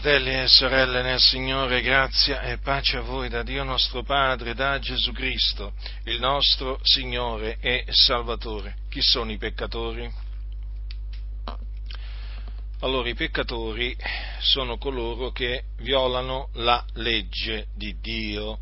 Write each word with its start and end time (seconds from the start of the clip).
Fratelli 0.00 0.32
e 0.32 0.46
sorelle 0.46 1.02
nel 1.02 1.18
Signore, 1.18 1.82
grazia 1.82 2.42
e 2.42 2.58
pace 2.58 2.98
a 2.98 3.00
voi 3.00 3.28
da 3.28 3.42
Dio 3.42 3.64
nostro 3.64 4.04
Padre, 4.04 4.54
da 4.54 4.78
Gesù 4.78 5.10
Cristo, 5.10 5.72
il 6.04 6.20
nostro 6.20 6.78
Signore 6.84 7.58
e 7.60 7.84
Salvatore. 7.88 8.76
Chi 8.88 9.02
sono 9.02 9.32
i 9.32 9.38
peccatori? 9.38 10.08
Allora, 12.78 13.08
i 13.08 13.14
peccatori 13.14 13.96
sono 14.38 14.78
coloro 14.78 15.32
che 15.32 15.64
violano 15.78 16.50
la 16.52 16.84
legge 16.92 17.66
di 17.74 17.98
Dio, 18.00 18.58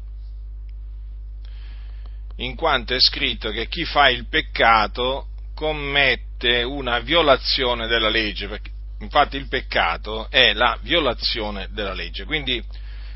in 2.36 2.56
quanto 2.56 2.94
è 2.94 2.98
scritto 2.98 3.50
che 3.50 3.68
chi 3.68 3.84
fa 3.84 4.08
il 4.08 4.26
peccato 4.26 5.28
commette 5.54 6.62
una 6.62 6.98
violazione 7.00 7.86
della 7.88 8.08
legge, 8.08 8.48
perché 8.48 8.70
Infatti 9.00 9.36
il 9.36 9.48
peccato 9.48 10.30
è 10.30 10.52
la 10.54 10.78
violazione 10.80 11.68
della 11.70 11.92
legge, 11.92 12.24
quindi 12.24 12.64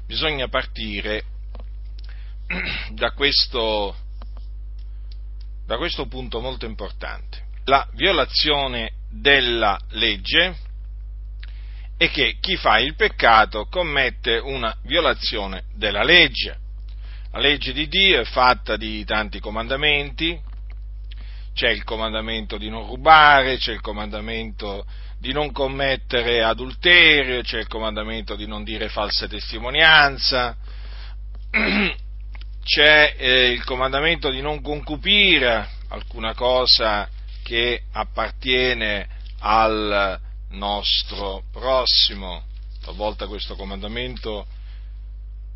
bisogna 0.07 0.49
partire 0.49 1.25
da 2.93 3.13
questo, 3.13 3.97
da 5.67 5.77
questo 5.77 6.07
punto 6.07 6.41
molto 6.41 6.67
importante. 6.67 7.49
La 7.65 7.89
violazione 7.93 8.93
della 9.11 9.79
legge 9.91 10.57
è 11.97 12.11
che 12.11 12.39
chi 12.41 12.57
fa 12.57 12.79
il 12.79 12.95
peccato 12.95 13.67
commette 13.67 14.39
una 14.39 14.75
violazione 14.83 15.65
della 15.75 16.03
legge. 16.03 16.59
La 17.33 17.39
legge 17.39 17.73
di 17.73 17.89
Dio 17.89 18.21
è 18.21 18.25
fatta 18.25 18.77
di 18.77 19.05
tanti 19.05 19.39
comandamenti, 19.39 20.41
c'è 21.53 21.69
il 21.69 21.85
comandamento 21.85 22.57
di 22.57 22.69
non 22.69 22.87
rubare, 22.87 23.59
c'è 23.59 23.73
il 23.73 23.81
comandamento 23.81 24.87
di 25.21 25.33
non 25.35 25.53
commettere 25.53 26.43
adulterio, 26.43 27.43
c'è 27.43 27.59
il 27.59 27.69
comandamento 27.69 28.37
di 28.37 28.47
non 28.47 28.65
dire 28.65 28.89
falsa 28.89 29.29
testimonianza, 29.29 30.57
c'è 32.65 33.15
eh, 33.19 33.51
il 33.51 33.63
comandamento 33.65 34.31
di 34.31 34.41
non 34.41 34.63
concupire 34.63 35.69
alcuna 35.89 36.33
cosa 36.33 37.07
che 37.43 37.83
appartiene 37.93 39.09
al 39.41 40.19
nostro 40.53 41.43
prossimo. 41.53 42.45
Talvolta 42.83 43.27
questo 43.27 43.57
comandamento 43.57 44.47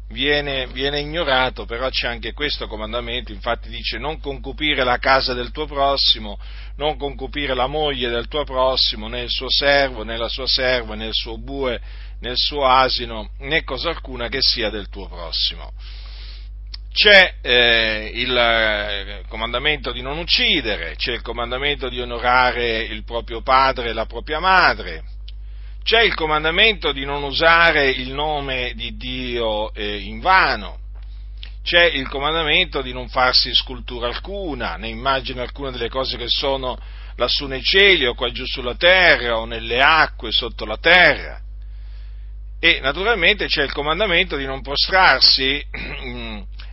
viene, 0.09 0.67
viene, 0.69 1.01
ignorato, 1.01 1.65
però 1.65 1.89
c'è 1.89 2.09
anche 2.09 2.33
questo 2.33 2.67
comandamento, 2.67 3.33
infatti 3.33 3.69
dice 3.69 3.99
non 3.99 4.21
concupire 4.21 4.85
la 4.85 4.99
casa 4.99 5.35
del 5.35 5.51
tuo 5.51 5.67
prossimo, 5.67 6.39
non 6.77 6.97
concupire 6.97 7.55
la 7.55 7.67
moglie 7.67 8.09
del 8.09 8.29
tuo 8.29 8.45
prossimo, 8.45 9.09
né 9.09 9.23
il 9.23 9.31
suo 9.31 9.51
servo, 9.51 10.05
né 10.05 10.17
la 10.17 10.29
sua 10.29 10.47
serva, 10.47 10.95
né 10.95 11.07
il 11.07 11.15
suo 11.15 11.39
bue, 11.39 11.81
né 12.21 12.31
il 12.31 12.39
suo 12.39 12.67
asino, 12.67 13.31
né 13.41 13.65
cosa 13.65 13.91
alcuna 13.91 14.29
che 14.29 14.39
sia 14.41 14.71
del 14.71 14.89
tuo 14.89 15.09
prossimo. 15.09 15.73
C'è 16.93 17.35
eh, 17.43 18.11
il 18.15 18.37
eh, 18.37 19.25
comandamento 19.27 19.91
di 19.91 20.01
non 20.01 20.17
uccidere, 20.19 20.95
c'è 20.95 21.13
il 21.13 21.23
comandamento 21.23 21.89
di 21.89 22.01
onorare 22.01 22.83
il 22.83 23.03
proprio 23.03 23.43
padre 23.43 23.89
e 23.89 23.93
la 23.93 24.07
propria 24.07 24.39
madre, 24.39 25.03
c'è 25.85 26.01
il 26.01 26.15
comandamento 26.15 26.93
di 26.93 27.05
non 27.05 27.23
usare 27.23 27.91
il 27.91 28.15
nome 28.15 28.73
di 28.75 28.97
Dio 28.97 29.73
eh, 29.75 29.99
in 29.99 30.19
vano, 30.21 30.79
c'è 31.63 31.85
il 31.85 32.09
comandamento 32.09 32.81
di 32.81 32.95
non 32.95 33.11
farsi 33.11 33.55
scultura 33.55 34.07
alcuna, 34.07 34.77
né 34.77 34.89
immagine 34.89 35.43
alcuna 35.43 35.71
delle 35.71 35.91
cose 35.91 36.17
che 36.17 36.29
sono 36.29 36.79
lassù 37.17 37.45
nei 37.47 37.63
cieli 37.63 38.07
o 38.07 38.15
qua 38.15 38.31
giù 38.33 38.47
sulla 38.47 38.77
terra 38.77 39.39
o 39.39 39.45
nelle 39.45 39.83
acque 39.83 40.33
sotto 40.33 40.65
la 40.65 40.79
terra. 40.79 41.39
E 42.59 42.81
naturalmente 42.81 43.47
c'è 43.47 43.63
il 43.63 43.73
comandamento 43.73 44.39
di 44.39 44.47
non 44.47 44.63
prostrarsi 44.63 45.63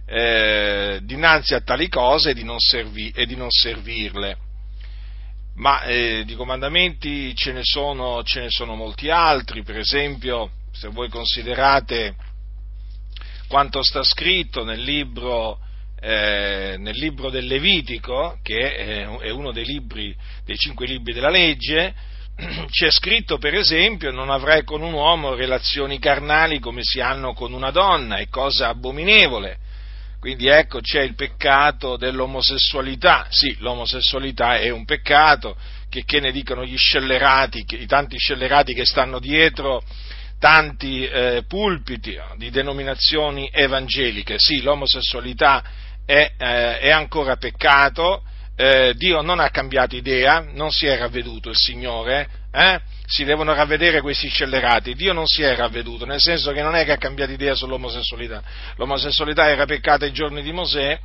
eh, 0.07 0.99
dinanzi 1.03 1.53
a 1.53 1.59
tali 1.59 1.89
cose 1.89 2.29
e 2.29 2.33
di 2.33 2.45
non, 2.45 2.59
servi, 2.59 3.11
e 3.13 3.25
di 3.25 3.35
non 3.35 3.49
servirle 3.49 4.37
ma 5.55 5.83
eh, 5.83 6.23
di 6.25 6.35
comandamenti 6.35 7.35
ce 7.35 7.51
ne, 7.51 7.61
sono, 7.63 8.23
ce 8.23 8.41
ne, 8.41 8.49
sono, 8.49 8.75
molti 8.75 9.09
altri, 9.09 9.63
per 9.63 9.77
esempio 9.77 10.51
se 10.71 10.87
voi 10.87 11.09
considerate 11.09 12.15
quanto 13.47 13.83
sta 13.83 14.01
scritto 14.03 14.63
nel 14.63 14.81
libro, 14.81 15.59
eh, 15.99 16.75
nel 16.79 16.97
libro 16.97 17.29
del 17.29 17.45
Levitico, 17.45 18.39
che 18.41 18.75
è 19.19 19.29
uno 19.29 19.51
dei, 19.51 19.65
libri, 19.65 20.15
dei 20.45 20.55
cinque 20.55 20.87
libri 20.87 21.13
della 21.13 21.29
legge, 21.29 21.93
c'è 22.71 22.89
scritto 22.89 23.37
per 23.37 23.53
esempio 23.53 24.11
non 24.11 24.29
avrai 24.29 24.63
con 24.63 24.81
un 24.81 24.93
uomo 24.93 25.35
relazioni 25.35 25.99
carnali 25.99 26.59
come 26.59 26.81
si 26.81 27.01
hanno 27.01 27.33
con 27.33 27.51
una 27.51 27.71
donna, 27.71 28.17
è 28.17 28.29
cosa 28.29 28.69
abominevole 28.69 29.59
quindi 30.21 30.45
ecco 30.45 30.81
c'è 30.81 31.01
il 31.01 31.15
peccato 31.15 31.97
dell'omosessualità. 31.97 33.25
Sì, 33.31 33.55
l'omosessualità 33.57 34.59
è 34.59 34.69
un 34.69 34.85
peccato, 34.85 35.57
che, 35.89 36.03
che 36.05 36.19
ne 36.19 36.31
dicono 36.31 36.63
gli 36.63 36.77
scellerati, 36.77 37.65
i 37.69 37.87
tanti 37.87 38.19
scellerati 38.19 38.75
che 38.75 38.85
stanno 38.85 39.17
dietro 39.17 39.81
tanti 40.37 41.07
eh, 41.07 41.43
pulpiti 41.47 42.15
di 42.37 42.51
denominazioni 42.51 43.49
evangeliche. 43.51 44.35
Sì, 44.37 44.61
l'omosessualità 44.61 45.63
è, 46.05 46.33
eh, 46.37 46.77
è 46.77 46.91
ancora 46.91 47.37
peccato, 47.37 48.21
eh, 48.55 48.93
Dio 48.95 49.21
non 49.21 49.39
ha 49.39 49.49
cambiato 49.49 49.95
idea, 49.95 50.45
non 50.53 50.69
si 50.69 50.85
è 50.85 50.99
ravveduto 50.99 51.49
il 51.49 51.57
Signore, 51.57 52.29
eh? 52.51 52.79
Si 53.05 53.23
devono 53.23 53.53
ravvedere 53.53 54.01
questi 54.01 54.29
scellerati. 54.29 54.95
Dio 54.95 55.13
non 55.13 55.25
si 55.25 55.41
è 55.41 55.55
ravveduto, 55.55 56.05
nel 56.05 56.19
senso 56.19 56.51
che 56.51 56.61
non 56.61 56.75
è 56.75 56.85
che 56.85 56.93
ha 56.93 56.97
cambiato 56.97 57.31
idea 57.31 57.55
sull'omosessualità. 57.55 58.41
L'omosessualità 58.75 59.49
era 59.49 59.65
peccata 59.65 60.05
ai 60.05 60.13
giorni 60.13 60.41
di 60.41 60.51
Mosè 60.51 60.99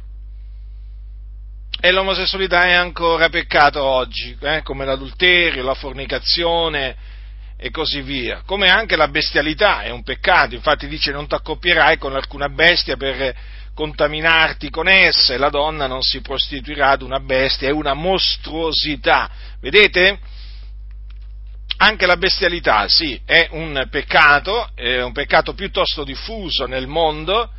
e 1.78 1.90
l'omosessualità 1.90 2.62
è 2.62 2.72
ancora 2.72 3.28
peccato 3.28 3.82
oggi, 3.82 4.36
eh? 4.40 4.62
come 4.62 4.84
l'adulterio, 4.84 5.62
la 5.62 5.74
fornicazione 5.74 6.96
e 7.58 7.70
così 7.70 8.00
via. 8.02 8.42
Come 8.46 8.68
anche 8.68 8.96
la 8.96 9.08
bestialità 9.08 9.82
è 9.82 9.90
un 9.90 10.02
peccato, 10.02 10.54
infatti 10.54 10.88
dice 10.88 11.10
non 11.10 11.26
ti 11.26 11.34
accoppierai 11.34 11.98
con 11.98 12.14
alcuna 12.14 12.48
bestia 12.48 12.96
per 12.96 13.34
contaminarti 13.74 14.70
con 14.70 14.88
essa 14.88 15.34
e 15.34 15.36
la 15.36 15.50
donna 15.50 15.86
non 15.86 16.00
si 16.00 16.22
prostituirà 16.22 16.90
ad 16.90 17.02
una 17.02 17.20
bestia, 17.20 17.68
è 17.68 17.72
una 17.72 17.92
mostruosità. 17.92 19.30
Vedete? 19.60 20.18
Anche 21.78 22.06
la 22.06 22.16
bestialità, 22.16 22.88
sì, 22.88 23.20
è 23.26 23.48
un 23.50 23.86
peccato, 23.90 24.70
è 24.74 25.02
un 25.02 25.12
peccato 25.12 25.52
piuttosto 25.52 26.04
diffuso 26.04 26.64
nel 26.64 26.86
mondo 26.86 27.50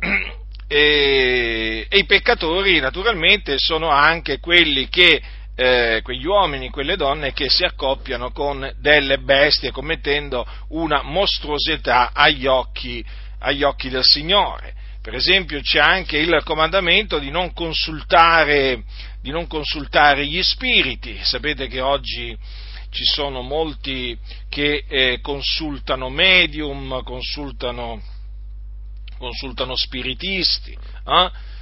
e, 0.66 1.86
e 1.88 1.98
i 1.98 2.04
peccatori 2.04 2.80
naturalmente 2.80 3.54
sono 3.58 3.90
anche 3.90 4.40
quelli 4.40 4.88
che, 4.88 5.22
eh, 5.54 6.00
quegli 6.02 6.26
uomini, 6.26 6.68
quelle 6.70 6.96
donne 6.96 7.32
che 7.32 7.48
si 7.48 7.62
accoppiano 7.62 8.32
con 8.32 8.74
delle 8.80 9.18
bestie 9.18 9.70
commettendo 9.70 10.44
una 10.70 11.02
mostruosità 11.02 12.10
agli 12.12 12.46
occhi, 12.46 13.04
agli 13.38 13.62
occhi 13.62 13.88
del 13.88 14.02
Signore. 14.02 14.74
Per 15.00 15.14
esempio 15.14 15.60
c'è 15.60 15.78
anche 15.78 16.16
il 16.16 16.40
comandamento 16.42 17.20
di 17.20 17.30
non 17.30 17.52
consultare, 17.52 18.82
di 19.22 19.30
non 19.30 19.46
consultare 19.46 20.26
gli 20.26 20.42
spiriti. 20.42 21.20
Sapete 21.22 21.68
che 21.68 21.80
oggi 21.80 22.36
ci 22.94 23.04
sono 23.04 23.42
molti 23.42 24.16
che 24.48 24.84
eh, 24.88 25.18
consultano 25.20 26.08
medium, 26.08 27.02
consultano, 27.02 28.00
consultano 29.18 29.74
spiritisti, 29.76 30.70
eh? 30.70 31.52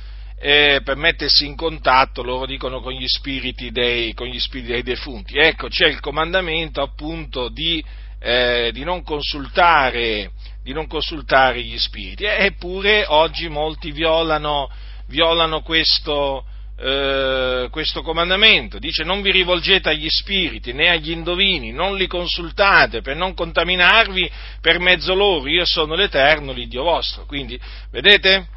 Eh, 0.44 0.80
per 0.82 0.96
mettersi 0.96 1.46
in 1.46 1.54
contatto, 1.54 2.22
loro 2.22 2.46
dicono, 2.46 2.80
con 2.80 2.92
gli 2.92 3.06
spiriti 3.06 3.70
dei, 3.70 4.12
gli 4.12 4.40
spiriti 4.40 4.72
dei 4.72 4.82
defunti. 4.82 5.38
Ecco, 5.38 5.68
c'è 5.68 5.86
il 5.86 6.00
comandamento 6.00 6.82
appunto 6.82 7.48
di, 7.48 7.82
eh, 8.18 8.70
di, 8.72 8.82
non, 8.82 9.04
consultare, 9.04 10.32
di 10.62 10.72
non 10.72 10.88
consultare 10.88 11.62
gli 11.62 11.78
spiriti, 11.78 12.24
eppure 12.24 13.04
oggi 13.06 13.48
molti 13.48 13.92
violano, 13.92 14.68
violano 15.06 15.62
questo, 15.62 16.44
eh, 16.84 17.68
questo 17.70 18.02
comandamento, 18.02 18.80
dice 18.80 19.04
non 19.04 19.22
vi 19.22 19.30
rivolgete 19.30 19.88
agli 19.88 20.08
spiriti 20.08 20.72
né 20.72 20.90
agli 20.90 21.12
indovini, 21.12 21.70
non 21.70 21.96
li 21.96 22.08
consultate 22.08 23.02
per 23.02 23.14
non 23.14 23.34
contaminarvi 23.34 24.28
per 24.60 24.80
mezzo 24.80 25.14
loro, 25.14 25.46
io 25.46 25.64
sono 25.64 25.94
l'Eterno, 25.94 26.52
l'Iddio 26.52 26.82
vostro. 26.82 27.24
Quindi, 27.24 27.56
vedete? 27.92 28.48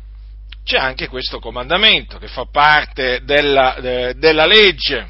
C'è 0.63 0.77
anche 0.77 1.07
questo 1.07 1.37
comandamento 1.37 2.17
che 2.17 2.27
fa 2.27 2.45
parte 2.51 3.21
della, 3.23 3.77
de, 3.79 4.15
della 4.15 4.47
legge. 4.47 5.07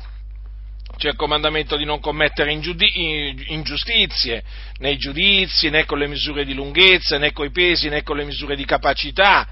C'è 0.97 1.09
il 1.09 1.15
comandamento 1.15 1.77
di 1.77 1.85
non 1.85 2.01
commettere 2.01 2.51
ingiustizie 2.51 4.43
nei 4.79 4.97
giudizi, 4.97 5.69
né 5.69 5.85
con 5.85 5.99
le 5.99 6.07
misure 6.07 6.43
di 6.43 6.53
lunghezza, 6.53 7.17
né 7.17 7.31
con 7.31 7.45
i 7.45 7.51
pesi, 7.51 7.87
né 7.87 8.03
con 8.03 8.17
le 8.17 8.25
misure 8.25 8.57
di 8.57 8.65
capacità 8.65 9.47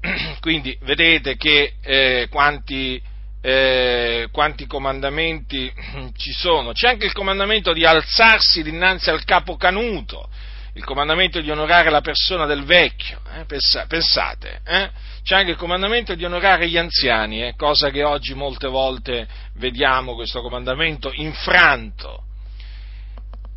Quindi 0.40 0.76
vedete 0.82 1.36
che 1.36 1.74
eh, 1.82 2.28
quanti, 2.30 3.00
eh, 3.40 4.28
quanti 4.30 4.66
comandamenti 4.66 5.72
ci 6.16 6.32
sono. 6.32 6.72
C'è 6.72 6.88
anche 6.88 7.06
il 7.06 7.12
comandamento 7.12 7.72
di 7.72 7.84
alzarsi 7.84 8.62
dinanzi 8.62 9.10
al 9.10 9.24
capo 9.24 9.56
canuto, 9.56 10.28
il 10.74 10.84
comandamento 10.84 11.40
di 11.40 11.50
onorare 11.50 11.90
la 11.90 12.02
persona 12.02 12.46
del 12.46 12.64
vecchio, 12.64 13.20
eh? 13.34 13.44
pensate, 13.86 14.60
eh? 14.64 14.90
c'è 15.22 15.34
anche 15.34 15.52
il 15.52 15.56
comandamento 15.56 16.14
di 16.14 16.24
onorare 16.24 16.68
gli 16.68 16.76
anziani, 16.76 17.42
eh? 17.42 17.54
cosa 17.56 17.90
che 17.90 18.04
oggi 18.04 18.34
molte 18.34 18.68
volte 18.68 19.26
vediamo 19.54 20.14
questo 20.14 20.40
comandamento 20.40 21.10
infranto. 21.14 22.22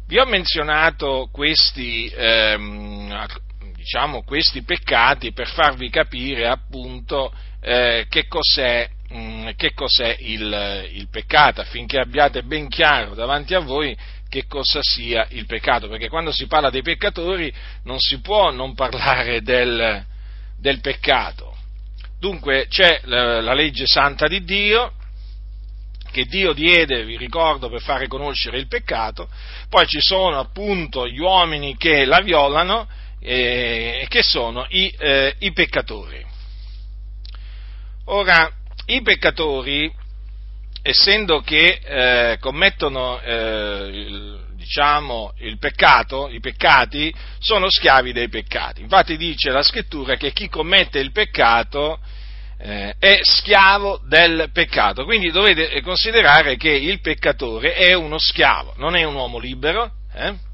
Vi 0.07 0.17
ho 0.17 0.25
menzionato 0.25 1.29
questi, 1.31 2.11
ehm, 2.11 3.27
diciamo, 3.89 4.21
questi 4.21 4.61
peccati 4.61 5.31
per 5.31 5.47
farvi 5.47 5.89
capire 5.89 6.47
appunto 6.47 7.33
eh, 7.59 8.05
che 8.07 8.27
cos'è 8.27 8.87
Mm, 9.11 9.49
che 9.55 9.73
cos'è 9.73 10.17
il, 10.19 10.87
il, 10.91 11.07
peccato, 11.09 11.61
affinché 11.61 11.97
abbiate 11.97 12.43
ben 12.43 12.69
chiaro 12.69 13.15
davanti 13.15 13.55
a 13.55 13.59
voi 13.59 13.97
che 14.29 14.45
cosa 14.45 14.81
sia 14.83 15.25
il 15.31 15.47
peccato, 15.47 15.87
perché 15.87 16.09
quando 16.09 16.31
si 16.31 16.45
parla 16.45 16.69
dei 16.69 16.83
peccatori 16.83 17.51
non 17.85 17.97
si 17.97 18.19
può 18.19 18.51
non 18.51 18.75
parlare 18.75 19.41
del, 19.41 20.05
del 20.59 20.79
peccato. 20.79 21.57
Dunque 22.19 22.67
c'è 22.69 23.01
la, 23.05 23.41
la 23.41 23.55
legge 23.55 23.87
santa 23.87 24.27
di 24.27 24.43
Dio, 24.43 24.93
che 26.11 26.25
Dio 26.25 26.53
diede, 26.53 27.03
vi 27.03 27.17
ricordo, 27.17 27.67
per 27.67 27.81
fare 27.81 28.07
conoscere 28.07 28.59
il 28.59 28.67
peccato, 28.67 29.27
poi 29.69 29.87
ci 29.87 30.01
sono 30.01 30.37
appunto 30.37 31.07
gli 31.07 31.19
uomini 31.19 31.75
che 31.77 32.05
la 32.05 32.21
violano 32.21 32.87
eh, 33.21 34.05
che 34.07 34.23
sono 34.23 34.65
i, 34.69 34.93
eh, 34.97 35.35
i 35.39 35.51
peccatori. 35.51 36.25
Ora, 38.05 38.51
i 38.87 39.01
peccatori, 39.01 39.91
essendo 40.81 41.41
che 41.41 41.79
eh, 41.83 42.37
commettono 42.39 43.19
eh, 43.21 43.89
il, 43.91 44.47
diciamo, 44.55 45.33
il 45.39 45.57
peccato, 45.59 46.27
i 46.29 46.39
peccati, 46.39 47.13
sono 47.39 47.69
schiavi 47.69 48.11
dei 48.11 48.29
peccati. 48.29 48.81
Infatti 48.81 49.15
dice 49.15 49.51
la 49.51 49.61
scrittura 49.61 50.15
che 50.15 50.31
chi 50.31 50.49
commette 50.49 50.99
il 50.99 51.11
peccato 51.11 51.99
eh, 52.57 52.95
è 52.97 53.19
schiavo 53.21 54.01
del 54.07 54.49
peccato. 54.51 55.05
Quindi 55.05 55.31
dovete 55.31 55.81
considerare 55.81 56.57
che 56.57 56.71
il 56.71 56.99
peccatore 57.01 57.73
è 57.75 57.93
uno 57.93 58.17
schiavo, 58.17 58.73
non 58.77 58.95
è 58.95 59.03
un 59.03 59.15
uomo 59.15 59.37
libero. 59.37 59.91
Eh? 60.13 60.47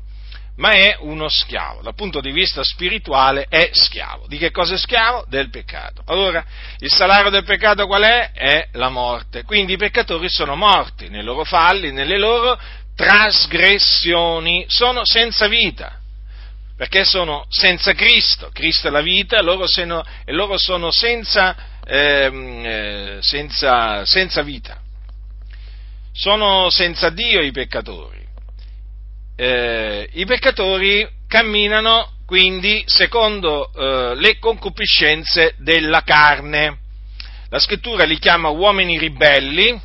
Ma 0.57 0.71
è 0.71 0.95
uno 0.99 1.27
schiavo, 1.27 1.81
dal 1.81 1.95
punto 1.95 2.21
di 2.21 2.31
vista 2.31 2.63
spirituale 2.63 3.45
è 3.49 3.69
schiavo. 3.73 4.25
Di 4.27 4.37
che 4.37 4.51
cosa 4.51 4.75
è 4.75 4.77
schiavo? 4.77 5.25
Del 5.27 5.49
peccato. 5.49 6.01
Allora, 6.05 6.43
il 6.79 6.89
salario 6.89 7.29
del 7.29 7.43
peccato 7.43 7.85
qual 7.87 8.03
è? 8.03 8.31
È 8.31 8.69
la 8.73 8.89
morte. 8.89 9.43
Quindi 9.43 9.73
i 9.73 9.77
peccatori 9.77 10.29
sono 10.29 10.55
morti 10.55 11.09
nei 11.09 11.23
loro 11.23 11.43
falli, 11.43 11.91
nelle 11.91 12.17
loro 12.17 12.57
trasgressioni, 12.95 14.63
sono 14.69 15.01
senza 15.03 15.47
vita, 15.47 15.99
perché 16.77 17.03
sono 17.03 17.45
senza 17.49 17.91
Cristo, 17.91 18.49
Cristo 18.53 18.87
è 18.87 18.91
la 18.91 19.01
vita 19.01 19.41
loro 19.41 19.67
sono, 19.67 20.05
e 20.23 20.31
loro 20.31 20.57
sono 20.57 20.89
senza, 20.89 21.55
ehm, 21.85 22.65
eh, 22.65 23.17
senza, 23.19 24.05
senza 24.05 24.41
vita. 24.41 24.79
Sono 26.13 26.69
senza 26.69 27.09
Dio 27.09 27.41
i 27.41 27.51
peccatori 27.51 28.24
eh, 29.35 30.09
i 30.13 30.25
peccatori 30.25 31.07
camminano 31.27 32.11
quindi 32.25 32.83
secondo 32.87 33.71
eh, 33.71 34.15
le 34.15 34.39
concupiscenze 34.39 35.55
della 35.59 36.01
carne. 36.01 36.79
La 37.49 37.59
scrittura 37.59 38.03
li 38.03 38.17
chiama 38.17 38.49
uomini 38.49 38.97
ribelli, 38.97 39.79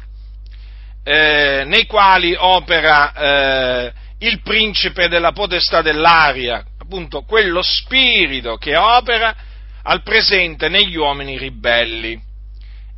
eh, 1.04 1.64
nei 1.66 1.86
quali 1.86 2.34
opera 2.36 3.12
eh, 3.12 3.92
il 4.20 4.40
principe 4.42 5.08
della 5.08 5.32
potestà 5.32 5.82
dell'aria, 5.82 6.64
appunto 6.78 7.22
quello 7.22 7.62
spirito 7.62 8.56
che 8.56 8.76
opera 8.76 9.34
al 9.82 10.02
presente 10.02 10.68
negli 10.68 10.96
uomini 10.96 11.36
ribelli. 11.36 12.28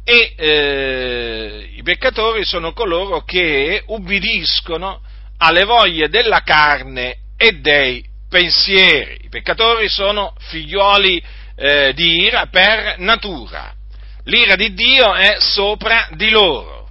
E 0.04 0.34
eh, 0.36 1.70
i 1.74 1.82
peccatori 1.82 2.44
sono 2.44 2.72
coloro 2.72 3.22
che 3.24 3.82
ubbidiscono 3.86 5.00
alle 5.42 5.64
voglie 5.64 6.08
della 6.08 6.42
carne 6.42 7.16
e 7.36 7.58
dei 7.58 8.04
pensieri. 8.28 9.18
I 9.24 9.28
peccatori 9.28 9.88
sono 9.88 10.34
figlioli 10.38 11.20
eh, 11.56 11.92
di 11.94 12.22
ira 12.22 12.46
per 12.46 12.98
natura. 12.98 13.74
L'ira 14.24 14.54
di 14.54 14.72
Dio 14.72 15.12
è 15.14 15.36
sopra 15.40 16.08
di 16.12 16.30
loro. 16.30 16.88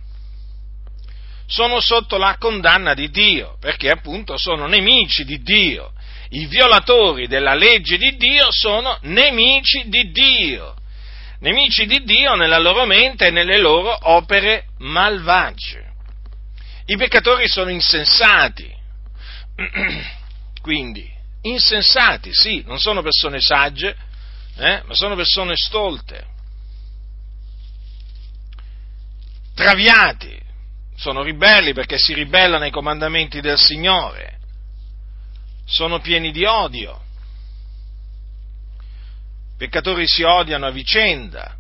Sono 1.48 1.80
sotto 1.80 2.18
la 2.18 2.36
condanna 2.38 2.94
di 2.94 3.10
Dio, 3.10 3.56
perché 3.60 3.90
appunto 3.90 4.38
sono 4.38 4.68
nemici 4.68 5.24
di 5.24 5.42
Dio. 5.42 5.94
I 6.32 6.46
violatori 6.46 7.28
della 7.28 7.56
legge 7.56 7.98
di 7.98 8.18
Dio 8.18 8.48
sono 8.52 8.98
nemici 9.04 9.84
di 9.86 10.12
Dio. 10.12 10.76
Nemici 11.40 11.86
di 11.86 12.04
Dio 12.04 12.36
nella 12.36 12.60
loro 12.60 12.86
mente 12.86 13.28
e 13.28 13.32
nelle 13.32 13.58
loro 13.58 13.98
opere 14.10 14.66
malvagie. 14.80 15.91
I 16.92 16.98
peccatori 16.98 17.48
sono 17.48 17.70
insensati, 17.70 18.70
quindi 20.62 21.10
insensati, 21.44 22.34
sì, 22.34 22.64
non 22.66 22.80
sono 22.80 23.02
persone 23.02 23.40
sagge, 23.40 23.96
eh, 24.58 24.84
ma 24.86 24.94
sono 24.94 25.16
persone 25.16 25.56
stolte, 25.56 26.28
traviati, 29.56 30.38
sono 30.98 31.24
ribelli 31.24 31.72
perché 31.72 31.98
si 31.98 32.14
ribellano 32.14 32.66
ai 32.66 32.72
comandamenti 32.72 33.40
del 33.40 33.58
Signore, 33.58 34.40
sono 35.64 36.02
pieni 36.02 36.34
di 36.34 36.44
odio, 36.44 37.02
i 39.54 39.58
peccatori 39.58 40.06
si 40.10 40.24
odiano 40.24 40.66
a 40.66 40.72
vicenda. 40.72 41.56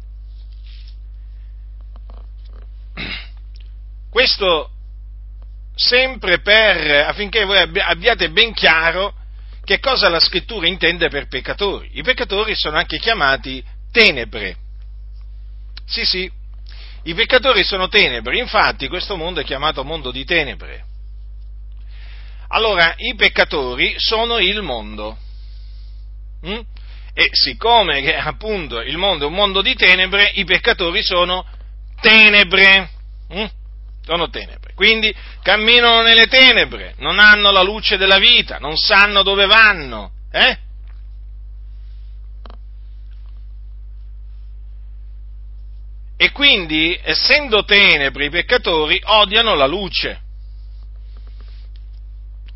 Questo 4.11 4.71
sempre 5.75 6.39
per, 6.41 7.07
affinché 7.07 7.45
voi 7.45 7.57
abbiate 7.57 8.29
ben 8.29 8.53
chiaro 8.53 9.13
che 9.63 9.79
cosa 9.79 10.09
la 10.09 10.19
scrittura 10.19 10.67
intende 10.67 11.09
per 11.09 11.27
peccatori. 11.27 11.89
I 11.93 12.03
peccatori 12.03 12.55
sono 12.55 12.77
anche 12.77 12.97
chiamati 12.97 13.63
tenebre. 13.91 14.57
Sì, 15.85 16.05
sì, 16.05 16.31
i 17.03 17.13
peccatori 17.13 17.63
sono 17.63 17.87
tenebre, 17.87 18.37
infatti 18.37 18.87
questo 18.87 19.15
mondo 19.15 19.39
è 19.39 19.43
chiamato 19.43 19.83
mondo 19.83 20.11
di 20.11 20.23
tenebre. 20.25 20.85
Allora, 22.49 22.93
i 22.97 23.15
peccatori 23.15 23.95
sono 23.97 24.37
il 24.39 24.61
mondo. 24.61 25.17
Mm? 26.45 26.59
E 27.13 27.29
siccome 27.31 28.01
che 28.01 28.15
appunto 28.15 28.79
il 28.79 28.97
mondo 28.97 29.25
è 29.25 29.27
un 29.27 29.33
mondo 29.33 29.61
di 29.61 29.75
tenebre, 29.75 30.31
i 30.35 30.43
peccatori 30.43 31.03
sono 31.03 31.45
tenebre. 31.99 32.89
Mm? 33.33 33.45
sono 34.03 34.29
Quindi 34.75 35.13
camminano 35.41 36.01
nelle 36.01 36.27
tenebre, 36.27 36.95
non 36.97 37.19
hanno 37.19 37.51
la 37.51 37.61
luce 37.61 37.97
della 37.97 38.17
vita, 38.17 38.57
non 38.57 38.77
sanno 38.77 39.23
dove 39.23 39.45
vanno. 39.45 40.11
Eh? 40.31 40.57
E 46.17 46.31
quindi, 46.31 46.99
essendo 47.01 47.63
tenebre, 47.63 48.25
i 48.25 48.29
peccatori 48.29 49.01
odiano 49.03 49.55
la 49.55 49.65
luce. 49.65 50.21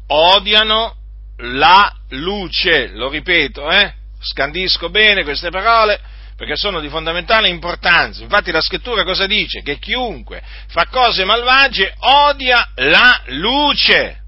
Odiano 0.07 0.95
la 1.38 1.91
luce, 2.10 2.89
lo 2.89 3.10
ripeto, 3.10 3.69
eh? 3.69 3.93
Scandisco 4.19 4.89
bene 4.89 5.24
queste 5.24 5.50
parole 5.50 6.00
perché 6.35 6.55
sono 6.55 6.81
di 6.81 6.89
fondamentale 6.89 7.47
importanza. 7.47 8.21
Infatti 8.21 8.51
la 8.51 8.61
scrittura 8.61 9.03
cosa 9.03 9.25
dice? 9.25 9.61
Che 9.61 9.79
chiunque 9.79 10.43
fa 10.67 10.87
cose 10.87 11.23
malvagie 11.23 11.93
odia 11.99 12.71
la 12.75 13.21
luce 13.27 14.23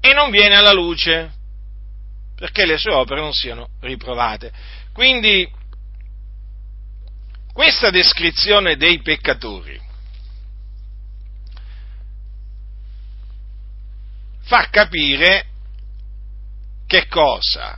e 0.00 0.12
non 0.14 0.30
viene 0.30 0.56
alla 0.56 0.72
luce 0.72 1.32
perché 2.34 2.64
le 2.64 2.78
sue 2.78 2.92
opere 2.92 3.20
non 3.20 3.32
siano 3.32 3.68
riprovate. 3.80 4.52
Quindi 4.92 5.50
questa 7.52 7.90
descrizione 7.90 8.76
dei 8.76 9.02
peccatori 9.02 9.80
fa 14.42 14.68
capire 14.70 15.46
che 16.86 17.06
cosa? 17.06 17.76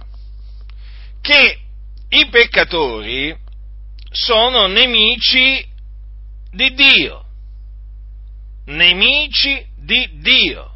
Che 1.20 1.58
i 2.10 2.28
peccatori 2.28 3.36
sono 4.10 4.66
nemici 4.66 5.64
di 6.50 6.74
Dio, 6.74 7.24
nemici 8.66 9.64
di 9.76 10.18
Dio. 10.20 10.68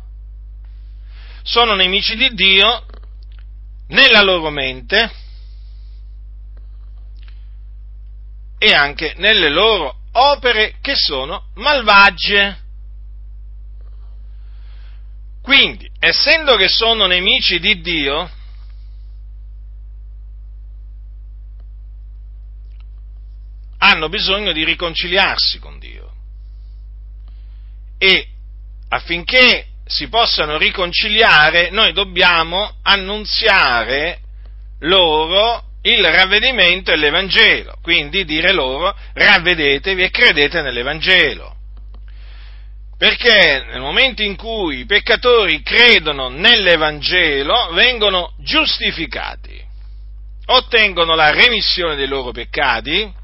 Sono 1.42 1.74
nemici 1.74 2.16
di 2.16 2.32
Dio 2.34 2.86
nella 3.88 4.22
loro 4.22 4.50
mente 4.50 5.12
e 8.58 8.72
anche 8.72 9.14
nelle 9.18 9.50
loro 9.50 9.96
opere 10.12 10.76
che 10.80 10.94
sono 10.94 11.48
malvagie. 11.56 12.62
Quindi, 15.42 15.90
essendo 15.98 16.56
che 16.56 16.68
sono 16.68 17.06
nemici 17.06 17.58
di 17.58 17.80
Dio, 17.80 18.30
hanno 23.94 24.08
bisogno 24.08 24.52
di 24.52 24.64
riconciliarsi 24.64 25.58
con 25.58 25.78
Dio. 25.78 26.12
E 27.98 28.26
affinché 28.88 29.66
si 29.86 30.08
possano 30.08 30.58
riconciliare, 30.58 31.70
noi 31.70 31.92
dobbiamo 31.92 32.76
annunziare 32.82 34.18
loro 34.80 35.62
il 35.82 36.04
ravvedimento 36.04 36.90
e 36.90 36.96
l'Evangelo, 36.96 37.78
quindi 37.82 38.24
dire 38.24 38.52
loro 38.52 38.94
ravvedetevi 39.12 40.02
e 40.02 40.10
credete 40.10 40.62
nell'Evangelo. 40.62 41.52
Perché 42.96 43.64
nel 43.68 43.80
momento 43.80 44.22
in 44.22 44.34
cui 44.36 44.80
i 44.80 44.86
peccatori 44.86 45.62
credono 45.62 46.28
nell'Evangelo 46.28 47.72
vengono 47.72 48.32
giustificati, 48.38 49.62
ottengono 50.46 51.14
la 51.14 51.30
remissione 51.30 51.96
dei 51.96 52.06
loro 52.06 52.30
peccati 52.30 53.22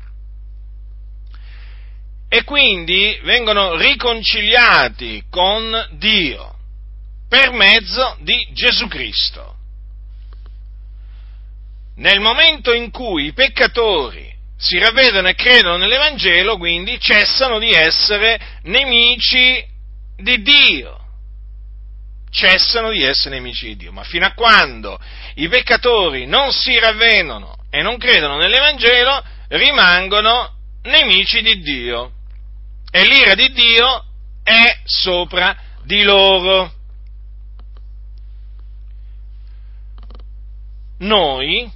e 2.33 2.45
quindi 2.45 3.19
vengono 3.25 3.75
riconciliati 3.75 5.25
con 5.29 5.89
Dio 5.99 6.55
per 7.29 7.51
mezzo 7.51 8.17
di 8.21 8.49
Gesù 8.53 8.87
Cristo. 8.87 9.57
Nel 11.97 12.21
momento 12.21 12.73
in 12.73 12.93
cui 12.93 13.27
i 13.27 13.33
peccatori 13.33 14.33
si 14.57 14.79
ravvedono 14.79 15.27
e 15.27 15.35
credono 15.35 15.77
nell'Evangelo, 15.77 16.57
quindi 16.57 17.01
cessano 17.01 17.59
di 17.59 17.73
essere 17.73 18.41
nemici 18.63 19.67
di 20.17 20.41
Dio. 20.41 20.99
Cessano 22.31 22.93
di 22.93 23.03
essere 23.03 23.35
nemici 23.35 23.67
di 23.67 23.77
Dio. 23.77 23.91
Ma 23.93 24.05
fino 24.05 24.25
a 24.25 24.35
quando 24.35 25.01
i 25.35 25.49
peccatori 25.49 26.27
non 26.27 26.53
si 26.53 26.79
ravvedono 26.79 27.57
e 27.71 27.83
non 27.83 27.99
credono 27.99 28.37
nell'Evangelo, 28.37 29.21
rimangono 29.49 30.55
nemici 30.83 31.43
di 31.43 31.59
Dio 31.61 32.13
e 32.91 33.05
l'ira 33.05 33.35
di 33.35 33.53
Dio 33.53 34.05
è 34.43 34.81
sopra 34.85 35.57
di 35.85 36.03
loro. 36.03 36.73
Noi, 40.99 41.71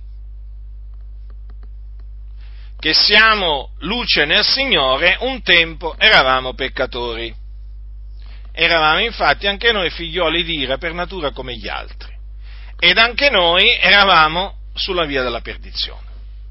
che 2.79 2.93
siamo 2.93 3.71
luce 3.79 4.25
nel 4.25 4.45
Signore, 4.45 5.17
un 5.21 5.41
tempo 5.43 5.97
eravamo 5.99 6.53
peccatori. 6.53 7.35
Eravamo 8.53 9.01
infatti 9.01 9.47
anche 9.47 9.73
noi 9.73 9.91
figlioli 9.91 10.45
di 10.45 10.59
ira 10.59 10.79
per 10.79 10.93
natura 10.93 11.31
come 11.31 11.57
gli 11.57 11.69
altri. 11.69 12.13
Ed 12.79 12.99
anche 12.99 13.31
noi 13.31 13.73
eravamo 13.81 14.59
sulla 14.75 15.07
via 15.07 15.23
della 15.23 15.41
perdizione. 15.41 16.03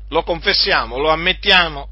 Lo 0.10 0.24
confessiamo, 0.24 0.98
lo 0.98 1.12
ammettiamo, 1.12 1.88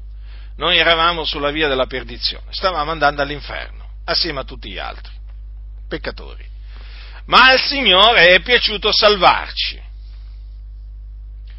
noi 0.56 0.78
eravamo 0.78 1.24
sulla 1.24 1.50
via 1.50 1.68
della 1.68 1.86
perdizione, 1.86 2.46
stavamo 2.50 2.90
andando 2.90 3.22
all'inferno, 3.22 3.88
assieme 4.04 4.40
a 4.40 4.44
tutti 4.44 4.70
gli 4.70 4.78
altri, 4.78 5.12
peccatori. 5.88 6.44
Ma 7.26 7.50
al 7.50 7.60
Signore 7.60 8.34
è 8.34 8.40
piaciuto 8.40 8.92
salvarci. 8.92 9.80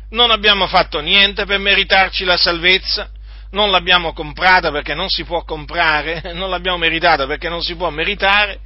Non 0.10 0.30
abbiamo 0.30 0.68
fatto 0.68 1.00
niente 1.00 1.46
per 1.46 1.58
meritarci 1.58 2.24
la 2.24 2.38
salvezza, 2.38 3.10
non 3.52 3.72
l'abbiamo 3.72 4.14
comprata 4.14 4.72
perché 4.72 4.94
non 4.94 5.10
si 5.10 5.24
può 5.24 5.44
comprare, 5.44 6.22
non 6.34 6.50
l'abbiamo 6.50 6.78
meritata 6.78 7.26
perché 7.26 7.50
non 7.50 7.62
si 7.62 7.76
può 7.76 7.90
meritare, 7.90 8.60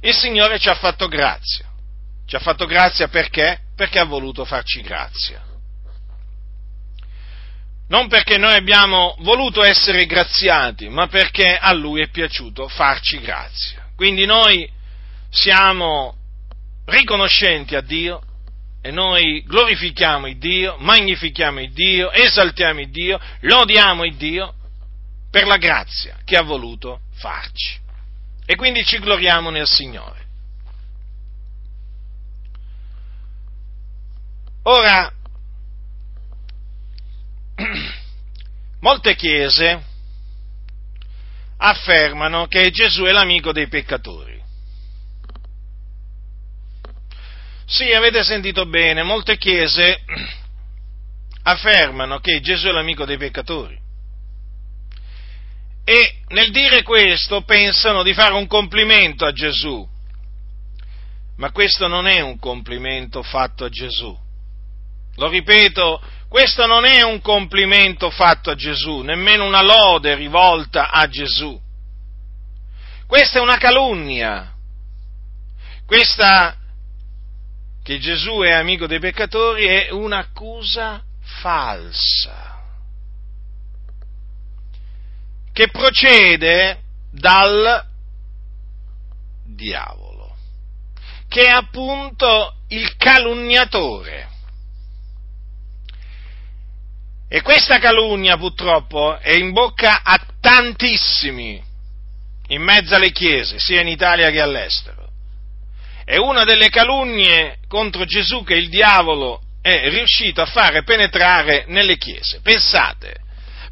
il 0.00 0.14
Signore 0.14 0.58
ci 0.58 0.68
ha 0.68 0.74
fatto 0.74 1.08
grazia. 1.08 1.66
Ci 2.26 2.34
ha 2.34 2.40
fatto 2.40 2.66
grazia 2.66 3.08
perché? 3.08 3.60
Perché 3.76 3.98
ha 3.98 4.04
voluto 4.04 4.44
farci 4.44 4.80
grazia 4.80 5.54
non 7.88 8.08
perché 8.08 8.36
noi 8.36 8.54
abbiamo 8.54 9.16
voluto 9.20 9.62
essere 9.62 10.06
graziati, 10.06 10.88
ma 10.88 11.06
perché 11.06 11.56
a 11.56 11.72
Lui 11.72 12.00
è 12.00 12.08
piaciuto 12.08 12.68
farci 12.68 13.20
grazia. 13.20 13.88
Quindi 13.94 14.26
noi 14.26 14.68
siamo 15.30 16.16
riconoscenti 16.86 17.76
a 17.76 17.80
Dio 17.80 18.22
e 18.82 18.90
noi 18.90 19.42
glorifichiamo 19.44 20.26
il 20.26 20.38
Dio, 20.38 20.76
magnifichiamo 20.78 21.60
il 21.60 21.72
Dio, 21.72 22.10
esaltiamo 22.10 22.80
il 22.80 22.90
Dio, 22.90 23.20
lodiamo 23.40 24.04
il 24.04 24.16
Dio 24.16 24.54
per 25.30 25.46
la 25.46 25.56
grazia 25.56 26.18
che 26.24 26.36
ha 26.36 26.42
voluto 26.42 27.00
farci. 27.16 27.78
E 28.44 28.54
quindi 28.56 28.84
ci 28.84 28.98
gloriamo 28.98 29.50
nel 29.50 29.66
Signore. 29.66 30.24
Ora, 34.62 35.12
molte 38.80 39.14
chiese 39.14 39.82
affermano 41.58 42.46
che 42.46 42.70
Gesù 42.70 43.04
è 43.04 43.12
l'amico 43.12 43.52
dei 43.52 43.68
peccatori. 43.68 44.42
Sì, 47.64 47.92
avete 47.92 48.22
sentito 48.22 48.66
bene, 48.66 49.02
molte 49.02 49.36
chiese 49.38 50.02
affermano 51.42 52.20
che 52.20 52.40
Gesù 52.40 52.68
è 52.68 52.70
l'amico 52.70 53.04
dei 53.04 53.16
peccatori. 53.16 53.76
E 55.84 56.22
nel 56.28 56.50
dire 56.50 56.82
questo 56.82 57.42
pensano 57.42 58.02
di 58.02 58.12
fare 58.12 58.34
un 58.34 58.46
complimento 58.46 59.24
a 59.24 59.32
Gesù. 59.32 59.88
Ma 61.36 61.50
questo 61.52 61.86
non 61.86 62.06
è 62.06 62.20
un 62.20 62.38
complimento 62.38 63.22
fatto 63.22 63.64
a 63.64 63.68
Gesù. 63.68 64.16
Lo 65.16 65.28
ripeto, 65.28 66.02
questo 66.28 66.66
non 66.66 66.84
è 66.84 67.02
un 67.02 67.20
complimento 67.20 68.10
fatto 68.10 68.50
a 68.50 68.54
Gesù, 68.54 69.00
nemmeno 69.00 69.44
una 69.44 69.62
lode 69.62 70.14
rivolta 70.14 70.90
a 70.90 71.08
Gesù. 71.08 71.58
Questa 73.06 73.38
è 73.38 73.42
una 73.42 73.58
calunnia. 73.58 74.52
Questa 75.86 76.56
che 77.82 77.98
Gesù 78.00 78.40
è 78.40 78.50
amico 78.50 78.88
dei 78.88 78.98
peccatori 78.98 79.66
è 79.66 79.90
un'accusa 79.90 81.04
falsa 81.40 82.46
che 85.56 85.68
procede 85.70 86.82
dal 87.10 87.82
diavolo, 89.42 90.36
che 91.28 91.44
è 91.44 91.50
appunto 91.50 92.56
il 92.68 92.94
calunniatore. 92.98 94.28
E 97.28 97.42
questa 97.42 97.78
calunnia 97.78 98.36
purtroppo 98.36 99.18
è 99.18 99.32
in 99.32 99.52
bocca 99.52 100.02
a 100.02 100.18
tantissimi 100.40 101.62
in 102.48 102.62
mezzo 102.62 102.94
alle 102.94 103.10
chiese, 103.10 103.58
sia 103.58 103.80
in 103.80 103.88
Italia 103.88 104.30
che 104.30 104.40
all'estero. 104.40 105.08
È 106.04 106.16
una 106.16 106.44
delle 106.44 106.68
calunnie 106.68 107.58
contro 107.66 108.04
Gesù 108.04 108.44
che 108.44 108.54
il 108.54 108.68
diavolo 108.68 109.42
è 109.60 109.88
riuscito 109.88 110.40
a 110.40 110.46
fare 110.46 110.84
penetrare 110.84 111.64
nelle 111.66 111.96
chiese. 111.96 112.40
Pensate, 112.40 113.16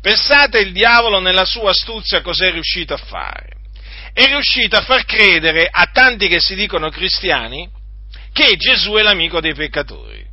pensate 0.00 0.58
il 0.58 0.72
diavolo 0.72 1.20
nella 1.20 1.44
sua 1.44 1.70
astuzia 1.70 2.20
cos'è 2.22 2.50
riuscito 2.50 2.94
a 2.94 2.96
fare. 2.98 3.50
È 4.12 4.24
riuscito 4.26 4.76
a 4.76 4.82
far 4.82 5.04
credere 5.04 5.68
a 5.70 5.88
tanti 5.92 6.26
che 6.26 6.40
si 6.40 6.56
dicono 6.56 6.90
cristiani 6.90 7.70
che 8.32 8.56
Gesù 8.56 8.94
è 8.94 9.02
l'amico 9.02 9.40
dei 9.40 9.54
peccatori. 9.54 10.23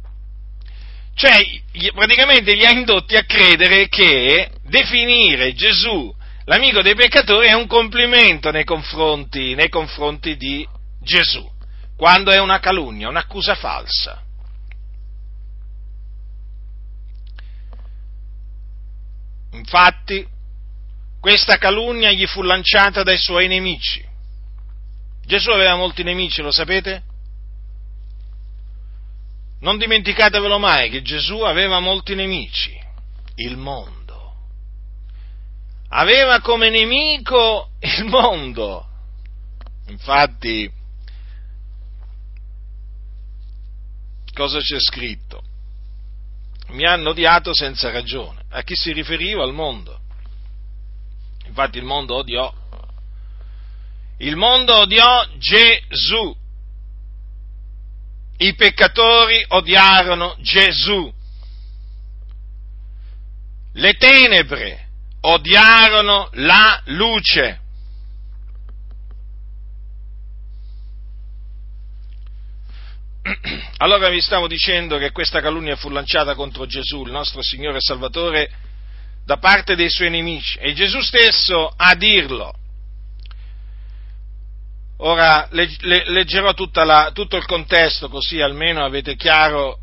Cioè, 1.14 1.92
praticamente 1.94 2.54
li 2.54 2.66
ha 2.66 2.72
indotti 2.72 3.16
a 3.16 3.24
credere 3.24 3.88
che 3.88 4.50
definire 4.64 5.54
Gesù 5.54 6.14
l'amico 6.46 6.82
dei 6.82 6.96
peccatori 6.96 7.48
è 7.48 7.54
un 7.54 7.68
complimento 7.68 8.52
nei 8.52 8.64
confronti, 8.64 9.54
nei 9.54 9.70
confronti 9.70 10.36
di 10.36 10.68
Gesù, 11.02 11.48
quando 11.96 12.32
è 12.32 12.40
una 12.40 12.60
calunnia, 12.60 13.10
un'accusa 13.10 13.56
falsa. 13.56 14.24
Infatti, 19.54 20.26
questa 21.20 21.58
calunnia 21.58 22.12
gli 22.12 22.26
fu 22.26 22.42
lanciata 22.42 23.04
dai 23.04 23.18
suoi 23.18 23.48
nemici. 23.48 24.04
Gesù 25.26 25.52
aveva 25.52 25.76
molti 25.76 26.04
nemici, 26.04 26.42
lo 26.42 26.52
sapete? 26.52 27.04
Non 29.62 29.78
dimenticatevelo 29.78 30.58
mai 30.58 30.90
che 30.90 31.02
Gesù 31.04 31.42
aveva 31.42 31.80
molti 31.80 32.16
nemici, 32.16 32.76
il 33.36 33.58
mondo. 33.58 34.00
Aveva 35.90 36.40
come 36.42 36.70
nemico 36.70 37.70
il 37.80 38.06
mondo. 38.06 38.88
Infatti, 39.88 40.72
cosa 44.34 44.60
c'è 44.60 44.80
scritto? 44.80 45.44
Mi 46.70 46.86
hanno 46.86 47.10
odiato 47.10 47.54
senza 47.54 47.92
ragione. 47.92 48.44
A 48.50 48.64
chi 48.64 48.76
si 48.76 48.92
riferiva? 48.94 49.44
Al 49.44 49.54
mondo. 49.54 50.00
Infatti 51.46 51.78
il 51.78 51.84
mondo 51.84 52.16
odiò. 52.16 52.52
Il 54.18 54.36
mondo 54.38 54.76
odiò 54.76 55.28
Gesù 55.38 56.36
i 58.42 58.56
peccatori 58.56 59.44
odiarono 59.50 60.36
Gesù. 60.40 61.14
Le 63.74 63.94
tenebre 63.94 64.88
odiarono 65.22 66.30
la 66.34 66.82
luce. 66.86 67.60
Allora 73.78 74.10
vi 74.10 74.22
stavo 74.22 74.48
dicendo 74.48 74.98
che 74.98 75.12
questa 75.12 75.40
calunnia 75.40 75.76
fu 75.76 75.90
lanciata 75.90 76.34
contro 76.34 76.66
Gesù, 76.66 77.04
il 77.06 77.12
nostro 77.12 77.44
Signore 77.44 77.78
e 77.78 77.82
Salvatore, 77.82 78.52
da 79.24 79.38
parte 79.38 79.76
dei 79.76 79.90
suoi 79.90 80.10
nemici 80.10 80.58
e 80.58 80.74
Gesù 80.74 81.00
stesso 81.02 81.72
a 81.76 81.94
dirlo. 81.94 82.56
Ora 85.04 85.48
leggerò 85.50 86.54
la, 86.84 87.10
tutto 87.12 87.36
il 87.36 87.46
contesto 87.46 88.08
così 88.08 88.40
almeno 88.40 88.84
avete 88.86 89.16
chiaro 89.16 89.80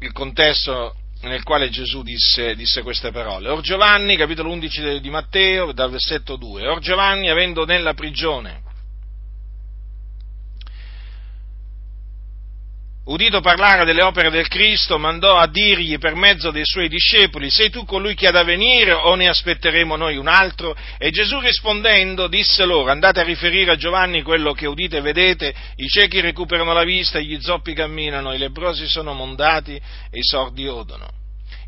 il 0.00 0.12
contesto 0.12 0.96
nel 1.22 1.42
quale 1.42 1.70
Gesù 1.70 2.02
disse, 2.02 2.54
disse, 2.54 2.82
queste 2.82 3.10
parole. 3.10 3.48
Or 3.48 3.60
Giovanni, 3.60 4.16
capitolo 4.16 4.50
11 4.50 5.00
di 5.00 5.10
Matteo, 5.10 5.72
dal 5.72 5.90
versetto 5.90 6.36
2, 6.36 6.66
Or 6.66 6.78
Giovanni, 6.80 7.30
avendo 7.30 7.64
nella 7.64 7.94
prigione 7.94 8.62
udito 13.04 13.40
parlare 13.40 13.84
delle 13.84 14.02
opere 14.02 14.30
del 14.30 14.48
Cristo, 14.48 14.98
mandò 14.98 15.36
a 15.36 15.48
dirgli 15.48 15.98
per 15.98 16.14
mezzo 16.14 16.50
dei 16.50 16.64
suoi 16.64 16.88
discepoli, 16.88 17.50
sei 17.50 17.70
tu 17.70 17.84
colui 17.84 18.14
che 18.14 18.26
ha 18.26 18.30
da 18.30 18.44
venire 18.44 18.92
o 18.92 19.14
ne 19.14 19.28
aspetteremo 19.28 19.96
noi 19.96 20.16
un 20.16 20.28
altro? 20.28 20.76
E 20.98 21.10
Gesù 21.10 21.40
rispondendo 21.40 22.28
disse 22.28 22.64
loro, 22.64 22.90
andate 22.90 23.20
a 23.20 23.24
riferire 23.24 23.72
a 23.72 23.76
Giovanni 23.76 24.22
quello 24.22 24.52
che 24.52 24.66
udite 24.66 24.98
e 24.98 25.00
vedete, 25.00 25.54
i 25.76 25.86
ciechi 25.86 26.20
recuperano 26.20 26.72
la 26.72 26.84
vista, 26.84 27.18
gli 27.18 27.40
zoppi 27.40 27.72
camminano, 27.72 28.34
i 28.34 28.38
lebrosi 28.38 28.86
sono 28.86 29.12
mondati 29.12 29.74
e 29.74 30.18
i 30.18 30.22
sordi 30.22 30.66
odono. 30.66 31.18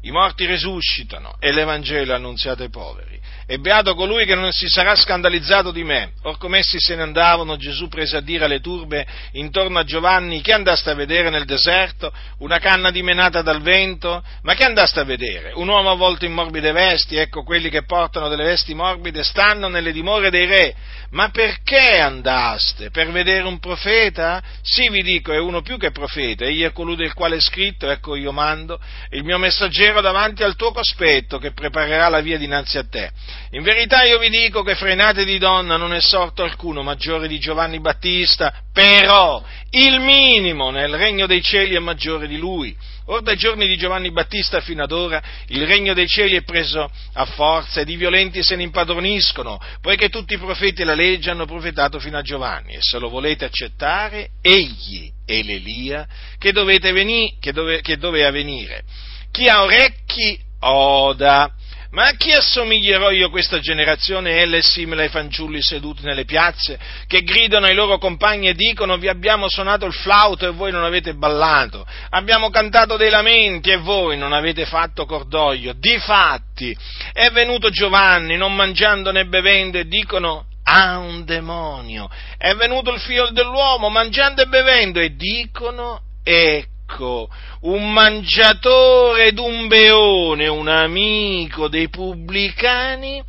I 0.04 0.10
morti 0.10 0.46
risuscitano 0.46 1.36
e 1.38 1.52
l'Evangelo 1.52 2.12
è 2.12 2.16
annunziato 2.16 2.62
ai 2.62 2.70
poveri 2.70 3.21
e 3.52 3.58
beato 3.58 3.94
colui 3.94 4.24
che 4.24 4.34
non 4.34 4.50
si 4.50 4.66
sarà 4.66 4.94
scandalizzato 4.94 5.72
di 5.72 5.84
me. 5.84 6.12
Or 6.22 6.38
come 6.38 6.60
essi 6.60 6.78
se 6.80 6.96
ne 6.96 7.02
andavano, 7.02 7.58
Gesù 7.58 7.86
prese 7.86 8.16
a 8.16 8.22
dire 8.22 8.46
alle 8.46 8.60
turbe 8.60 9.06
intorno 9.32 9.78
a 9.78 9.84
Giovanni, 9.84 10.40
che 10.40 10.54
andaste 10.54 10.88
a 10.88 10.94
vedere 10.94 11.28
nel 11.28 11.44
deserto? 11.44 12.10
Una 12.38 12.58
canna 12.58 12.90
dimenata 12.90 13.42
dal 13.42 13.60
vento? 13.60 14.24
Ma 14.40 14.54
che 14.54 14.64
andaste 14.64 15.00
a 15.00 15.04
vedere? 15.04 15.52
Un 15.54 15.68
uomo 15.68 15.90
avvolto 15.90 16.24
in 16.24 16.32
morbide 16.32 16.72
vesti? 16.72 17.16
Ecco, 17.16 17.42
quelli 17.42 17.68
che 17.68 17.84
portano 17.84 18.30
delle 18.30 18.44
vesti 18.44 18.72
morbide 18.72 19.22
stanno 19.22 19.68
nelle 19.68 19.92
dimore 19.92 20.30
dei 20.30 20.46
re. 20.46 20.74
Ma 21.10 21.28
perché 21.28 21.98
andaste? 21.98 22.88
Per 22.88 23.10
vedere 23.10 23.46
un 23.46 23.58
profeta? 23.58 24.42
Sì, 24.62 24.88
vi 24.88 25.02
dico, 25.02 25.30
è 25.30 25.38
uno 25.38 25.60
più 25.60 25.76
che 25.76 25.90
profeta, 25.90 26.46
egli 26.46 26.62
è 26.62 26.72
colui 26.72 26.96
del 26.96 27.12
quale 27.12 27.36
è 27.36 27.40
scritto, 27.40 27.90
ecco 27.90 28.16
io 28.16 28.32
mando, 28.32 28.80
il 29.10 29.24
mio 29.24 29.36
messaggero 29.36 30.00
davanti 30.00 30.42
al 30.42 30.56
tuo 30.56 30.72
cospetto, 30.72 31.36
che 31.36 31.52
preparerà 31.52 32.08
la 32.08 32.20
via 32.20 32.38
dinanzi 32.38 32.78
a 32.78 32.86
te. 32.88 33.10
In 33.50 33.62
verità 33.62 34.02
io 34.04 34.18
vi 34.18 34.30
dico 34.30 34.62
che 34.62 34.74
frenate 34.74 35.24
di 35.24 35.38
donna 35.38 35.76
non 35.76 35.92
è 35.92 36.00
sorto 36.00 36.42
alcuno 36.42 36.82
maggiore 36.82 37.28
di 37.28 37.38
Giovanni 37.38 37.80
Battista, 37.80 38.52
però 38.72 39.42
il 39.70 40.00
minimo 40.00 40.70
nel 40.70 40.96
regno 40.96 41.26
dei 41.26 41.42
cieli 41.42 41.74
è 41.74 41.78
maggiore 41.78 42.26
di 42.26 42.38
lui. 42.38 42.74
Or 43.06 43.20
dai 43.20 43.36
giorni 43.36 43.66
di 43.66 43.76
Giovanni 43.76 44.12
Battista 44.12 44.60
fino 44.60 44.84
ad 44.84 44.92
ora 44.92 45.20
il 45.48 45.66
regno 45.66 45.92
dei 45.92 46.06
cieli 46.06 46.36
è 46.36 46.44
preso 46.44 46.88
a 47.14 47.24
forza 47.24 47.80
ed 47.80 47.88
i 47.88 47.96
violenti 47.96 48.42
se 48.42 48.54
ne 48.54 48.62
impadroniscono, 48.62 49.60
poiché 49.80 50.08
tutti 50.08 50.34
i 50.34 50.38
profeti 50.38 50.82
e 50.82 50.84
la 50.84 50.94
legge 50.94 51.30
hanno 51.30 51.44
profetato 51.44 51.98
fino 51.98 52.16
a 52.16 52.22
Giovanni. 52.22 52.74
E 52.74 52.78
se 52.80 52.98
lo 52.98 53.08
volete 53.08 53.44
accettare, 53.44 54.30
egli 54.40 55.10
è 55.26 55.42
l'Elia 55.42 56.06
che, 56.38 56.52
veni, 56.52 57.36
che, 57.40 57.52
dove, 57.52 57.80
che 57.80 57.98
doveva 57.98 58.30
venire. 58.30 58.84
Chi 59.32 59.48
ha 59.48 59.62
orecchi, 59.62 60.38
oda. 60.60 61.52
Ma 61.92 62.06
a 62.06 62.12
chi 62.12 62.32
assomiglierò 62.32 63.10
io 63.10 63.28
questa 63.28 63.60
generazione? 63.60 64.40
Ella 64.40 64.56
è 64.56 64.62
simile 64.62 65.02
ai 65.02 65.08
fanciulli 65.10 65.60
seduti 65.60 66.04
nelle 66.04 66.24
piazze, 66.24 66.78
che 67.06 67.22
gridano 67.22 67.66
ai 67.66 67.74
loro 67.74 67.98
compagni 67.98 68.48
e 68.48 68.54
dicono 68.54 68.96
vi 68.96 69.08
abbiamo 69.08 69.46
suonato 69.48 69.84
il 69.84 69.92
flauto 69.92 70.46
e 70.46 70.52
voi 70.52 70.72
non 70.72 70.84
avete 70.84 71.12
ballato, 71.14 71.86
abbiamo 72.08 72.48
cantato 72.48 72.96
dei 72.96 73.10
lamenti 73.10 73.70
e 73.70 73.76
voi 73.76 74.16
non 74.16 74.32
avete 74.32 74.64
fatto 74.64 75.04
cordoglio. 75.04 75.74
Difatti, 75.74 76.74
è 77.12 77.28
venuto 77.28 77.68
Giovanni 77.68 78.38
non 78.38 78.54
mangiando 78.54 79.12
né 79.12 79.26
bevendo 79.26 79.78
e 79.78 79.86
dicono 79.86 80.46
ha 80.64 80.96
un 80.96 81.26
demonio. 81.26 82.08
È 82.38 82.54
venuto 82.54 82.90
il 82.90 83.00
figlio 83.00 83.28
dell'uomo 83.32 83.90
mangiando 83.90 84.40
e 84.40 84.46
bevendo 84.46 84.98
e 84.98 85.14
dicono 85.14 86.04
ecco 86.24 86.71
ecco, 86.92 87.28
un 87.62 87.92
mangiatore 87.92 89.28
ed 89.28 89.38
un 89.38 89.66
beone, 89.68 90.48
un 90.48 90.68
amico 90.68 91.68
dei 91.68 91.88
pubblicani 91.88 93.22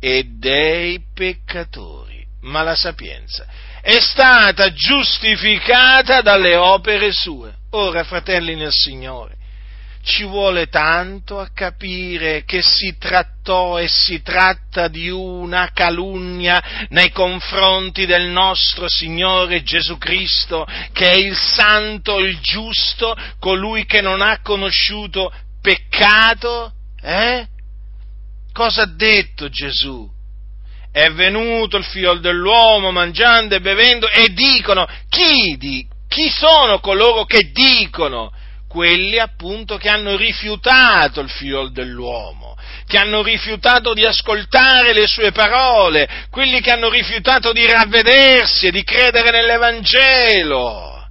e 0.00 0.24
dei 0.38 1.00
peccatori. 1.14 2.24
Ma 2.42 2.62
la 2.62 2.76
sapienza 2.76 3.46
è 3.80 4.00
stata 4.00 4.72
giustificata 4.72 6.20
dalle 6.20 6.56
opere 6.56 7.12
sue. 7.12 7.54
Ora, 7.70 8.04
fratelli 8.04 8.54
nel 8.54 8.72
Signore, 8.72 9.36
ci 10.06 10.22
vuole 10.22 10.68
tanto 10.68 11.40
a 11.40 11.48
capire 11.52 12.44
che 12.44 12.62
si 12.62 12.96
trattò 12.96 13.76
e 13.76 13.88
si 13.88 14.22
tratta 14.22 14.86
di 14.86 15.10
una 15.10 15.72
calunnia 15.74 16.86
nei 16.90 17.10
confronti 17.10 18.06
del 18.06 18.28
nostro 18.28 18.88
Signore 18.88 19.64
Gesù 19.64 19.98
Cristo, 19.98 20.64
che 20.92 21.10
è 21.10 21.16
il 21.16 21.36
santo, 21.36 22.20
il 22.20 22.38
giusto, 22.38 23.16
colui 23.40 23.84
che 23.84 24.00
non 24.00 24.22
ha 24.22 24.38
conosciuto 24.42 25.32
peccato? 25.60 26.72
Eh? 27.02 27.44
Cosa 28.52 28.82
ha 28.82 28.86
detto 28.86 29.48
Gesù? 29.48 30.08
È 30.92 31.10
venuto 31.10 31.78
il 31.78 31.84
figlio 31.84 32.14
dell'uomo 32.14 32.92
mangiando 32.92 33.56
e 33.56 33.60
bevendo 33.60 34.08
e 34.08 34.28
dicono, 34.32 34.86
chi, 35.08 35.56
di, 35.58 35.84
chi 36.06 36.30
sono 36.30 36.78
coloro 36.78 37.24
che 37.24 37.50
dicono? 37.50 38.30
Quelli 38.76 39.18
appunto 39.18 39.78
che 39.78 39.88
hanno 39.88 40.16
rifiutato 40.16 41.20
il 41.20 41.30
figlio 41.30 41.68
dell'uomo, 41.68 42.58
che 42.86 42.98
hanno 42.98 43.22
rifiutato 43.22 43.94
di 43.94 44.04
ascoltare 44.04 44.92
le 44.92 45.06
sue 45.06 45.32
parole, 45.32 46.26
quelli 46.30 46.60
che 46.60 46.72
hanno 46.72 46.90
rifiutato 46.90 47.52
di 47.52 47.64
ravvedersi 47.64 48.66
e 48.66 48.70
di 48.70 48.84
credere 48.84 49.30
nell'Evangelo. 49.30 51.08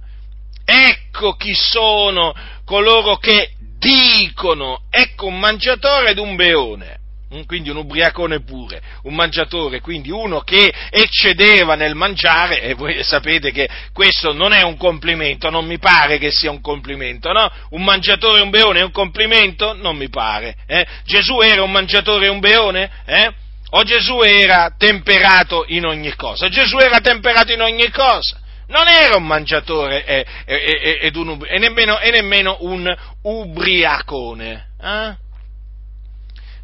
Ecco 0.64 1.32
chi 1.32 1.54
sono 1.56 2.32
coloro 2.64 3.16
che 3.16 3.50
dicono, 3.80 4.82
ecco 4.88 5.26
un 5.26 5.40
mangiatore 5.40 6.10
ed 6.10 6.18
un 6.18 6.36
beone 6.36 7.00
quindi 7.44 7.70
un 7.70 7.76
ubriacone 7.76 8.40
pure, 8.40 8.80
un 9.02 9.14
mangiatore, 9.14 9.80
quindi 9.80 10.10
uno 10.10 10.40
che 10.40 10.72
eccedeva 10.90 11.74
nel 11.74 11.94
mangiare, 11.94 12.62
e 12.62 12.74
voi 12.74 13.02
sapete 13.02 13.50
che 13.50 13.68
questo 13.92 14.32
non 14.32 14.52
è 14.52 14.62
un 14.62 14.76
complimento, 14.76 15.50
non 15.50 15.66
mi 15.66 15.78
pare 15.78 16.18
che 16.18 16.30
sia 16.30 16.50
un 16.50 16.60
complimento, 16.60 17.32
no? 17.32 17.50
Un 17.70 17.82
mangiatore 17.82 18.38
e 18.38 18.42
un 18.42 18.50
beone 18.50 18.80
è 18.80 18.84
un 18.84 18.92
complimento? 18.92 19.74
Non 19.74 19.96
mi 19.96 20.08
pare. 20.08 20.56
Eh? 20.66 20.86
Gesù 21.04 21.40
era 21.40 21.62
un 21.62 21.70
mangiatore 21.70 22.26
e 22.26 22.30
un 22.30 22.40
beone? 22.40 22.90
Eh? 23.04 23.32
O 23.70 23.82
Gesù 23.82 24.20
era 24.20 24.74
temperato 24.78 25.64
in 25.68 25.84
ogni 25.84 26.14
cosa? 26.14 26.48
Gesù 26.48 26.78
era 26.78 27.00
temperato 27.00 27.52
in 27.52 27.60
ogni 27.60 27.90
cosa 27.90 28.40
non 28.68 28.88
era 28.88 29.16
un 29.16 29.24
mangiatore 29.24 30.04
e, 30.04 30.26
e, 30.44 30.98
e, 31.00 31.12
un, 31.14 31.40
e 31.46 31.58
nemmeno, 31.58 31.98
nemmeno, 31.98 32.56
un 32.60 32.92
ubriacone. 33.22 34.66
Eh? 34.80 35.16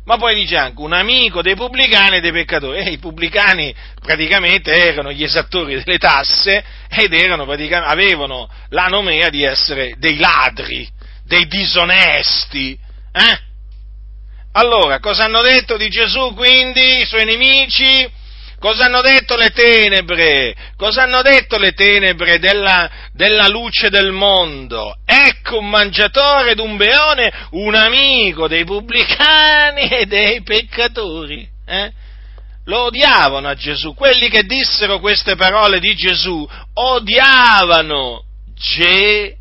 Ma 0.05 0.17
poi 0.17 0.35
dice 0.35 0.57
anche 0.57 0.81
un 0.81 0.93
amico 0.93 1.43
dei 1.43 1.55
pubblicani 1.55 2.17
e 2.17 2.21
dei 2.21 2.33
peccatori. 2.33 2.79
E 2.79 2.91
i 2.91 2.99
pubblicani 2.99 3.75
praticamente 4.01 4.73
erano 4.73 5.13
gli 5.13 5.23
esattori 5.23 5.81
delle 5.83 5.99
tasse 5.99 6.65
ed 6.89 7.13
avevano 7.13 8.49
la 8.71 8.87
nomea 8.87 9.29
di 9.29 9.45
essere 9.45 9.95
dei 9.99 10.17
ladri, 10.17 10.89
dei 11.25 11.47
disonesti. 11.47 12.79
Eh? 13.13 13.41
Allora, 14.53 14.99
cosa 14.99 15.25
hanno 15.25 15.41
detto 15.41 15.77
di 15.77 15.89
Gesù 15.89 16.35
quindi 16.35 17.01
i 17.01 17.07
suoi 17.07 17.25
nemici? 17.25 18.21
Cosa 18.63 18.85
hanno 18.85 19.01
detto 19.01 19.35
le 19.35 19.51
tenebre? 19.51 20.55
Cosa 20.77 21.03
hanno 21.03 21.21
detto 21.21 21.59
le 21.59 21.73
tenebre 21.73 22.39
della, 22.39 22.89
della 23.13 23.49
luce 23.49 23.91
del 23.91 24.13
mondo? 24.13 24.99
Ecco 25.05 25.59
un 25.59 25.69
mangiatore 25.69 26.53
ed 26.53 26.61
un 26.61 26.77
beone, 26.77 27.49
un 27.51 27.75
amico 27.75 28.47
dei 28.47 28.65
pubblicani 28.65 29.89
e 29.89 30.07
dei 30.07 30.43
peccatori. 30.43 31.45
Eh? 31.67 31.93
Lo 32.67 32.85
odiavano 32.85 33.49
a 33.49 33.55
Gesù. 33.55 33.95
Quelli 33.95 34.29
che 34.29 34.45
dissero 34.45 35.01
queste 35.01 35.35
parole 35.35 35.81
di 35.81 35.97
Gesù 35.97 36.49
odiavano 36.75 38.23
Gesù. 38.55 39.35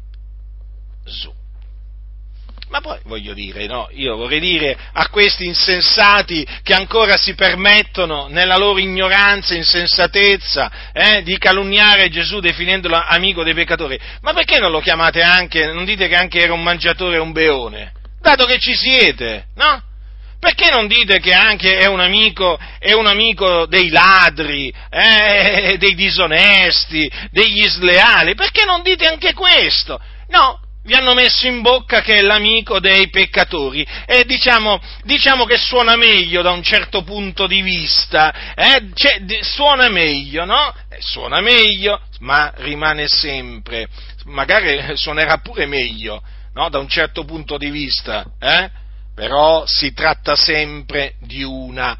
Ma 2.72 2.80
poi 2.80 3.00
voglio 3.04 3.34
dire, 3.34 3.68
no, 3.68 3.90
io 3.92 4.16
vorrei 4.16 4.40
dire 4.40 4.78
a 4.94 5.10
questi 5.10 5.46
insensati 5.46 6.48
che 6.64 6.74
ancora 6.74 7.18
si 7.18 7.36
permettono 7.36 8.28
nella 8.30 8.56
loro 8.56 8.80
ignoranza, 8.80 9.56
insensatezza, 9.56 10.72
eh, 10.94 11.22
di 11.22 11.38
calunniare 11.38 12.10
Gesù 12.10 12.40
definendolo 12.40 12.96
amico 12.96 13.44
dei 13.44 13.54
peccatori, 13.54 14.00
ma 14.22 14.32
perché 14.32 14.58
non 14.60 14.72
lo 14.72 14.80
chiamate 14.80 15.22
anche, 15.22 15.66
non 15.66 15.84
dite 15.84 16.08
che 16.08 16.16
anche 16.16 16.40
era 16.40 16.54
un 16.54 16.64
mangiatore 16.64 17.18
e 17.18 17.20
un 17.20 17.34
beone? 17.34 17.92
Dato 18.22 18.46
che 18.46 18.58
ci 18.58 18.74
siete, 18.74 19.48
no? 19.56 19.84
Perché 20.40 20.70
non 20.70 20.88
dite 20.88 21.20
che 21.20 21.34
anche 21.34 21.76
è 21.78 21.88
un 21.88 22.00
amico, 22.00 22.58
è 22.80 22.94
un 22.94 23.06
amico 23.06 23.66
dei 23.66 23.90
ladri, 23.90 24.74
eh, 24.90 25.76
dei 25.78 25.94
disonesti, 25.94 27.12
degli 27.32 27.68
sleali? 27.68 28.34
Perché 28.34 28.64
non 28.64 28.82
dite 28.82 29.08
anche 29.08 29.34
questo? 29.34 30.00
No, 30.30 30.58
vi 30.84 30.94
hanno 30.94 31.14
messo 31.14 31.48
in 31.48 31.62
bocca 31.62 32.02
che 32.02 32.16
è 32.16 32.22
l'amico 32.22 32.80
dei 32.80 33.10
peccatori 33.10 33.86
e 34.06 34.24
diciamo, 34.26 34.80
diciamo 35.04 35.46
che 35.46 35.58
suona 35.58 35.96
meglio 35.96 36.42
da 36.42 36.52
un 36.52 36.64
certo 36.64 37.04
punto 37.04 37.46
di 37.46 37.62
vista, 37.62 38.54
eh? 38.56 38.90
cioè, 38.94 39.22
suona 39.42 39.90
meglio, 39.90 40.46
no? 40.46 40.74
Eh, 40.90 40.98
suona 41.00 41.40
meglio, 41.42 42.02
ma 42.20 42.52
rimane 42.58 43.08
sempre, 43.08 43.88
magari 44.26 44.96
suonerà 44.96 45.38
pure 45.38 45.68
meglio, 45.68 46.22
no? 46.54 46.70
Da 46.70 46.80
un 46.80 46.88
certo 46.88 47.26
punto 47.26 47.58
di 47.58 47.70
vista, 47.70 48.26
eh? 48.40 48.70
Però 49.14 49.66
si 49.68 49.94
tratta 49.94 50.36
sempre 50.36 51.14
di 51.20 51.44
una 51.44 51.96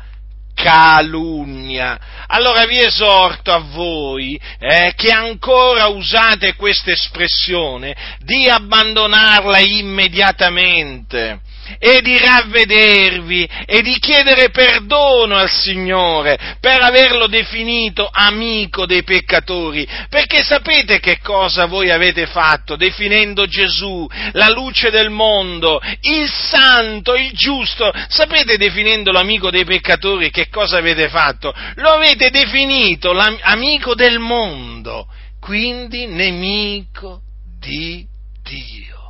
calunnia. 0.62 2.00
Allora 2.28 2.66
vi 2.66 2.80
esorto 2.80 3.52
a 3.52 3.60
voi 3.60 4.40
eh, 4.60 4.94
che 4.96 5.12
ancora 5.12 5.88
usate 5.88 6.56
questa 6.56 6.92
espressione 6.92 7.96
di 8.20 8.48
abbandonarla 8.48 9.60
immediatamente 9.60 11.42
e 11.80 12.02
di 12.02 12.18
ravvedervi 12.18 13.50
e 13.66 13.82
di 13.82 13.98
chiedere 14.00 14.50
perdono 14.50 15.36
al 15.36 15.50
Signore 15.50 16.58
per 16.60 16.82
averlo 16.82 17.28
definito 17.28 18.10
amico 18.12 18.86
dei 18.86 19.04
peccatori, 19.04 19.88
perché 20.10 20.44
sapete 20.44 21.00
che 21.00 21.20
cosa 21.22 21.66
voi 21.66 21.90
avete 21.90 22.26
fatto 22.26 22.76
definendo 22.76 23.46
Gesù, 23.46 24.08
la 24.34 24.50
luce 24.50 24.90
del 24.90 25.10
mondo, 25.10 25.82
il 26.02 26.30
santo, 26.30 27.16
il 27.16 27.32
giusto, 27.34 27.92
sapete 28.08 28.58
definendolo 28.58 29.20
amico 29.20 29.50
dei 29.50 29.66
peccatori 29.66 30.30
che 30.30 30.50
cosa 30.50 30.78
avete 30.78 31.10
fatto? 31.10 31.54
Lo 31.76 31.90
avete 31.90 32.30
definito 32.30 33.12
amico 33.12 33.96
del 33.96 34.20
mondo, 34.20 35.08
quindi 35.40 36.08
nemico 36.08 37.22
di 37.60 38.06
Dio 38.44 39.01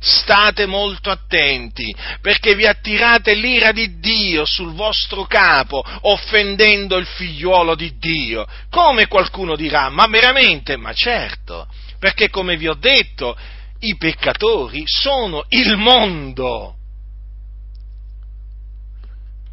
state 0.00 0.64
molto 0.64 1.10
attenti, 1.10 1.94
perché 2.22 2.54
vi 2.54 2.66
attirate 2.66 3.34
l'ira 3.34 3.70
di 3.70 3.98
Dio 3.98 4.46
sul 4.46 4.72
vostro 4.72 5.24
capo, 5.24 5.84
offendendo 6.02 6.96
il 6.96 7.06
figliuolo 7.06 7.74
di 7.74 7.98
Dio. 7.98 8.46
Come 8.70 9.06
qualcuno 9.06 9.56
dirà, 9.56 9.90
ma 9.90 10.06
veramente? 10.06 10.76
Ma 10.76 10.92
certo, 10.94 11.68
perché 11.98 12.30
come 12.30 12.56
vi 12.56 12.66
ho 12.66 12.74
detto, 12.74 13.36
i 13.80 13.96
peccatori 13.96 14.82
sono 14.86 15.44
il 15.48 15.76
mondo. 15.76 16.76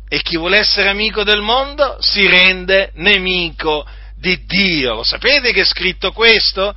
E 0.09 0.21
chi 0.21 0.37
vuole 0.37 0.59
essere 0.59 0.87
amico 0.87 1.23
del 1.23 1.41
mondo 1.41 1.97
si 1.99 2.25
rende 2.25 2.91
nemico 2.95 3.85
di 4.15 4.45
Dio. 4.45 4.93
Lo 4.93 5.03
sapete 5.03 5.51
che 5.51 5.61
è 5.61 5.65
scritto 5.65 6.13
questo? 6.13 6.73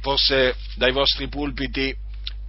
Forse 0.00 0.56
dai 0.74 0.90
vostri 0.90 1.28
pulpiti 1.28 2.02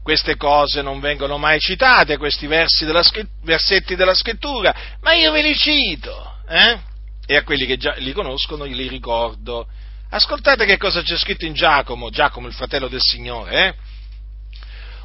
queste 0.05 0.35
cose 0.35 0.83
non 0.83 0.99
vengono 0.99 1.39
mai 1.39 1.59
citate, 1.59 2.17
questi 2.17 2.45
della, 2.45 3.01
versetti 3.41 3.95
della 3.95 4.13
scrittura, 4.13 4.71
ma 5.01 5.13
io 5.13 5.31
ve 5.31 5.41
li 5.41 5.55
cito, 5.55 6.35
eh? 6.47 6.77
E 7.25 7.35
a 7.35 7.43
quelli 7.43 7.65
che 7.65 7.75
già 7.77 7.95
li 7.95 8.13
conoscono 8.13 8.65
li 8.65 8.87
ricordo. 8.87 9.65
Ascoltate 10.11 10.65
che 10.65 10.77
cosa 10.77 11.01
c'è 11.01 11.17
scritto 11.17 11.45
in 11.45 11.53
Giacomo, 11.53 12.11
Giacomo 12.11 12.45
il 12.45 12.53
fratello 12.53 12.87
del 12.87 13.01
Signore, 13.01 13.65
eh? 13.65 13.73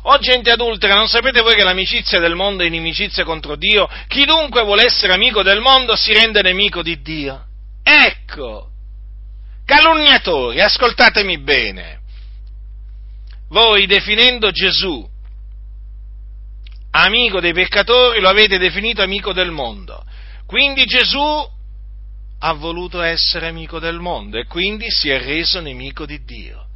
O 0.02 0.18
gente 0.18 0.50
adultera, 0.50 0.96
non 0.96 1.08
sapete 1.08 1.40
voi 1.40 1.54
che 1.54 1.64
l'amicizia 1.64 2.18
del 2.18 2.34
mondo 2.34 2.62
è 2.62 2.66
inimicizia 2.66 3.24
contro 3.24 3.56
Dio? 3.56 3.88
Chi 4.06 4.26
dunque 4.26 4.64
vuole 4.64 4.84
essere 4.84 5.14
amico 5.14 5.42
del 5.42 5.60
mondo 5.60 5.96
si 5.96 6.12
rende 6.12 6.42
nemico 6.42 6.82
di 6.82 7.00
Dio. 7.00 7.46
Ecco, 7.82 8.68
calunniatori, 9.64 10.60
ascoltatemi 10.60 11.38
bene 11.38 11.99
voi 13.50 13.86
definendo 13.86 14.50
Gesù 14.50 15.08
amico 16.92 17.40
dei 17.40 17.52
peccatori 17.52 18.20
lo 18.20 18.28
avete 18.28 18.58
definito 18.58 19.02
amico 19.02 19.32
del 19.32 19.50
mondo. 19.50 20.04
Quindi 20.46 20.84
Gesù 20.84 21.48
ha 22.42 22.52
voluto 22.54 23.00
essere 23.00 23.46
amico 23.46 23.78
del 23.78 24.00
mondo 24.00 24.38
e 24.38 24.46
quindi 24.46 24.86
si 24.88 25.08
è 25.10 25.20
reso 25.22 25.60
nemico 25.60 26.06
di 26.06 26.24
Dio. 26.24 26.66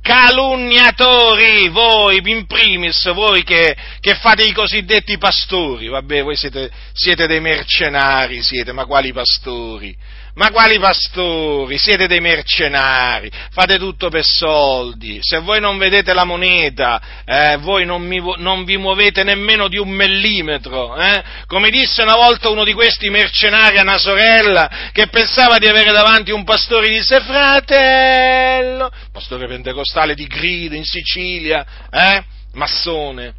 Calunniatori, 0.00 1.68
voi 1.68 2.20
in 2.24 2.46
primis, 2.46 3.12
voi 3.12 3.44
che, 3.44 3.76
che 4.00 4.14
fate 4.16 4.42
i 4.42 4.52
cosiddetti 4.52 5.16
pastori, 5.16 5.86
vabbè, 5.86 6.22
voi 6.22 6.34
siete, 6.34 6.70
siete 6.92 7.26
dei 7.26 7.40
mercenari, 7.40 8.42
siete, 8.42 8.72
ma 8.72 8.84
quali 8.84 9.12
pastori? 9.12 9.96
Ma 10.34 10.50
quali 10.50 10.78
pastori? 10.78 11.76
Siete 11.76 12.06
dei 12.06 12.20
mercenari, 12.20 13.30
fate 13.50 13.76
tutto 13.76 14.08
per 14.08 14.24
soldi. 14.24 15.18
Se 15.20 15.40
voi 15.40 15.60
non 15.60 15.76
vedete 15.76 16.14
la 16.14 16.24
moneta, 16.24 17.22
eh, 17.26 17.58
voi 17.58 17.84
non, 17.84 18.02
mi, 18.02 18.18
non, 18.38 18.64
vi 18.64 18.78
muovete 18.78 19.24
nemmeno 19.24 19.68
di 19.68 19.76
un 19.76 19.90
millimetro. 19.90 20.96
Eh? 20.96 21.22
Come 21.46 21.68
disse 21.68 22.02
una 22.02 22.14
volta 22.14 22.48
uno 22.48 22.64
di 22.64 22.72
questi 22.72 23.10
mercenari 23.10 23.76
a 23.76 23.82
una 23.82 23.98
sorella 23.98 24.90
che 24.92 25.08
pensava 25.08 25.58
di 25.58 25.66
avere 25.66 25.92
davanti 25.92 26.30
un 26.30 26.44
pastore, 26.44 26.88
disse 26.88 27.20
fratello, 27.20 28.90
pastore 29.12 29.46
pentecostale 29.46 30.14
di 30.14 30.26
Grido 30.26 30.74
in 30.74 30.84
Sicilia, 30.84 31.66
eh? 31.90 32.24
massone. 32.54 33.34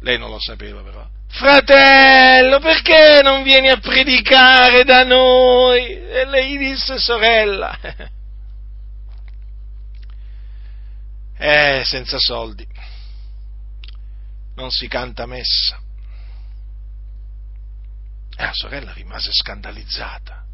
Lei 0.00 0.18
non 0.18 0.30
lo 0.30 0.40
sapeva 0.40 0.82
però 0.82 1.14
fratello, 1.36 2.58
perché 2.58 3.20
non 3.22 3.42
vieni 3.42 3.68
a 3.68 3.76
predicare 3.76 4.84
da 4.84 5.04
noi? 5.04 5.84
E 5.84 6.24
lei 6.26 6.56
disse, 6.56 6.98
sorella, 6.98 7.78
eh, 11.38 11.82
senza 11.84 12.18
soldi 12.18 12.66
non 14.56 14.70
si 14.70 14.88
canta 14.88 15.26
messa. 15.26 15.78
E 18.38 18.42
la 18.42 18.52
sorella 18.52 18.92
rimase 18.92 19.30
scandalizzata. 19.32 20.44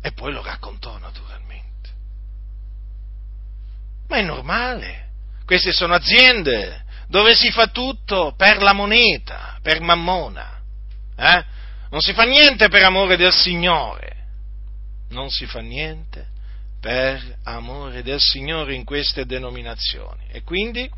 E 0.00 0.12
poi 0.12 0.32
lo 0.32 0.42
raccontò 0.42 0.98
naturalmente. 0.98 1.90
Ma 4.08 4.16
è 4.16 4.22
normale, 4.22 5.10
queste 5.44 5.72
sono 5.72 5.94
aziende 5.94 6.83
dove 7.08 7.34
si 7.34 7.50
fa 7.50 7.68
tutto 7.68 8.34
per 8.36 8.62
la 8.62 8.72
moneta, 8.72 9.58
per 9.62 9.80
mammona. 9.80 10.60
Eh? 11.16 11.44
Non 11.90 12.00
si 12.00 12.12
fa 12.12 12.24
niente 12.24 12.68
per 12.68 12.82
amore 12.82 13.16
del 13.16 13.32
Signore. 13.32 14.12
Non 15.10 15.30
si 15.30 15.46
fa 15.46 15.60
niente 15.60 16.26
per 16.80 17.38
amore 17.44 18.02
del 18.02 18.20
Signore 18.20 18.74
in 18.74 18.84
queste 18.84 19.24
denominazioni. 19.24 20.24
E 20.30 20.42
quindi 20.42 20.90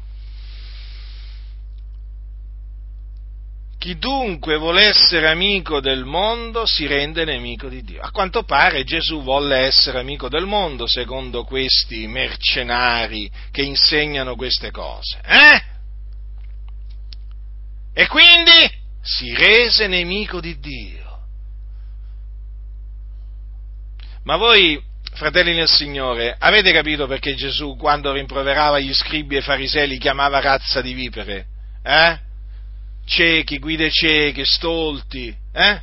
chi 3.79 3.99
dunque 3.99 4.57
vuole 4.57 4.85
essere 4.85 5.29
amico 5.29 5.81
del 5.81 6.05
mondo 6.05 6.67
si 6.67 6.87
rende 6.87 7.25
nemico 7.25 7.69
di 7.69 7.85
Dio. 7.85 8.01
A 8.01 8.11
quanto 8.11 8.43
pare 8.43 8.83
Gesù 8.83 9.23
volle 9.23 9.59
essere 9.59 10.01
amico 10.01 10.29
del 10.29 10.47
mondo, 10.47 10.89
secondo 10.89 11.45
questi 11.45 12.07
mercenari 12.09 13.31
che 13.53 13.63
insegnano 13.63 14.35
queste 14.35 14.71
cose. 14.73 15.21
Eh? 15.25 15.75
E 17.99 18.07
quindi 18.09 18.71
si 19.01 19.35
rese 19.35 19.87
nemico 19.87 20.39
di 20.39 20.59
Dio. 20.59 21.19
Ma 24.25 24.37
voi, 24.37 24.79
fratelli 25.15 25.55
nel 25.55 25.67
Signore, 25.67 26.37
avete 26.39 26.73
capito 26.73 27.07
perché 27.07 27.35
Gesù, 27.35 27.75
quando 27.77 28.13
rimproverava 28.13 28.79
gli 28.81 28.93
scribi 28.93 29.37
e 29.37 29.39
i 29.39 29.43
farisei, 29.43 29.89
li 29.89 29.97
chiamava 29.97 30.41
razza 30.41 30.83
di 30.83 30.93
vipere? 30.93 31.47
Eh? 31.83 32.19
Ciechi, 33.07 33.59
guide 33.59 33.91
cieche, 33.91 34.45
stolti, 34.45 35.35
eh? 35.55 35.81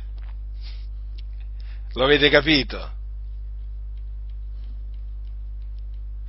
Lo 1.94 2.04
avete 2.04 2.30
capito? 2.30 2.92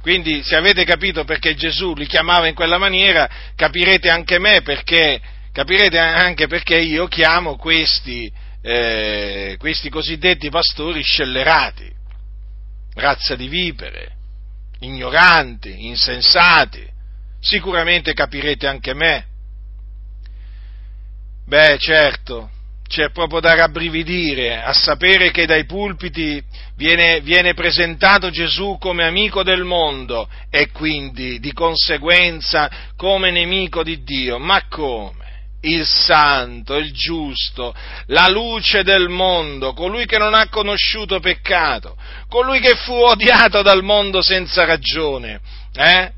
Quindi 0.01 0.41
se 0.41 0.55
avete 0.55 0.83
capito 0.83 1.25
perché 1.25 1.53
Gesù 1.53 1.93
li 1.93 2.07
chiamava 2.07 2.47
in 2.47 2.55
quella 2.55 2.79
maniera, 2.79 3.29
capirete 3.55 4.09
anche 4.09 4.39
me 4.39 4.63
perché 4.63 5.33
capirete 5.55 5.97
anche 5.97 6.47
perché 6.47 6.75
io 6.75 7.07
chiamo 7.07 7.55
questi, 7.55 8.29
eh, 8.61 9.55
questi 9.57 9.89
cosiddetti 9.89 10.49
pastori 10.49 11.01
scellerati, 11.01 11.89
razza 12.95 13.37
di 13.37 13.47
vipere, 13.47 14.11
ignoranti, 14.79 15.85
insensati. 15.85 16.85
Sicuramente 17.39 18.13
capirete 18.13 18.67
anche 18.67 18.93
me. 18.93 19.25
Beh, 21.47 21.77
certo, 21.79 22.49
c'è 22.85 23.11
proprio 23.11 23.39
da 23.39 23.53
rabbrividire 23.53 24.61
a 24.61 24.73
sapere 24.73 25.31
che 25.31 25.45
dai 25.45 25.63
pulpiti 25.63 26.43
viene, 26.75 27.21
viene, 27.21 27.53
presentato 27.53 28.29
Gesù 28.29 28.75
come 28.77 29.05
amico 29.05 29.41
del 29.41 29.63
mondo 29.63 30.27
e 30.49 30.69
quindi 30.71 31.39
di 31.39 31.53
conseguenza 31.53 32.69
come 32.97 33.31
nemico 33.31 33.83
di 33.83 34.03
Dio. 34.03 34.37
Ma 34.37 34.61
come? 34.67 35.24
Il 35.67 35.85
santo, 35.85 36.75
il 36.75 36.91
giusto, 36.93 37.73
la 38.07 38.27
luce 38.27 38.83
del 38.83 39.09
mondo, 39.09 39.73
colui 39.73 40.05
che 40.05 40.19
non 40.19 40.35
ha 40.35 40.47
conosciuto 40.47 41.19
peccato, 41.19 41.97
colui 42.29 42.59
che 42.59 42.75
fu 42.75 42.93
odiato 42.93 43.63
dal 43.63 43.83
mondo 43.83 44.21
senza 44.21 44.63
ragione, 44.63 45.39
eh? 45.73 46.11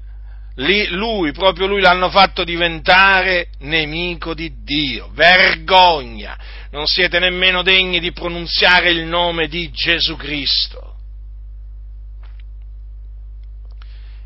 lui, 0.89 1.31
proprio 1.31 1.67
lui 1.67 1.81
l'hanno 1.81 2.09
fatto 2.09 2.43
diventare 2.43 3.49
nemico 3.59 4.33
di 4.33 4.51
Dio. 4.63 5.09
Vergogna! 5.13 6.37
Non 6.71 6.85
siete 6.85 7.19
nemmeno 7.19 7.61
degni 7.61 7.99
di 7.99 8.11
pronunziare 8.11 8.89
il 8.89 9.05
nome 9.05 9.47
di 9.47 9.71
Gesù 9.71 10.17
Cristo. 10.17 10.95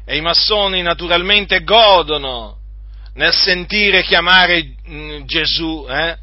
E 0.04 0.18
i 0.18 0.22
massoni 0.22 0.82
naturalmente 0.82 1.64
godono 1.64 2.61
nel 3.14 3.34
sentire 3.34 4.04
chiamare 4.04 4.76
mm, 4.90 5.22
Gesù 5.26 5.86
eh, 5.90 6.18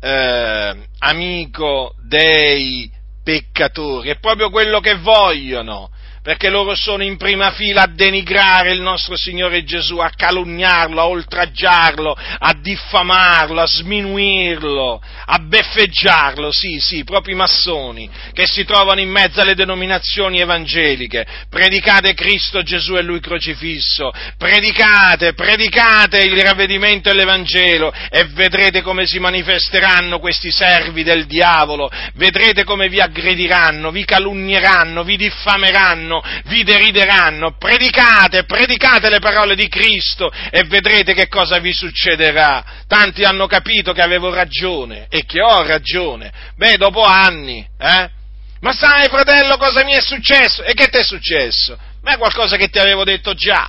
eh, 0.00 0.76
amico 0.98 1.94
dei 2.02 2.90
peccatori. 3.22 4.10
È 4.10 4.18
proprio 4.18 4.50
quello 4.50 4.80
che 4.80 4.96
vogliono 4.96 5.90
perché 6.26 6.50
loro 6.50 6.74
sono 6.74 7.04
in 7.04 7.16
prima 7.16 7.52
fila 7.52 7.82
a 7.82 7.86
denigrare 7.86 8.72
il 8.72 8.80
nostro 8.80 9.16
Signore 9.16 9.62
Gesù, 9.62 9.98
a 9.98 10.10
calunniarlo, 10.10 11.00
a 11.00 11.06
oltraggiarlo, 11.06 12.18
a 12.38 12.52
diffamarlo, 12.60 13.60
a 13.60 13.66
sminuirlo, 13.68 15.00
a 15.24 15.38
beffeggiarlo, 15.38 16.50
sì, 16.50 16.80
sì, 16.80 17.04
proprio 17.04 17.34
i 17.34 17.38
massoni 17.38 18.10
che 18.32 18.42
si 18.44 18.64
trovano 18.64 18.98
in 18.98 19.08
mezzo 19.08 19.40
alle 19.40 19.54
denominazioni 19.54 20.40
evangeliche. 20.40 21.24
Predicate 21.48 22.14
Cristo 22.14 22.60
Gesù 22.62 22.96
e 22.96 23.02
Lui 23.02 23.20
crocifisso, 23.20 24.12
predicate, 24.36 25.32
predicate 25.32 26.18
il 26.18 26.42
ravvedimento 26.42 27.08
e 27.08 27.14
l'Evangelo 27.14 27.92
e 28.10 28.24
vedrete 28.32 28.82
come 28.82 29.06
si 29.06 29.20
manifesteranno 29.20 30.18
questi 30.18 30.50
servi 30.50 31.04
del 31.04 31.26
diavolo, 31.26 31.88
vedrete 32.14 32.64
come 32.64 32.88
vi 32.88 33.00
aggrediranno, 33.00 33.92
vi 33.92 34.04
calunnieranno, 34.04 35.04
vi 35.04 35.16
diffameranno, 35.16 36.14
rideranno, 36.20 36.22
vi 36.44 36.62
derideranno, 36.62 37.56
predicate, 37.56 38.44
predicate 38.44 39.10
le 39.10 39.18
parole 39.18 39.54
di 39.54 39.68
Cristo 39.68 40.30
e 40.50 40.64
vedrete 40.64 41.14
che 41.14 41.28
cosa 41.28 41.58
vi 41.58 41.72
succederà. 41.72 42.64
Tanti 42.86 43.24
hanno 43.24 43.46
capito 43.46 43.92
che 43.92 44.02
avevo 44.02 44.32
ragione 44.32 45.06
e 45.08 45.24
che 45.24 45.42
ho 45.42 45.62
ragione. 45.62 46.32
Beh, 46.56 46.76
dopo 46.76 47.02
anni, 47.02 47.66
eh? 47.78 48.10
Ma 48.60 48.72
sai, 48.72 49.08
fratello, 49.08 49.58
cosa 49.58 49.84
mi 49.84 49.92
è 49.92 50.00
successo? 50.00 50.62
E 50.62 50.72
che 50.72 50.88
ti 50.88 50.98
è 50.98 51.04
successo? 51.04 51.78
Ma 52.02 52.14
è 52.14 52.18
qualcosa 52.18 52.56
che 52.56 52.68
ti 52.68 52.78
avevo 52.78 53.04
detto 53.04 53.34
già. 53.34 53.68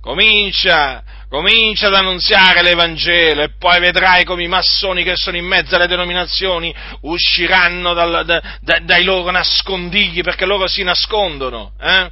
Comincia, 0.00 1.02
comincia 1.32 1.86
ad 1.86 1.94
annunziare 1.94 2.60
l'Evangelo 2.60 3.40
e 3.40 3.54
poi 3.58 3.80
vedrai 3.80 4.22
come 4.22 4.42
i 4.42 4.48
massoni 4.48 5.02
che 5.02 5.14
sono 5.16 5.38
in 5.38 5.46
mezzo 5.46 5.74
alle 5.74 5.86
denominazioni 5.86 6.74
usciranno 7.00 7.94
dal, 7.94 8.26
da, 8.26 8.58
da, 8.60 8.80
dai 8.82 9.02
loro 9.02 9.30
nascondigli 9.30 10.20
perché 10.20 10.44
loro 10.44 10.68
si 10.68 10.82
nascondono 10.82 11.72
eh? 11.80 12.10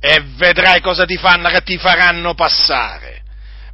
e 0.00 0.22
vedrai 0.36 0.80
cosa 0.80 1.04
ti, 1.04 1.18
fanno, 1.18 1.50
ti 1.60 1.76
faranno 1.76 2.32
passare. 2.32 3.20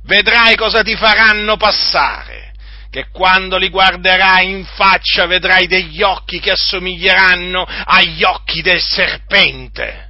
Vedrai 0.02 0.56
cosa 0.56 0.82
ti 0.82 0.96
faranno 0.96 1.56
passare. 1.56 2.52
Che 2.90 3.10
quando 3.12 3.58
li 3.58 3.68
guarderai 3.68 4.50
in 4.50 4.64
faccia 4.64 5.26
vedrai 5.26 5.68
degli 5.68 6.02
occhi 6.02 6.40
che 6.40 6.50
assomiglieranno 6.50 7.64
agli 7.84 8.24
occhi 8.24 8.60
del 8.60 8.80
serpente 8.80 10.07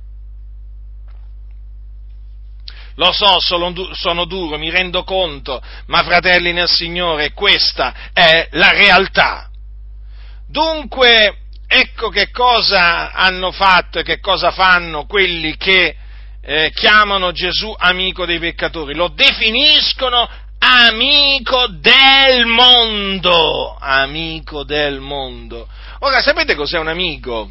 lo 2.99 3.13
so, 3.13 3.39
sono, 3.39 4.25
duro, 4.25 4.59
mi 4.59 4.71
rendo 4.71 5.05
conto, 5.05 5.63
ma 5.87 6.03
fratelli 6.03 6.53
nel 6.53 6.69
Signore, 6.69 7.33
questa 7.33 7.95
è 8.13 8.49
la 8.53 8.71
realtà. 8.71 9.49
Dunque, 10.49 11.43
ecco 11.69 12.09
che 12.09 12.31
cosa 12.31 13.13
hanno 13.13 13.53
fatto 13.53 14.01
e 14.01 14.03
che 14.03 14.19
cosa 14.19 14.51
fanno 14.51 15.07
quelli 15.07 15.57
che 15.57 15.95
eh, 16.43 16.73
chiamano 16.75 17.31
Gesù 17.31 17.73
amico 17.79 18.27
dei 18.27 18.41
peccatori. 18.41 18.95
Lo 18.97 19.13
definiscono 19.15 20.29
amico 20.59 21.69
del 21.69 22.47
mondo, 22.47 23.77
amico 23.79 24.65
del 24.65 24.99
mondo. 24.99 25.69
Ora, 26.01 26.21
sapete 26.21 26.57
cos'è 26.57 26.79
un 26.79 26.89
amico? 26.89 27.49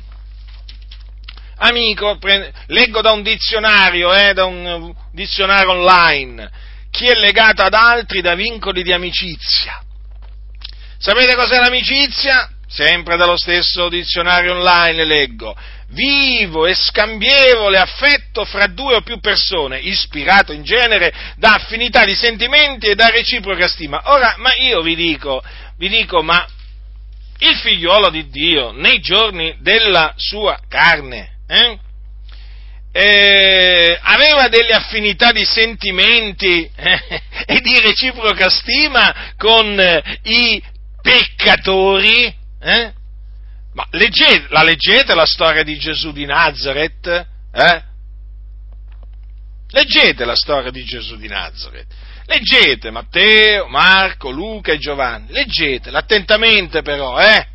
Amico, 1.58 2.18
pre- 2.18 2.54
leggo 2.68 3.02
da 3.02 3.12
un 3.12 3.22
dizionario, 3.22 4.14
eh, 4.14 4.34
da 4.34 4.46
un 4.46 4.94
dizionario 5.12 5.72
online, 5.72 6.50
chi 6.92 7.08
è 7.08 7.14
legato 7.14 7.62
ad 7.62 7.74
altri 7.74 8.22
da 8.22 8.36
vincoli 8.36 8.84
di 8.84 8.92
amicizia. 8.92 9.82
Sapete 10.98 11.36
cos'è 11.36 11.60
l'amicizia? 11.60 12.50
Sempre 12.68 13.16
dallo 13.16 13.38
stesso 13.38 13.88
dizionario 13.88 14.54
online 14.54 15.06
leggo. 15.06 15.56
Vivo 15.90 16.66
e 16.66 16.74
scambievole 16.74 17.78
affetto 17.78 18.44
fra 18.44 18.68
due 18.68 18.96
o 18.96 19.02
più 19.02 19.20
persone, 19.20 19.80
ispirato 19.80 20.52
in 20.52 20.64
genere 20.64 21.14
da 21.38 21.54
affinità 21.54 22.04
di 22.04 22.14
sentimenti 22.14 22.88
e 22.88 22.96
da 22.96 23.10
reciproca 23.10 23.68
stima. 23.68 24.02
Ora, 24.06 24.36
ma 24.38 24.54
io 24.56 24.82
vi 24.82 24.96
dico, 24.96 25.42
vi 25.78 25.88
dico, 25.88 26.22
ma 26.24 26.46
il 27.40 27.56
figliuolo 27.56 28.10
di 28.10 28.28
Dio, 28.30 28.72
nei 28.72 29.00
giorni 29.00 29.56
della 29.62 30.14
sua 30.18 30.60
carne, 30.68 31.37
eh? 31.48 31.80
Eh, 32.92 34.00
aveva 34.02 34.48
delle 34.48 34.74
affinità 34.74 35.32
di 35.32 35.46
sentimenti 35.46 36.70
eh, 36.76 37.22
e 37.46 37.60
di 37.62 37.80
reciproca 37.80 38.50
stima 38.50 39.34
con 39.38 39.80
eh, 39.80 40.20
i 40.24 40.62
peccatori? 41.02 42.34
Eh? 42.60 42.94
Ma 43.74 43.88
leggete, 43.92 44.48
la 44.50 44.64
leggete 44.64 45.14
la 45.14 45.26
storia 45.26 45.64
di 45.64 45.78
Gesù 45.78 46.12
di 46.12 46.26
Nazareth? 46.26 47.28
Eh? 47.54 47.84
Leggete 49.70 50.26
la 50.26 50.36
storia 50.36 50.72
di 50.72 50.84
Gesù 50.84 51.18
di 51.18 51.28
Nazareth. 51.28 51.94
Leggete 52.26 52.90
Matteo, 52.90 53.68
Marco, 53.68 54.32
Luca 54.32 54.72
e 54.72 54.80
Giovanni. 54.80 55.32
Leggetela 55.32 56.00
attentamente 56.00 56.82
però, 56.82 57.20
eh? 57.20 57.48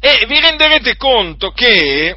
E 0.00 0.26
vi 0.26 0.40
renderete 0.40 0.96
conto 0.96 1.50
che 1.50 2.16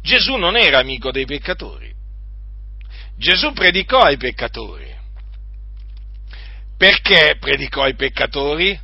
Gesù 0.00 0.36
non 0.36 0.56
era 0.56 0.78
amico 0.78 1.10
dei 1.10 1.24
peccatori. 1.24 1.92
Gesù 3.16 3.52
predicò 3.52 4.00
ai 4.00 4.16
peccatori. 4.16 4.94
Perché 6.76 7.36
predicò 7.40 7.82
ai 7.82 7.94
peccatori? 7.94 8.78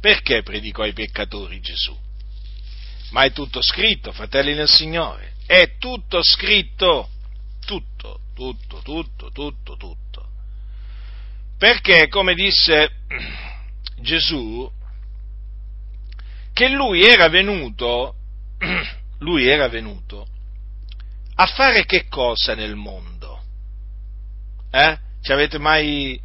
Perché 0.00 0.42
predicò 0.42 0.82
ai 0.82 0.92
peccatori 0.92 1.60
Gesù? 1.60 1.96
Ma 3.10 3.22
è 3.22 3.32
tutto 3.32 3.62
scritto, 3.62 4.12
fratelli 4.12 4.54
nel 4.54 4.68
Signore. 4.68 5.34
È 5.46 5.76
tutto 5.78 6.22
scritto. 6.22 7.08
Tutto, 7.64 8.20
tutto, 8.34 8.80
tutto, 8.82 9.30
tutto, 9.30 9.76
tutto. 9.76 10.29
Perché, 11.60 12.08
come 12.08 12.32
disse 12.32 12.90
Gesù, 14.00 14.66
che 16.54 16.68
lui 16.70 17.02
era 17.02 17.28
venuto, 17.28 18.14
lui 19.20 19.46
era 19.46 19.68
venuto 19.68 20.26
a 21.34 21.44
fare 21.44 21.84
che 21.84 22.08
cosa 22.08 22.54
nel 22.54 22.76
mondo? 22.76 23.42
Eh? 24.70 24.98
Ci 25.20 25.32
avete 25.32 25.58
mai, 25.58 26.18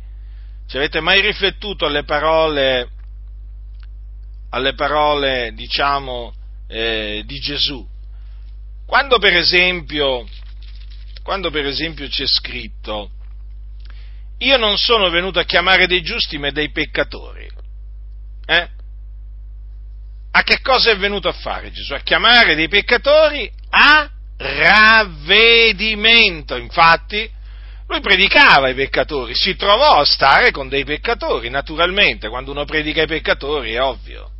ci 0.67 0.77
avete 0.77 1.01
mai 1.01 1.19
riflettuto 1.19 1.85
alle 1.85 2.05
parole, 2.05 2.91
alle 4.51 4.73
parole 4.73 5.51
diciamo, 5.53 6.33
eh, 6.67 7.23
di 7.25 7.39
Gesù? 7.39 7.85
Quando 8.85 9.19
per 9.19 9.35
esempio, 9.35 10.25
quando 11.23 11.51
per 11.51 11.65
esempio 11.65 12.07
c'è 12.07 12.25
scritto 12.25 13.11
io 14.39 14.57
non 14.57 14.77
sono 14.77 15.09
venuto 15.09 15.39
a 15.39 15.45
chiamare 15.45 15.87
dei 15.87 16.01
giusti 16.01 16.37
ma 16.37 16.51
dei 16.51 16.71
peccatori. 16.71 17.49
Eh? 18.45 18.69
A 20.31 20.43
che 20.43 20.59
cosa 20.61 20.91
è 20.91 20.97
venuto 20.97 21.29
a 21.29 21.33
fare 21.33 21.71
Gesù? 21.71 21.93
A 21.93 21.99
chiamare 21.99 22.55
dei 22.55 22.67
peccatori 22.67 23.49
a 23.69 24.09
ravvedimento. 24.37 26.57
Infatti, 26.57 27.31
lui 27.87 28.01
predicava 28.01 28.67
ai 28.67 28.73
peccatori, 28.73 29.33
si 29.35 29.55
trovò 29.55 29.99
a 29.99 30.05
stare 30.05 30.49
con 30.51 30.67
dei 30.67 30.83
peccatori, 30.83 31.49
naturalmente, 31.49 32.27
quando 32.29 32.51
uno 32.51 32.65
predica 32.65 33.01
ai 33.01 33.07
peccatori 33.07 33.73
è 33.73 33.81
ovvio. 33.81 34.31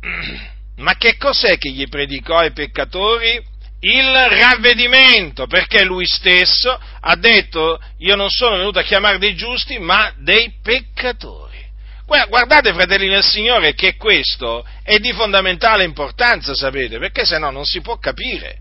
Ma 0.76 0.96
che 0.96 1.16
cos'è 1.16 1.56
che 1.56 1.70
gli 1.70 1.88
predicò 1.88 2.38
ai 2.38 2.52
peccatori? 2.52 3.40
Il 3.84 4.12
ravvedimento, 4.12 5.46
perché 5.46 5.84
lui 5.84 6.06
stesso 6.06 6.78
ha 7.00 7.16
detto 7.16 7.78
io 7.98 8.16
non 8.16 8.30
sono 8.30 8.56
venuto 8.56 8.78
a 8.78 8.82
chiamare 8.82 9.18
dei 9.18 9.34
giusti, 9.34 9.78
ma 9.78 10.12
dei 10.18 10.54
peccatori. 10.62 11.62
Guardate, 12.06 12.72
fratelli 12.72 13.08
del 13.08 13.22
Signore, 13.24 13.74
che 13.74 13.96
questo 13.96 14.66
è 14.82 14.98
di 14.98 15.12
fondamentale 15.12 15.84
importanza, 15.84 16.54
sapete, 16.54 16.98
perché 16.98 17.24
se 17.24 17.38
no 17.38 17.50
non 17.50 17.64
si 17.64 17.80
può 17.80 17.98
capire. 17.98 18.60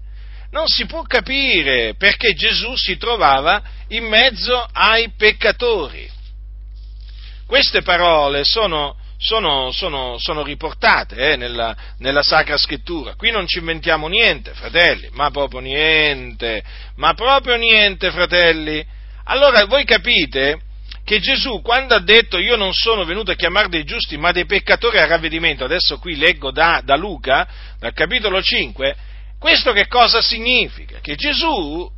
Non 0.51 0.67
si 0.67 0.86
può 0.86 1.01
capire 1.01 1.95
perché 1.97 2.33
Gesù 2.33 2.75
si 2.75 2.97
trovava 2.97 3.62
in 3.89 4.05
mezzo 4.05 4.67
ai 4.71 5.12
peccatori. 5.17 6.07
Queste 7.47 7.81
parole 7.81 8.43
sono 8.43 8.95
sono, 9.23 9.71
sono, 9.71 10.17
sono 10.19 10.43
riportate 10.43 11.31
eh, 11.31 11.36
nella, 11.38 11.75
nella, 11.99 12.21
Sacra 12.21 12.57
Scrittura. 12.57 13.15
Qui 13.15 13.31
non 13.31 13.47
ci 13.47 13.59
inventiamo 13.59 14.07
niente, 14.07 14.53
fratelli, 14.53 15.07
ma 15.13 15.31
proprio 15.31 15.62
niente, 15.62 16.62
ma 16.97 17.13
proprio 17.13 17.55
niente, 17.55 18.12
fratelli. 18.12 18.86
Allora 19.25 19.65
voi 19.65 19.86
capite 19.86 20.59
che 21.05 21.19
Gesù 21.19 21.62
quando 21.62 21.95
ha 21.95 21.99
detto 21.99 22.38
io 22.38 22.57
non 22.57 22.73
sono 22.73 23.05
venuto 23.05 23.31
a 23.31 23.36
chiamare 23.36 23.69
dei 23.69 23.86
giusti 23.86 24.17
ma 24.17 24.31
dei 24.31 24.45
peccatori 24.45 24.97
al 24.99 25.07
ravvedimento, 25.07 25.63
adesso 25.63 25.99
qui 25.99 26.17
leggo 26.17 26.51
da, 26.51 26.81
da 26.83 26.97
Luca, 26.97 27.47
dal 27.79 27.93
capitolo 27.93 28.41
5, 28.41 28.95
questo 29.39 29.71
che 29.71 29.88
cosa 29.88 30.21
significa? 30.21 30.99
Che 30.99 31.15
Gesù 31.15 31.89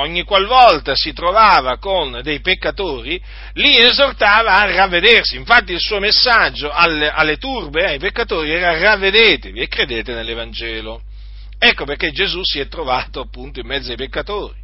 ogni 0.00 0.24
qualvolta 0.24 0.94
si 0.94 1.12
trovava 1.12 1.78
con 1.78 2.20
dei 2.22 2.40
peccatori, 2.40 3.20
li 3.54 3.76
esortava 3.76 4.56
a 4.56 4.70
ravvedersi. 4.70 5.36
Infatti 5.36 5.72
il 5.72 5.80
suo 5.80 5.98
messaggio 5.98 6.70
alle, 6.70 7.10
alle 7.10 7.36
turbe, 7.36 7.86
ai 7.86 7.98
peccatori, 7.98 8.52
era 8.52 8.78
ravvedetevi 8.78 9.60
e 9.60 9.68
credete 9.68 10.12
nell'Evangelo. 10.12 11.02
Ecco 11.58 11.84
perché 11.84 12.10
Gesù 12.10 12.42
si 12.42 12.58
è 12.58 12.68
trovato 12.68 13.20
appunto 13.20 13.60
in 13.60 13.66
mezzo 13.66 13.90
ai 13.90 13.96
peccatori. 13.96 14.58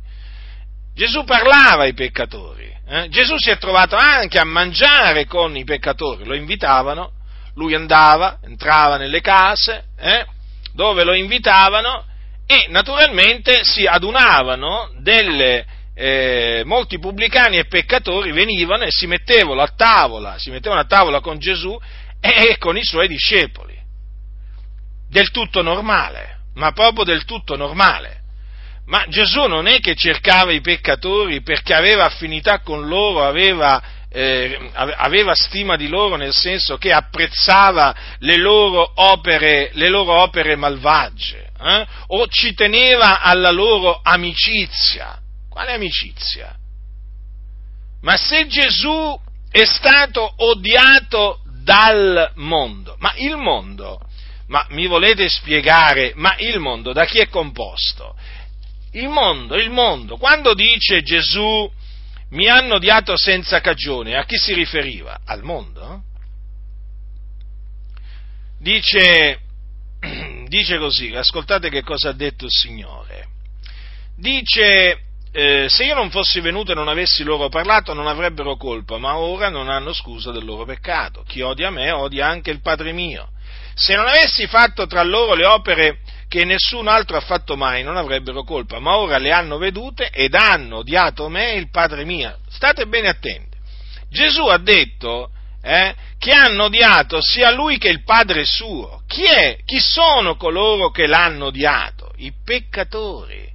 Gesù 0.95 1.25
parlava 1.25 1.83
ai 1.83 1.93
peccatori, 1.93 2.75
eh? 2.89 3.09
Gesù 3.11 3.37
si 3.37 3.51
è 3.51 3.59
trovato 3.59 3.97
anche 3.97 4.39
a 4.39 4.45
mangiare 4.45 5.27
con 5.27 5.55
i 5.55 5.65
peccatori, 5.65 6.25
lo 6.25 6.35
invitavano, 6.35 7.13
lui 7.57 7.75
andava, 7.75 8.39
entrava 8.43 8.97
nelle 8.97 9.21
case, 9.21 9.85
eh? 9.99 10.25
dove 10.73 11.05
lo 11.05 11.13
invitavano 11.13 12.05
e 12.47 12.67
naturalmente 12.69 13.61
si 13.65 13.87
adunavano 13.87 14.93
delle, 15.01 15.67
eh, 15.95 16.63
molti 16.65 16.99
pubblicani 16.99 17.59
e 17.59 17.67
peccatori 17.67 18.31
venivano 18.31 18.85
e 18.85 18.91
si 18.91 19.07
mettevano 19.07 19.63
a 19.63 19.73
tavola, 19.75 20.39
si 20.39 20.51
mettevano 20.51 20.81
a 20.81 20.87
tavola 20.87 21.21
con 21.21 21.39
Gesù 21.39 21.77
e 22.21 22.57
con 22.59 22.77
i 22.77 22.85
suoi 22.85 23.09
discepoli. 23.09 23.75
Del 25.09 25.31
tutto 25.31 25.63
normale, 25.63 26.41
ma 26.55 26.73
proprio 26.73 27.05
del 27.05 27.25
tutto 27.25 27.57
normale. 27.57 28.23
Ma 28.87 29.05
Gesù 29.09 29.47
non 29.47 29.67
è 29.67 29.81
che 29.81 29.97
cercava 29.97 30.53
i 30.53 30.61
peccatori 30.61 31.43
perché 31.43 31.75
aveva 31.75 32.05
affinità 32.05 32.61
con 32.61 32.87
loro, 32.87 33.25
aveva 33.25 33.83
eh, 34.09 34.71
aveva 34.73 35.35
stima 35.35 35.77
di 35.77 35.89
loro 35.89 36.17
nel 36.17 36.33
senso 36.33 36.79
che 36.79 36.93
apprezzava 36.93 37.95
le 38.21 38.37
loro 38.37 38.91
opere, 38.95 39.71
le 39.75 39.89
loro 39.89 40.13
opere 40.13 40.57
malvagie, 40.57 41.46
eh? 41.61 41.87
o 42.09 42.27
ci 42.29 42.55
teneva 42.55 43.21
alla 43.21 43.51
loro 43.51 44.01
amicizia. 44.03 45.21
Quale 45.49 45.73
amicizia? 45.73 46.55
Ma 48.03 48.17
se 48.17 48.47
Gesù 48.47 49.19
è 49.51 49.65
stato 49.65 50.35
odiato 50.37 51.41
dal 51.63 52.33
mondo, 52.35 52.97
ma 52.99 53.15
il 53.17 53.37
mondo, 53.37 54.01
ma 54.49 54.65
mi 54.71 54.87
volete 54.87 55.29
spiegare, 55.29 56.13
ma 56.15 56.35
il 56.39 56.59
mondo 56.61 56.93
da 56.93 57.05
chi 57.05 57.19
è 57.19 57.29
composto? 57.29 58.15
Il 58.93 59.09
mondo, 59.09 59.57
il 59.57 59.71
mondo, 59.71 60.17
quando 60.17 60.55
dice 60.55 61.03
Gesù 61.03 61.71
mi 62.31 62.49
hanno 62.49 62.75
odiato 62.75 63.17
senza 63.17 63.61
cagione. 63.61 64.17
A 64.17 64.25
chi 64.25 64.37
si 64.37 64.53
riferiva? 64.53 65.21
Al 65.25 65.43
mondo? 65.43 66.03
Dice, 68.59 69.41
dice 70.49 70.79
così, 70.79 71.15
ascoltate 71.15 71.69
che 71.69 71.83
cosa 71.83 72.11
ha 72.11 72.13
detto 72.13 72.45
il 72.45 72.51
Signore. 72.51 73.29
Dice, 74.17 75.01
eh, 75.33 75.67
se 75.69 75.85
io 75.85 75.95
non 75.95 76.11
fossi 76.11 76.41
venuto 76.41 76.73
e 76.73 76.75
non 76.75 76.89
avessi 76.89 77.23
loro 77.23 77.49
parlato 77.49 77.93
non 77.93 78.07
avrebbero 78.07 78.57
colpa, 78.57 78.97
ma 78.99 79.19
ora 79.19 79.51
non 79.51 79.69
hanno 79.69 79.93
scusa 79.93 80.33
del 80.33 80.45
loro 80.45 80.65
peccato. 80.65 81.23
Chi 81.27 81.43
odia 81.43 81.71
me 81.71 81.91
odia 81.91 82.27
anche 82.27 82.51
il 82.51 82.63
Padre 82.63 82.93
mio. 82.93 83.29
Se 83.75 83.95
non 83.95 84.07
avessi 84.07 84.47
fatto 84.47 84.87
tra 84.87 85.03
loro 85.03 85.35
le 85.35 85.45
opere 85.45 85.99
che 86.29 86.45
nessun 86.45 86.89
altro 86.89 87.19
ha 87.19 87.21
fatto 87.21 87.57
mai, 87.57 87.83
non 87.83 87.97
avrebbero 87.97 88.43
colpa, 88.43 88.79
ma 88.79 88.97
ora 88.97 89.19
le 89.19 89.31
hanno 89.31 89.59
vedute 89.59 90.09
ed 90.11 90.35
hanno 90.35 90.79
odiato 90.79 91.29
me 91.29 91.53
e 91.53 91.59
il 91.59 91.71
Padre 91.71 92.05
mio. 92.05 92.39
State 92.49 92.87
bene 92.87 93.09
attenti. 93.09 93.57
Gesù 94.09 94.47
ha 94.47 94.59
detto 94.59 95.31
eh, 95.67 95.95
che 96.17 96.31
hanno 96.31 96.65
odiato 96.65 97.21
sia 97.21 97.51
lui 97.51 97.77
che 97.77 97.89
il 97.89 98.05
Padre 98.05 98.45
suo. 98.45 99.03
Chi 99.09 99.25
è? 99.25 99.59
Chi 99.65 99.81
sono 99.81 100.37
coloro 100.37 100.91
che 100.91 101.09
l'hanno 101.09 101.47
odiato? 101.47 102.13
I 102.19 102.33
peccatori. 102.45 103.53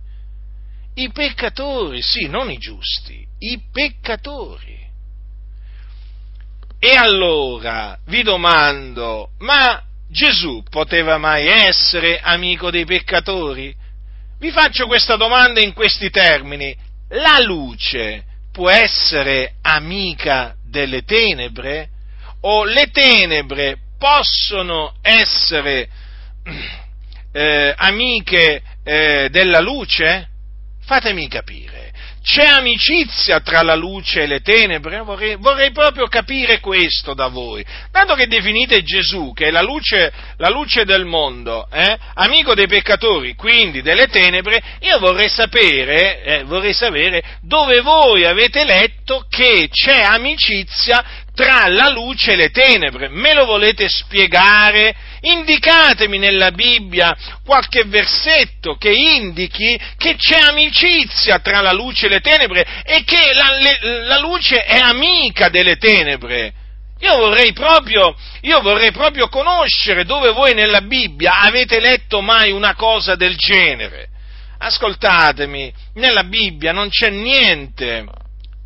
I 0.95 1.09
peccatori, 1.11 2.01
sì, 2.01 2.27
non 2.27 2.51
i 2.51 2.57
giusti, 2.57 3.25
i 3.39 3.61
peccatori. 3.71 4.77
E 6.79 6.95
allora 6.95 7.97
vi 8.07 8.23
domando, 8.23 9.29
ma 9.39 9.81
Gesù 10.09 10.63
poteva 10.69 11.17
mai 11.17 11.47
essere 11.47 12.19
amico 12.19 12.71
dei 12.71 12.83
peccatori? 12.83 13.73
Vi 14.37 14.51
faccio 14.51 14.85
questa 14.85 15.15
domanda 15.15 15.61
in 15.61 15.71
questi 15.71 16.09
termini. 16.09 16.75
La 17.09 17.39
luce 17.39 18.25
può 18.51 18.69
essere 18.69 19.53
amica 19.61 20.55
delle 20.65 21.03
tenebre? 21.03 21.87
O 22.41 22.63
le 22.63 22.89
tenebre 22.91 23.77
possono 23.97 24.95
essere 25.01 25.87
eh, 27.31 27.73
amiche 27.75 28.61
eh, 28.83 29.27
della 29.29 29.59
luce? 29.59 30.27
Fatemi 30.83 31.27
capire 31.27 31.91
c'è 32.23 32.45
amicizia 32.45 33.39
tra 33.39 33.63
la 33.63 33.73
luce 33.73 34.21
e 34.21 34.27
le 34.27 34.41
tenebre? 34.41 35.01
Vorrei, 35.01 35.35
vorrei, 35.37 35.71
proprio 35.71 36.07
capire 36.07 36.59
questo 36.59 37.15
da 37.15 37.27
voi. 37.27 37.65
Dato 37.89 38.13
che 38.13 38.27
definite 38.27 38.83
Gesù, 38.83 39.33
che 39.33 39.47
è 39.47 39.51
la 39.51 39.63
luce, 39.63 40.13
la 40.37 40.49
luce 40.49 40.85
del 40.85 41.05
mondo, 41.05 41.67
eh, 41.71 41.97
amico 42.13 42.53
dei 42.53 42.67
peccatori, 42.67 43.33
quindi 43.33 43.81
delle 43.81 44.07
tenebre, 44.07 44.61
io 44.81 44.99
vorrei 44.99 45.29
sapere, 45.29 46.21
eh, 46.21 46.43
vorrei 46.43 46.73
sapere 46.73 47.23
dove 47.41 47.81
voi 47.81 48.23
avete 48.25 48.65
letto 48.65 49.25
che 49.27 49.67
c'è 49.71 50.01
amicizia 50.01 51.03
tra 51.33 51.67
la 51.67 51.89
luce 51.89 52.33
e 52.33 52.35
le 52.35 52.49
tenebre. 52.49 53.09
Me 53.09 53.33
lo 53.33 53.45
volete 53.45 53.87
spiegare? 53.87 54.93
Indicatemi 55.21 56.17
nella 56.17 56.51
Bibbia 56.51 57.15
qualche 57.45 57.83
versetto 57.85 58.75
che 58.75 58.89
indichi 58.89 59.79
che 59.97 60.15
c'è 60.15 60.39
amicizia 60.39 61.39
tra 61.39 61.61
la 61.61 61.71
luce 61.71 62.07
e 62.07 62.09
le 62.09 62.19
tenebre 62.19 62.65
e 62.83 63.03
che 63.03 63.31
la, 63.33 63.55
le, 63.55 64.05
la 64.05 64.17
luce 64.19 64.63
è 64.63 64.77
amica 64.77 65.49
delle 65.49 65.77
tenebre. 65.77 66.53
Io 66.99 67.15
vorrei, 67.17 67.51
proprio, 67.53 68.15
io 68.41 68.61
vorrei 68.61 68.91
proprio 68.91 69.27
conoscere 69.27 70.05
dove 70.05 70.31
voi 70.31 70.53
nella 70.53 70.81
Bibbia 70.81 71.39
avete 71.41 71.79
letto 71.79 72.21
mai 72.21 72.51
una 72.51 72.75
cosa 72.75 73.15
del 73.15 73.35
genere. 73.37 74.09
Ascoltatemi, 74.59 75.73
nella 75.95 76.23
Bibbia 76.23 76.71
non 76.71 76.89
c'è 76.89 77.09
niente, 77.09 78.05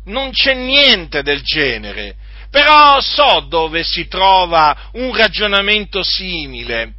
non 0.04 0.32
c'è 0.32 0.52
niente 0.52 1.22
del 1.22 1.40
genere 1.42 2.16
però 2.56 3.02
so 3.02 3.44
dove 3.50 3.84
si 3.84 4.08
trova 4.08 4.88
un 4.92 5.14
ragionamento 5.14 6.02
simile. 6.02 6.94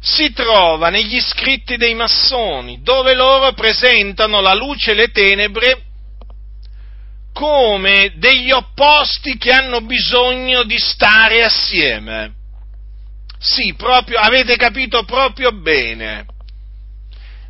Si 0.00 0.32
trova 0.32 0.88
negli 0.88 1.18
scritti 1.20 1.76
dei 1.76 1.94
massoni, 1.94 2.80
dove 2.80 3.12
loro 3.14 3.54
presentano 3.54 4.40
la 4.40 4.54
luce 4.54 4.92
e 4.92 4.94
le 4.94 5.08
tenebre 5.08 5.82
come 7.32 8.12
degli 8.14 8.52
opposti 8.52 9.36
che 9.36 9.50
hanno 9.50 9.80
bisogno 9.80 10.62
di 10.62 10.78
stare 10.78 11.42
assieme. 11.42 12.34
Sì, 13.40 13.74
proprio, 13.74 14.20
avete 14.20 14.54
capito 14.56 15.02
proprio 15.02 15.50
bene. 15.50 16.26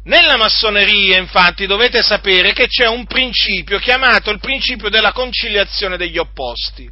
Nella 0.04 0.36
massoneria, 0.36 1.16
infatti, 1.16 1.66
dovete 1.66 2.02
sapere 2.02 2.52
che 2.52 2.66
c'è 2.66 2.86
un 2.86 3.06
principio 3.06 3.78
chiamato 3.78 4.30
il 4.30 4.38
principio 4.38 4.90
della 4.90 5.12
conciliazione 5.12 5.96
degli 5.96 6.18
opposti. 6.18 6.90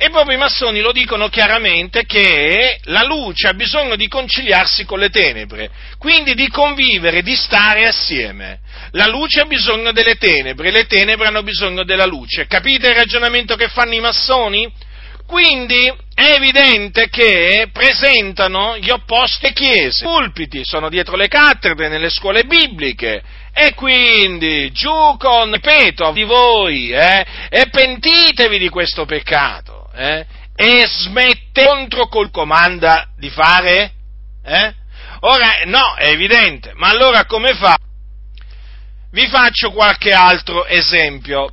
E 0.00 0.10
proprio 0.10 0.36
i 0.36 0.38
massoni 0.38 0.80
lo 0.80 0.92
dicono 0.92 1.28
chiaramente 1.28 2.04
che 2.04 2.78
la 2.84 3.02
luce 3.02 3.48
ha 3.48 3.54
bisogno 3.54 3.96
di 3.96 4.06
conciliarsi 4.06 4.84
con 4.84 5.00
le 5.00 5.08
tenebre, 5.08 5.70
quindi 5.98 6.34
di 6.34 6.48
convivere, 6.48 7.22
di 7.22 7.34
stare 7.34 7.86
assieme. 7.86 8.60
La 8.92 9.08
luce 9.08 9.40
ha 9.40 9.46
bisogno 9.46 9.90
delle 9.90 10.16
tenebre, 10.16 10.70
le 10.70 10.86
tenebre 10.86 11.26
hanno 11.26 11.42
bisogno 11.42 11.82
della 11.82 12.06
luce. 12.06 12.46
Capite 12.46 12.90
il 12.90 12.94
ragionamento 12.94 13.56
che 13.56 13.68
fanno 13.68 13.94
i 13.94 14.00
massoni? 14.00 14.70
Quindi 15.28 15.94
è 16.14 16.32
evidente 16.36 17.10
che 17.10 17.68
presentano 17.70 18.78
gli 18.78 18.88
opposti 18.88 19.52
chiese. 19.52 20.02
I 20.02 20.06
pulpiti 20.06 20.64
sono 20.64 20.88
dietro 20.88 21.16
le 21.16 21.28
cattedre 21.28 21.88
nelle 21.88 22.08
scuole 22.08 22.44
bibliche 22.44 23.22
e 23.52 23.74
quindi 23.74 24.72
giù 24.72 25.18
con, 25.18 25.52
ripeto, 25.52 26.12
di 26.12 26.24
voi 26.24 26.92
eh, 26.92 27.26
e 27.50 27.68
pentitevi 27.68 28.58
di 28.58 28.70
questo 28.70 29.04
peccato 29.04 29.90
eh, 29.94 30.24
e 30.56 30.86
smette 30.86 31.66
contro 31.66 32.08
col 32.08 32.30
comanda 32.30 33.08
di 33.18 33.28
fare? 33.28 33.92
Eh? 34.42 34.74
Ora, 35.20 35.60
no, 35.66 35.94
è 35.96 36.08
evidente, 36.08 36.72
ma 36.74 36.88
allora 36.88 37.26
come 37.26 37.52
fa? 37.52 37.76
Vi 39.10 39.28
faccio 39.28 39.72
qualche 39.72 40.10
altro 40.10 40.64
esempio. 40.64 41.50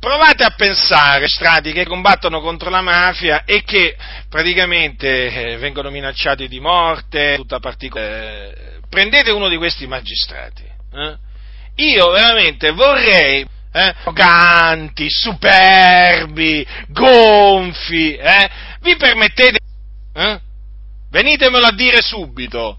Provate 0.00 0.44
a 0.44 0.50
pensare 0.50 1.26
strati 1.26 1.72
che 1.72 1.84
combattono 1.84 2.40
contro 2.40 2.70
la 2.70 2.82
mafia 2.82 3.44
e 3.44 3.64
che 3.64 3.96
praticamente 4.28 5.26
eh, 5.26 5.56
vengono 5.56 5.90
minacciati 5.90 6.46
di 6.46 6.60
morte, 6.60 7.34
tutta 7.36 7.58
particolare. 7.58 8.76
Eh, 8.76 8.80
prendete 8.88 9.32
uno 9.32 9.48
di 9.48 9.56
questi 9.56 9.88
magistrati. 9.88 10.62
Eh? 10.62 11.16
Io 11.76 12.10
veramente 12.10 12.70
vorrei 12.70 13.44
eh, 13.72 13.94
superbi, 15.08 16.66
gonfi, 16.88 18.14
eh? 18.14 18.50
vi 18.80 18.96
permettete, 18.96 19.58
eh? 20.14 20.40
venitemelo 21.10 21.66
a 21.66 21.72
dire 21.72 22.02
subito, 22.02 22.78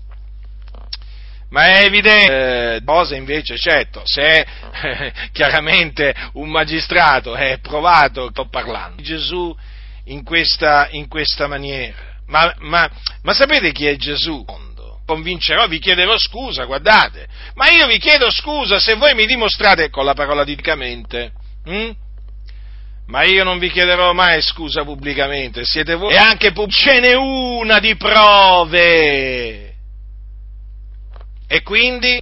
ma 1.50 1.66
è 1.66 1.84
evidente, 1.86 2.76
eh, 2.76 2.84
cosa 2.84 3.16
invece, 3.16 3.58
certo, 3.58 4.02
se 4.06 4.45
eh, 4.82 5.14
chiaramente 5.32 6.14
un 6.34 6.50
magistrato 6.50 7.36
è 7.36 7.60
provato, 7.60 8.30
sto 8.30 8.47
parlando 8.50 8.97
di 8.97 9.04
Gesù 9.04 9.56
in 10.06 10.24
questa, 10.24 10.88
in 10.91 11.08
questa 11.08 11.47
maniera, 11.47 11.95
ma, 12.28 12.54
ma, 12.60 12.89
ma, 13.24 13.34
sapete 13.34 13.72
chi 13.72 13.88
è 13.88 13.95
Gesù? 13.95 14.45
Convincerò, 15.06 15.66
vi 15.68 15.80
chiederò 15.80 16.16
scusa, 16.20 16.66
guardate, 16.66 17.28
ma 17.56 17.70
io 17.70 17.88
vi 17.88 17.97
chiedo 17.97 18.30
scusa 18.30 18.80
se 18.80 18.93
voi 18.93 19.16
mi 19.16 19.26
dimostrate 19.26 19.89
con 19.89 20.06
la 20.06 20.14
parola 20.14 20.43
didicamente, 20.43 21.32
hm? 21.66 21.89
ma 23.08 23.24
io 23.24 23.43
non 23.43 23.58
vi 23.58 23.72
chiederò 23.72 24.14
mai 24.14 24.39
scusa 24.43 24.84
pubblicamente, 24.84 25.66
siete 25.66 25.95
voi, 25.95 26.14
e 26.14 26.18
anche 26.18 26.52
pub- 26.52 26.70
ce 26.70 27.00
n'è 27.00 27.16
una 27.16 27.80
di 27.80 27.95
prove 27.95 29.68
e 31.52 31.64
quindi 31.64 32.22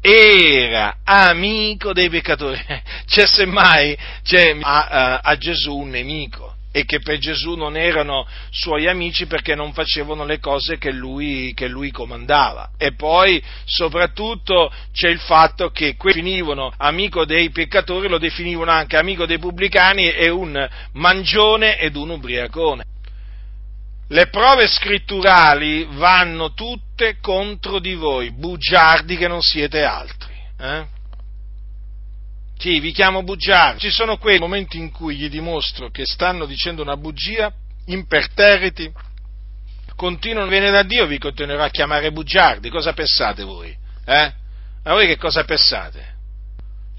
era 0.00 0.98
amico 1.02 1.92
dei 1.92 2.08
peccatori. 2.08 2.60
C'è 3.06 3.26
semmai 3.26 3.98
c'è 4.22 4.56
a, 4.60 4.86
a, 4.86 5.18
a, 5.18 5.36
Gesù 5.36 5.76
un 5.76 5.90
nemico 5.90 6.54
e 6.70 6.84
che 6.84 7.00
per 7.00 7.18
Gesù 7.18 7.54
non 7.54 7.76
erano 7.76 8.26
suoi 8.50 8.86
amici 8.86 9.26
perché 9.26 9.54
non 9.54 9.72
facevano 9.72 10.24
le 10.24 10.38
cose 10.38 10.78
che 10.78 10.92
lui, 10.92 11.52
che 11.54 11.66
lui 11.66 11.90
comandava. 11.90 12.70
E 12.78 12.94
poi 12.94 13.42
soprattutto 13.64 14.72
c'è 14.92 15.08
il 15.08 15.18
fatto 15.18 15.70
che 15.70 15.96
quelli 15.96 16.20
definivano 16.22 16.72
amico 16.78 17.24
dei 17.24 17.50
peccatori 17.50 18.08
lo 18.08 18.18
definivano 18.18 18.70
anche 18.70 18.96
amico 18.96 19.26
dei 19.26 19.38
pubblicani 19.38 20.10
e 20.12 20.28
un 20.30 20.68
mangione 20.92 21.78
ed 21.78 21.96
un 21.96 22.10
ubriacone. 22.10 22.84
Le 24.12 24.26
prove 24.26 24.66
scritturali 24.66 25.88
vanno 25.92 26.52
tutte 26.52 27.16
contro 27.18 27.78
di 27.78 27.94
voi, 27.94 28.30
bugiardi 28.30 29.16
che 29.16 29.26
non 29.26 29.40
siete 29.40 29.84
altri. 29.84 30.34
Eh? 30.58 30.86
Sì, 32.58 32.78
vi 32.80 32.92
chiamo 32.92 33.22
bugiardi. 33.22 33.80
Ci 33.80 33.90
sono 33.90 34.18
quei 34.18 34.38
momenti 34.38 34.76
in 34.76 34.90
cui 34.90 35.16
gli 35.16 35.30
dimostro 35.30 35.90
che 35.90 36.04
stanno 36.04 36.44
dicendo 36.44 36.82
una 36.82 36.98
bugia, 36.98 37.50
imperterriti, 37.86 38.92
continuano, 39.96 40.50
viene 40.50 40.70
da 40.70 40.82
Dio, 40.82 41.06
vi 41.06 41.16
continuerò 41.16 41.64
a 41.64 41.70
chiamare 41.70 42.12
bugiardi. 42.12 42.68
Cosa 42.68 42.92
pensate 42.92 43.44
voi? 43.44 43.74
Eh? 44.04 44.32
Ma 44.84 44.92
voi 44.92 45.06
che 45.06 45.16
cosa 45.16 45.42
pensate? 45.44 46.11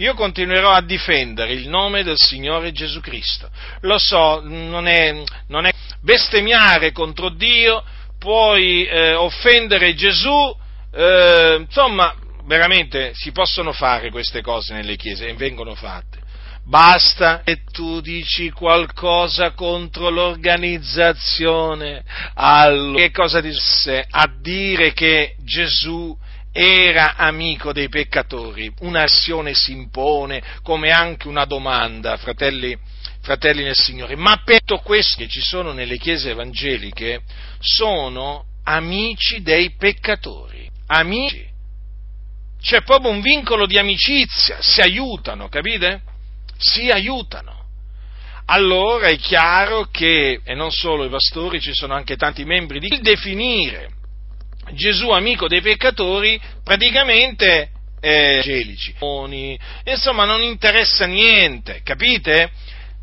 Io 0.03 0.15
continuerò 0.15 0.71
a 0.73 0.81
difendere 0.81 1.53
il 1.53 1.69
nome 1.69 2.03
del 2.03 2.17
Signore 2.17 2.73
Gesù 2.73 2.99
Cristo. 2.99 3.49
Lo 3.83 3.97
so, 3.97 4.41
non 4.43 4.85
è, 4.85 5.23
non 5.47 5.65
è 5.65 5.71
bestemmiare 6.01 6.91
contro 6.91 7.29
Dio, 7.29 7.81
puoi 8.19 8.85
eh, 8.85 9.13
offendere 9.13 9.93
Gesù, 9.93 10.53
eh, 10.93 11.55
insomma, 11.65 12.13
veramente 12.43 13.13
si 13.13 13.31
possono 13.31 13.71
fare 13.71 14.11
queste 14.11 14.41
cose 14.41 14.73
nelle 14.73 14.97
chiese 14.97 15.29
e 15.29 15.35
vengono 15.35 15.73
fatte. 15.73 16.19
Basta 16.65 17.41
che 17.41 17.61
tu 17.71 18.01
dici 18.01 18.51
qualcosa 18.51 19.51
contro 19.51 20.09
l'organizzazione. 20.09 22.03
Allora, 22.33 22.99
che 22.99 23.11
cosa 23.11 23.39
disse? 23.39 24.05
A 24.09 24.29
dire 24.41 24.91
che 24.91 25.37
Gesù 25.45 26.13
era 26.53 27.15
amico 27.15 27.73
dei 27.73 27.89
peccatori. 27.89 28.71
Un'azione 28.81 29.55
si 29.55 29.71
impone 29.71 30.41
come 30.61 30.91
anche 30.91 31.27
una 31.27 31.45
domanda, 31.45 32.15
fratelli, 32.17 32.77
fratelli 33.21 33.63
nel 33.63 33.75
Signore. 33.75 34.15
Ma 34.15 34.43
per 34.45 34.59
tutto 34.59 34.77
questo 34.81 35.17
che 35.17 35.27
ci 35.27 35.41
sono 35.41 35.73
nelle 35.73 35.97
chiese 35.97 36.29
evangeliche 36.29 37.23
sono 37.59 38.45
amici 38.63 39.41
dei 39.41 39.71
peccatori. 39.71 40.69
Amici. 40.87 41.51
C'è 42.61 42.83
proprio 42.83 43.11
un 43.11 43.19
vincolo 43.19 43.65
di 43.65 43.77
amicizia, 43.77 44.61
si 44.61 44.79
aiutano, 44.79 45.49
capite? 45.49 46.01
Si 46.55 46.89
aiutano. 46.89 47.61
Allora 48.45 49.07
è 49.07 49.17
chiaro 49.17 49.87
che, 49.91 50.39
e 50.43 50.53
non 50.53 50.71
solo 50.71 51.03
i 51.03 51.09
pastori, 51.09 51.59
ci 51.59 51.73
sono 51.73 51.93
anche 51.93 52.15
tanti 52.15 52.45
membri 52.45 52.79
di 52.79 52.87
il 52.87 53.01
definire 53.01 54.01
Gesù 54.71 55.09
amico 55.09 55.47
dei 55.47 55.61
peccatori 55.61 56.39
praticamente 56.63 57.69
eh, 57.99 58.41
gelici. 58.43 58.93
Insomma, 59.85 60.25
non 60.25 60.41
interessa 60.41 61.05
niente, 61.05 61.81
capite? 61.83 62.51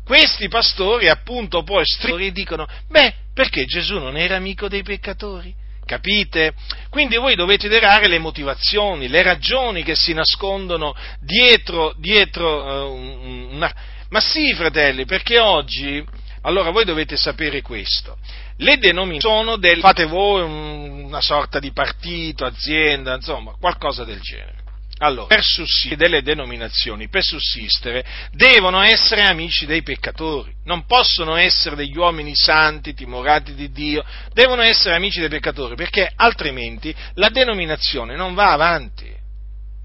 Questi 0.03 0.47
pastori 0.47 1.07
appunto 1.07 1.63
poi 1.63 1.85
strisciano 1.85 2.29
dicono, 2.29 2.67
beh, 2.89 3.13
perché 3.33 3.65
Gesù 3.65 3.97
non 3.97 4.17
era 4.17 4.35
amico 4.35 4.67
dei 4.67 4.83
peccatori? 4.83 5.53
Capite? 5.85 6.53
Quindi 6.89 7.17
voi 7.17 7.35
dovete 7.35 7.67
derare 7.67 8.07
le 8.07 8.19
motivazioni, 8.19 9.07
le 9.07 9.21
ragioni 9.23 9.83
che 9.83 9.95
si 9.95 10.13
nascondono 10.13 10.95
dietro, 11.19 11.93
dietro 11.97 12.89
uh, 12.89 13.53
una... 13.53 13.73
Ma 14.09 14.19
sì, 14.19 14.53
fratelli, 14.53 15.05
perché 15.05 15.39
oggi, 15.39 16.03
allora 16.41 16.71
voi 16.71 16.85
dovete 16.85 17.17
sapere 17.17 17.61
questo, 17.61 18.17
le 18.57 18.77
denominazioni 18.77 19.41
sono 19.41 19.57
del, 19.57 19.79
fate 19.79 20.05
voi 20.05 20.41
una 20.41 21.21
sorta 21.21 21.59
di 21.59 21.71
partito, 21.71 22.45
azienda, 22.45 23.15
insomma, 23.15 23.55
qualcosa 23.59 24.03
del 24.03 24.19
genere. 24.19 24.59
Allora, 25.03 25.27
per 25.27 25.43
sussistere 25.43 25.95
delle 25.95 26.21
denominazioni, 26.21 27.09
per 27.09 27.23
sussistere, 27.23 28.05
devono 28.31 28.81
essere 28.81 29.23
amici 29.23 29.65
dei 29.65 29.81
peccatori, 29.81 30.53
non 30.65 30.85
possono 30.85 31.35
essere 31.35 31.75
degli 31.75 31.97
uomini 31.97 32.35
santi, 32.35 32.93
timorati 32.93 33.55
di 33.55 33.71
Dio, 33.71 34.03
devono 34.31 34.61
essere 34.61 34.95
amici 34.95 35.19
dei 35.19 35.29
peccatori, 35.29 35.73
perché 35.75 36.11
altrimenti 36.15 36.93
la 37.15 37.29
denominazione 37.29 38.15
non 38.15 38.35
va 38.35 38.51
avanti. 38.51 39.11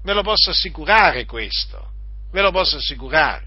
Ve 0.03 0.13
lo 0.13 0.21
posso 0.21 0.51
assicurare 0.51 1.25
questo, 1.25 1.83
ve 2.31 2.41
lo 2.41 2.51
posso 2.51 2.77
assicurare 2.77 3.46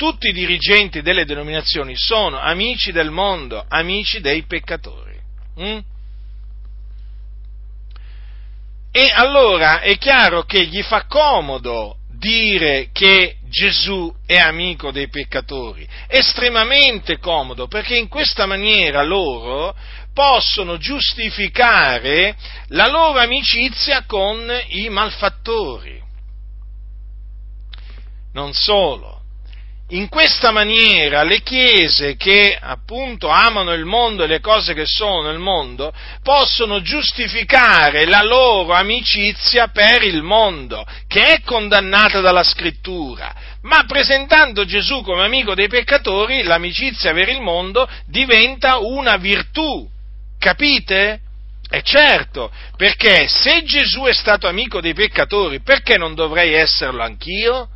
tutti 0.00 0.28
i 0.28 0.32
dirigenti 0.32 1.02
delle 1.02 1.26
denominazioni 1.26 1.94
sono 1.94 2.38
amici 2.38 2.90
del 2.90 3.10
mondo, 3.10 3.62
amici 3.68 4.22
dei 4.22 4.44
peccatori. 4.44 5.14
Mm? 5.60 5.78
E 8.90 9.10
allora 9.14 9.80
è 9.80 9.98
chiaro 9.98 10.44
che 10.44 10.64
gli 10.64 10.80
fa 10.80 11.04
comodo 11.04 11.98
dire 12.16 12.88
che 12.94 13.36
Gesù 13.50 14.10
è 14.24 14.38
amico 14.38 14.90
dei 14.90 15.08
peccatori, 15.08 15.86
estremamente 16.06 17.18
comodo, 17.18 17.68
perché 17.68 17.98
in 17.98 18.08
questa 18.08 18.46
maniera 18.46 19.02
loro 19.02 19.76
possono 20.14 20.78
giustificare 20.78 22.34
la 22.68 22.88
loro 22.88 23.18
amicizia 23.18 24.04
con 24.06 24.50
i 24.68 24.88
malfattori. 24.88 26.00
Non 28.32 28.54
solo, 28.54 29.19
in 29.90 30.08
questa 30.08 30.52
maniera 30.52 31.22
le 31.22 31.42
chiese 31.42 32.16
che 32.16 32.56
appunto 32.60 33.28
amano 33.28 33.72
il 33.72 33.84
mondo 33.84 34.22
e 34.22 34.26
le 34.26 34.40
cose 34.40 34.74
che 34.74 34.86
sono 34.86 35.28
nel 35.28 35.38
mondo 35.38 35.92
possono 36.22 36.80
giustificare 36.80 38.06
la 38.06 38.22
loro 38.22 38.72
amicizia 38.72 39.68
per 39.68 40.02
il 40.02 40.22
mondo, 40.22 40.86
che 41.08 41.34
è 41.34 41.40
condannata 41.42 42.20
dalla 42.20 42.44
scrittura, 42.44 43.34
ma 43.62 43.84
presentando 43.86 44.64
Gesù 44.64 45.02
come 45.02 45.24
amico 45.24 45.54
dei 45.54 45.68
peccatori, 45.68 46.42
l'amicizia 46.42 47.12
per 47.12 47.28
il 47.28 47.40
mondo 47.40 47.88
diventa 48.06 48.78
una 48.78 49.16
virtù. 49.16 49.88
Capite? 50.38 51.20
E 51.72 51.82
certo, 51.82 52.50
perché 52.76 53.28
se 53.28 53.62
Gesù 53.62 54.02
è 54.02 54.12
stato 54.12 54.48
amico 54.48 54.80
dei 54.80 54.94
peccatori, 54.94 55.60
perché 55.60 55.96
non 55.96 56.14
dovrei 56.14 56.52
esserlo 56.54 57.02
anch'io? 57.02 57.68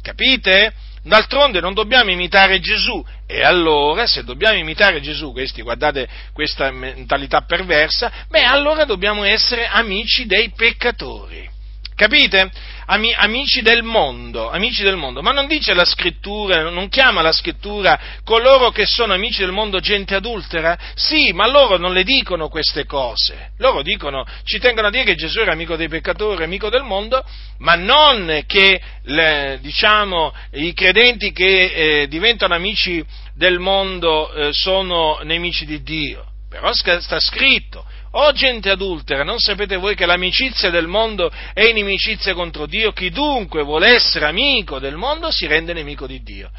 Capite? 0.00 0.72
D'altronde 1.04 1.60
non 1.60 1.74
dobbiamo 1.74 2.10
imitare 2.10 2.60
Gesù. 2.60 3.04
E 3.26 3.42
allora, 3.42 4.06
se 4.06 4.24
dobbiamo 4.24 4.58
imitare 4.58 5.00
Gesù, 5.00 5.32
questi, 5.32 5.60
guardate 5.60 6.08
questa 6.32 6.70
mentalità 6.70 7.42
perversa, 7.42 8.10
beh, 8.28 8.44
allora 8.44 8.84
dobbiamo 8.84 9.22
essere 9.22 9.66
amici 9.66 10.24
dei 10.26 10.50
peccatori. 10.50 11.48
Capite? 11.94 12.50
Ami, 12.86 13.14
amici 13.14 13.62
del 13.62 13.82
mondo, 13.82 14.50
amici 14.50 14.82
del 14.82 14.96
mondo, 14.96 15.22
ma 15.22 15.32
non 15.32 15.46
dice 15.46 15.72
la 15.72 15.84
scrittura, 15.84 16.68
non 16.68 16.88
chiama 16.88 17.22
la 17.22 17.32
scrittura 17.32 17.98
coloro 18.24 18.70
che 18.70 18.84
sono 18.84 19.14
amici 19.14 19.40
del 19.40 19.52
mondo 19.52 19.80
gente 19.80 20.14
adultera? 20.14 20.78
Sì, 20.94 21.32
ma 21.32 21.48
loro 21.48 21.78
non 21.78 21.92
le 21.94 22.04
dicono 22.04 22.48
queste 22.48 22.84
cose. 22.84 23.52
Loro 23.58 23.82
dicono, 23.82 24.26
ci 24.44 24.58
tengono 24.58 24.88
a 24.88 24.90
dire 24.90 25.04
che 25.04 25.14
Gesù 25.14 25.40
era 25.40 25.52
amico 25.52 25.76
dei 25.76 25.88
peccatori, 25.88 26.44
amico 26.44 26.68
del 26.68 26.82
mondo, 26.82 27.24
ma 27.58 27.74
non 27.74 28.42
che 28.46 28.80
le, 29.04 29.58
diciamo, 29.62 30.34
i 30.52 30.74
credenti 30.74 31.32
che 31.32 32.02
eh, 32.02 32.08
diventano 32.08 32.54
amici 32.54 33.02
del 33.34 33.58
mondo 33.58 34.32
eh, 34.32 34.52
sono 34.52 35.20
nemici 35.22 35.64
di 35.64 35.82
Dio. 35.82 36.26
Però 36.48 36.70
sta 36.72 37.18
scritto, 37.18 37.84
o 38.16 38.32
gente 38.32 38.70
adultera, 38.70 39.24
non 39.24 39.38
sapete 39.38 39.76
voi 39.76 39.94
che 39.94 40.06
l'amicizia 40.06 40.70
del 40.70 40.86
mondo 40.86 41.32
è 41.52 41.62
inimicizia 41.62 42.34
contro 42.34 42.66
Dio? 42.66 42.92
Chi 42.92 43.10
dunque 43.10 43.62
vuole 43.62 43.94
essere 43.94 44.26
amico 44.26 44.78
del 44.78 44.96
mondo 44.96 45.30
si 45.30 45.46
rende 45.46 45.72
nemico 45.72 46.06
di 46.06 46.22
Dio. 46.22 46.50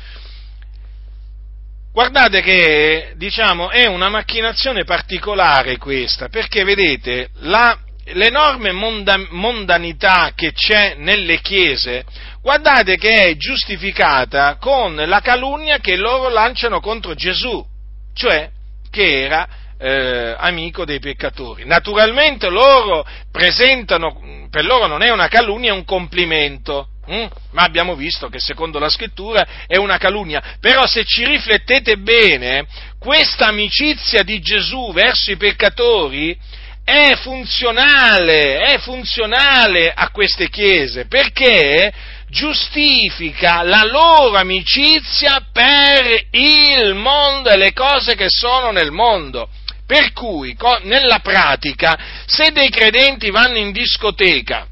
Guardate 1.94 2.42
che, 2.42 3.14
diciamo, 3.16 3.70
è 3.70 3.86
una 3.86 4.10
macchinazione 4.10 4.84
particolare 4.84 5.78
questa, 5.78 6.28
perché 6.28 6.66
vedete, 6.66 7.30
la, 7.40 7.78
l'enorme 8.08 8.74
monda, 8.74 9.18
mondanità 9.30 10.34
che 10.36 10.52
c'è 10.52 10.96
nelle 10.98 11.40
chiese, 11.40 12.04
guardate 12.42 12.98
che 12.98 13.28
è 13.28 13.38
giustificata 13.38 14.58
con 14.60 14.96
la 14.96 15.22
calunnia 15.22 15.78
che 15.78 15.96
loro 15.96 16.28
lanciano 16.28 16.82
contro 16.82 17.16
Gesù, 17.16 17.66
cioè 18.14 18.50
che 18.92 19.24
era 19.24 19.48
eh, 19.78 20.36
amico 20.38 20.86
dei 20.86 21.00
peccatori. 21.00 21.66
Naturalmente 21.66 22.50
loro 22.50 23.06
presentano, 23.32 24.48
per 24.50 24.66
loro 24.66 24.88
non 24.88 25.02
è 25.02 25.12
una 25.12 25.28
calunnia, 25.28 25.72
è 25.72 25.76
un 25.76 25.86
complimento. 25.86 26.90
Hm? 27.08 27.28
Ma 27.52 27.62
abbiamo 27.62 27.96
visto 27.96 28.30
che 28.30 28.40
secondo 28.40 28.80
la 28.80 28.90
scrittura 28.90 29.46
è 29.68 29.78
una 29.78 29.98
calunnia. 29.98 30.58
Però 30.60 30.88
se 30.88 31.04
ci 31.04 31.26
riflettete 31.26 31.98
bene, 31.98 32.66
questa 33.00 33.48
amicizia 33.48 34.24
di 34.24 34.40
Gesù 34.40 34.92
verso 34.92 35.32
i 35.32 35.38
peccatori 35.38 36.36
è 36.84 37.16
funzionale, 37.16 38.60
è 38.60 38.78
funzionale 38.78 39.92
a 39.92 40.10
queste 40.10 40.50
chiese, 40.50 41.08
perché 41.08 41.92
giustifica 42.30 43.64
la 43.64 43.84
loro 43.84 44.36
amicizia 44.38 45.48
per 45.52 46.28
il 46.32 46.94
mondo 46.94 47.50
e 47.50 47.58
le 47.58 47.74
cose 47.74 48.16
che 48.16 48.30
sono 48.30 48.72
nel 48.72 48.92
mondo. 48.92 49.50
Per 49.86 50.14
cui, 50.14 50.58
nella 50.84 51.20
pratica, 51.20 51.98
se 52.26 52.52
dei 52.52 52.70
credenti 52.70 53.30
vanno 53.30 53.58
in 53.58 53.72
discoteca 53.72 54.68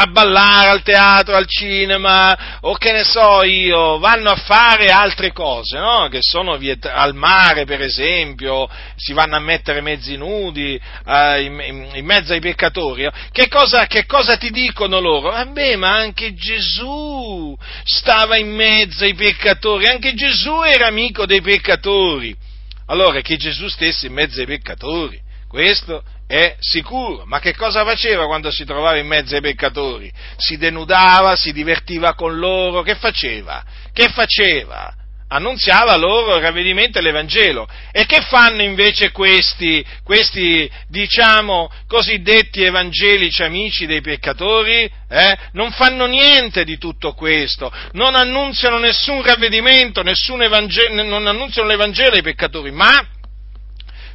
a 0.00 0.06
ballare 0.06 0.68
al 0.68 0.82
teatro, 0.82 1.34
al 1.34 1.48
cinema, 1.48 2.58
o 2.60 2.76
che 2.76 2.92
ne 2.92 3.02
so 3.02 3.42
io, 3.42 3.98
vanno 3.98 4.30
a 4.30 4.36
fare 4.36 4.92
altre 4.92 5.32
cose, 5.32 5.76
no? 5.76 6.06
Che 6.08 6.18
sono 6.20 6.56
viet- 6.56 6.86
al 6.86 7.14
mare, 7.14 7.64
per 7.64 7.80
esempio, 7.80 8.68
si 8.94 9.12
vanno 9.12 9.34
a 9.34 9.40
mettere 9.40 9.80
mezzi 9.80 10.16
nudi 10.16 10.80
eh, 11.06 11.42
in, 11.42 11.88
in, 11.94 12.04
mezzo 12.04 12.32
ai 12.32 12.40
peccatori. 12.40 13.08
Che 13.32 13.48
cosa, 13.48 13.86
che 13.86 14.06
cosa 14.06 14.36
ti 14.36 14.50
dicono 14.50 15.00
loro? 15.00 15.30
Vabbè, 15.30 15.74
ma 15.74 15.96
anche 15.96 16.32
Gesù 16.34 17.56
stava 17.82 18.36
in 18.36 18.54
mezzo 18.54 19.02
ai 19.02 19.14
peccatori, 19.14 19.86
anche 19.86 20.14
Gesù 20.14 20.62
era 20.62 20.86
amico 20.86 21.26
dei 21.26 21.40
peccatori 21.40 22.46
allora 22.88 23.20
che 23.20 23.36
Gesù 23.36 23.68
stesse 23.68 24.06
in 24.06 24.12
mezzo 24.12 24.40
ai 24.40 24.46
peccatori, 24.46 25.20
questo 25.46 26.02
è 26.26 26.56
sicuro. 26.58 27.24
Ma 27.24 27.38
che 27.38 27.54
cosa 27.54 27.84
faceva 27.84 28.26
quando 28.26 28.50
si 28.50 28.64
trovava 28.64 28.98
in 28.98 29.06
mezzo 29.06 29.34
ai 29.34 29.40
peccatori? 29.40 30.12
Si 30.36 30.58
denudava, 30.58 31.36
si 31.36 31.52
divertiva 31.52 32.14
con 32.14 32.36
loro, 32.36 32.82
che 32.82 32.96
faceva? 32.96 33.64
Che 33.92 34.08
faceva? 34.08 34.94
Annunziava 35.28 35.96
loro 35.96 36.36
il 36.36 36.42
ravvedimento 36.42 36.98
e 36.98 37.02
l'Evangelo. 37.02 37.68
E 37.92 38.06
che 38.06 38.20
fanno 38.22 38.62
invece 38.62 39.10
questi, 39.10 39.84
questi 40.02 40.70
diciamo, 40.88 41.70
cosiddetti 41.86 42.62
evangelici 42.62 43.42
amici 43.42 43.86
dei 43.86 44.00
peccatori? 44.00 44.90
Eh? 45.08 45.38
Non 45.52 45.70
fanno 45.72 46.06
niente 46.06 46.64
di 46.64 46.78
tutto 46.78 47.12
questo, 47.12 47.72
non 47.92 48.14
annunziano 48.14 48.78
nessun 48.78 49.22
ravvedimento, 49.22 50.02
nessun 50.02 50.42
evangelo, 50.42 51.02
non 51.02 51.26
annunziano 51.26 51.68
l'Evangelo 51.68 52.16
ai 52.16 52.22
peccatori, 52.22 52.70
ma 52.70 53.06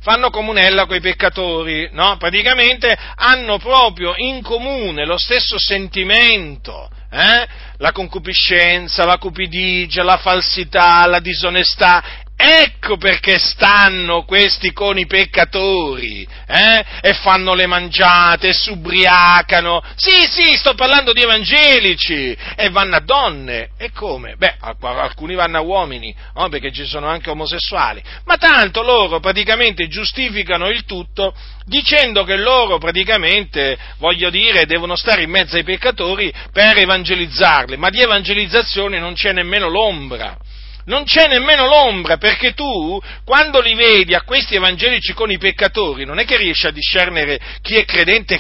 fanno 0.02 0.30
comunella 0.30 0.86
con 0.86 0.98
i 0.98 1.02
peccatori, 1.02 1.88
no? 1.94 2.18
Praticamente 2.18 2.96
hanno 3.16 3.58
proprio 3.58 4.14
in 4.18 4.42
comune 4.42 5.06
lo 5.06 5.18
stesso 5.18 5.58
sentimento, 5.58 6.90
eh? 7.14 7.48
la 7.78 7.92
concupiscenza, 7.92 9.06
la 9.06 9.18
cupidigia, 9.18 10.04
la 10.04 10.18
falsità, 10.18 11.06
la 11.06 11.20
disonestà. 11.20 12.04
Ecco 12.36 12.98
perché 12.98 13.38
stanno 13.38 14.26
questi 14.26 14.74
con 14.74 14.98
i 14.98 15.06
peccatori, 15.06 16.28
eh? 16.48 16.84
E 17.02 17.14
fanno 17.14 17.54
le 17.54 17.68
mangiate, 17.68 18.50
e 18.50 18.54
s'ubriacano. 18.54 19.82
Sì, 19.96 20.28
sì, 20.30 20.56
sto 20.56 20.74
parlando 20.74 21.14
di 21.14 21.22
evangelici. 21.22 22.36
E 22.56 22.70
vanno 22.70 22.98
a 22.98 23.00
donne. 23.00 23.70
E 23.78 23.92
come? 23.92 24.36
Beh, 24.36 24.56
alcuni 24.82 25.36
vanno 25.36 25.60
a 25.60 25.62
uomini, 25.62 26.14
no? 26.36 26.50
Perché 26.50 26.74
ci 26.74 26.86
sono 26.86 27.08
anche 27.08 27.30
omosessuali. 27.30 28.04
Ma 28.26 28.36
tanto 28.36 28.82
loro 28.82 29.20
praticamente 29.20 29.88
giustificano 29.88 30.68
il 30.68 30.84
tutto 30.84 31.34
dicendo 31.66 32.26
che 32.26 32.36
loro 32.36 32.78
praticamente, 32.78 33.78
voglio 34.00 34.30
dire, 34.30 34.66
devono 34.66 34.98
stare 34.98 35.22
in 35.22 35.30
mezzo 35.30 35.56
ai 35.56 35.64
peccatori 35.64 36.34
per 36.52 36.78
evangelizzarli, 36.78 37.78
ma 37.78 37.90
di 37.90 38.02
evangelizzazione 38.02 39.00
non 39.00 39.14
c'è 39.14 39.32
nemmeno 39.32 39.70
l'ombra. 39.70 40.38
Non 40.86 41.06
c'è 41.06 41.28
nemmeno 41.28 41.68
l'ombra, 41.68 42.18
perché 42.18 42.54
tu, 42.54 43.00
quando 43.24 43.62
li 43.62 43.74
vedi 43.74 44.14
a 44.14 44.24
questi 44.24 44.56
evangelici 44.56 45.14
con 45.14 45.32
i 45.32 45.38
peccatori, 45.38 46.06
non 46.06 46.20
è 46.20 46.26
che 46.26 46.38
riesci 46.38 46.68
a 46.68 46.72
discernere 46.72 47.40
chi 47.62 47.76
è 47.76 47.86
credente 47.86 48.36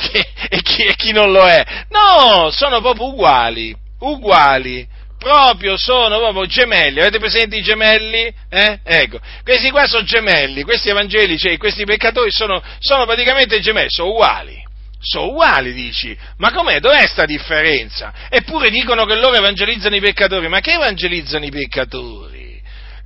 e 0.49 0.61
chi, 0.61 0.83
e 0.83 0.95
chi 0.95 1.11
non 1.11 1.31
lo 1.31 1.47
è. 1.47 1.63
No, 1.89 2.49
sono 2.51 2.81
proprio 2.81 3.07
uguali, 3.07 3.75
uguali 3.99 4.87
proprio 5.23 5.77
sono 5.77 6.17
proprio 6.17 6.45
gemelli. 6.45 6.99
Avete 6.99 7.17
presente 7.17 7.55
i 7.55 7.61
gemelli? 7.61 8.31
Eh? 8.49 8.79
Ecco, 8.83 9.19
questi 9.41 9.71
qua 9.71 9.87
sono 9.87 10.03
gemelli, 10.03 10.63
questi 10.63 10.89
evangelici 10.89 11.47
e 11.47 11.57
questi 11.57 11.85
peccatori 11.85 12.29
sono, 12.29 12.61
sono 12.79 13.05
praticamente 13.05 13.61
gemelli, 13.61 13.89
sono 13.89 14.09
uguali. 14.09 14.62
Sono 15.05 15.27
uguali, 15.27 15.73
dici, 15.73 16.17
ma 16.37 16.51
com'è? 16.53 16.79
Dov'è 16.79 17.05
sta 17.07 17.25
differenza? 17.25 18.13
Eppure 18.29 18.69
dicono 18.69 19.03
che 19.05 19.15
loro 19.15 19.35
evangelizzano 19.35 19.95
i 19.95 19.99
peccatori, 19.99 20.47
ma 20.47 20.61
che 20.61 20.71
evangelizzano 20.71 21.43
i 21.43 21.51
peccatori? 21.51 22.43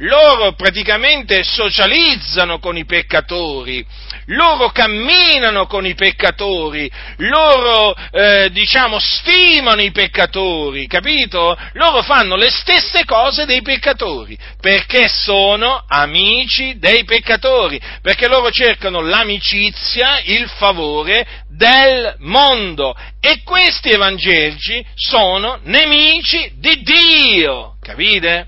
loro 0.02 0.54
praticamente 0.54 1.44
socializzano 1.44 2.60
con 2.60 2.78
i 2.78 2.86
peccatori, 2.86 3.84
loro 4.28 4.70
camminano 4.70 5.68
con 5.68 5.86
i 5.86 5.94
peccatori, 5.94 6.90
loro 7.18 7.96
eh, 8.12 8.50
diciamo 8.52 8.98
stimano 9.00 9.82
i 9.82 9.92
peccatori, 9.92 10.88
capito? 10.88 11.58
Loro 11.74 12.02
fanno 12.02 12.36
le 12.36 12.50
stesse 12.50 13.06
cose 13.06 13.46
dei 13.46 13.62
peccatori, 13.62 14.38
perché 14.60 15.08
sono 15.08 15.84
amici 15.88 16.78
dei 16.78 17.04
peccatori, 17.04 17.80
perché 18.02 18.28
loro 18.28 18.50
cercano 18.50 19.02
l'amicizia, 19.02 20.20
il 20.24 20.50
favore 20.50 21.44
del 21.50 22.16
mondo 22.20 22.96
e 23.20 23.42
questi 23.44 23.90
evangelici 23.90 24.86
sono 24.96 25.60
nemici 25.64 26.52
di 26.56 26.82
Dio, 26.82 27.78
capite? 27.82 28.48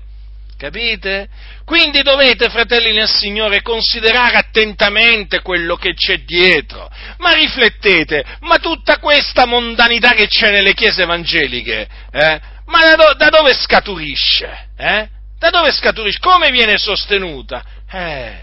Capite? 0.56 1.26
Quindi 1.70 2.02
dovete, 2.02 2.50
fratelli 2.50 2.92
nel 2.92 3.08
Signore, 3.08 3.62
considerare 3.62 4.36
attentamente 4.36 5.40
quello 5.40 5.76
che 5.76 5.94
c'è 5.94 6.24
dietro. 6.24 6.90
Ma 7.18 7.32
riflettete, 7.32 8.24
ma 8.40 8.58
tutta 8.58 8.98
questa 8.98 9.46
mondanità 9.46 10.10
che 10.10 10.26
c'è 10.26 10.50
nelle 10.50 10.74
chiese 10.74 11.02
evangeliche, 11.02 11.88
eh? 12.10 12.40
ma 12.66 12.80
da, 12.80 12.96
do, 12.96 13.14
da, 13.16 13.28
dove 13.28 13.54
scaturisce? 13.54 14.70
Eh? 14.76 15.08
Da 15.38 15.50
dove 15.50 15.70
scaturisce? 15.70 16.18
Come 16.18 16.50
viene 16.50 16.76
sostenuta? 16.76 17.64
Eh, 17.88 18.40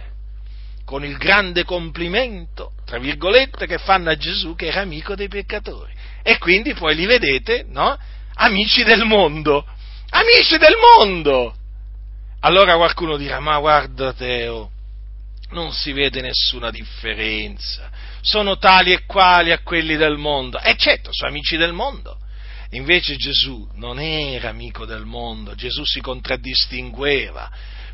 con 0.85 1.03
il 1.03 1.17
grande 1.17 1.65
complimento, 1.65 2.75
tra 2.85 2.97
virgolette, 2.97 3.67
che 3.67 3.77
fanno 3.77 4.09
a 4.09 4.15
Gesù 4.15 4.55
che 4.55 4.67
era 4.67 4.79
amico 4.79 5.15
dei 5.15 5.27
peccatori. 5.27 5.91
E 6.23 6.37
quindi 6.37 6.73
poi 6.73 6.95
li 6.95 7.05
vedete, 7.05 7.65
no? 7.67 7.93
Amici 8.35 8.85
del 8.85 9.03
mondo. 9.03 9.65
Amici 10.11 10.57
del 10.57 10.75
mondo! 10.79 11.56
Allora 12.41 12.75
qualcuno 12.75 13.17
dirà, 13.17 13.39
ma 13.39 13.57
guarda 13.59 14.13
Teo, 14.13 14.71
non 15.49 15.71
si 15.71 15.91
vede 15.91 16.21
nessuna 16.21 16.69
differenza, 16.69 17.89
sono 18.21 18.57
tali 18.57 18.91
e 18.91 19.05
quali 19.05 19.51
a 19.51 19.59
quelli 19.59 19.95
del 19.95 20.17
mondo. 20.17 20.59
E 20.59 20.75
certo, 20.77 21.09
sono 21.11 21.29
amici 21.31 21.57
del 21.57 21.73
mondo. 21.73 22.19
Invece 22.71 23.15
Gesù 23.15 23.67
non 23.75 23.99
era 23.99 24.49
amico 24.49 24.85
del 24.85 25.05
mondo, 25.05 25.55
Gesù 25.55 25.85
si 25.85 26.01
contraddistingueva 26.01 27.49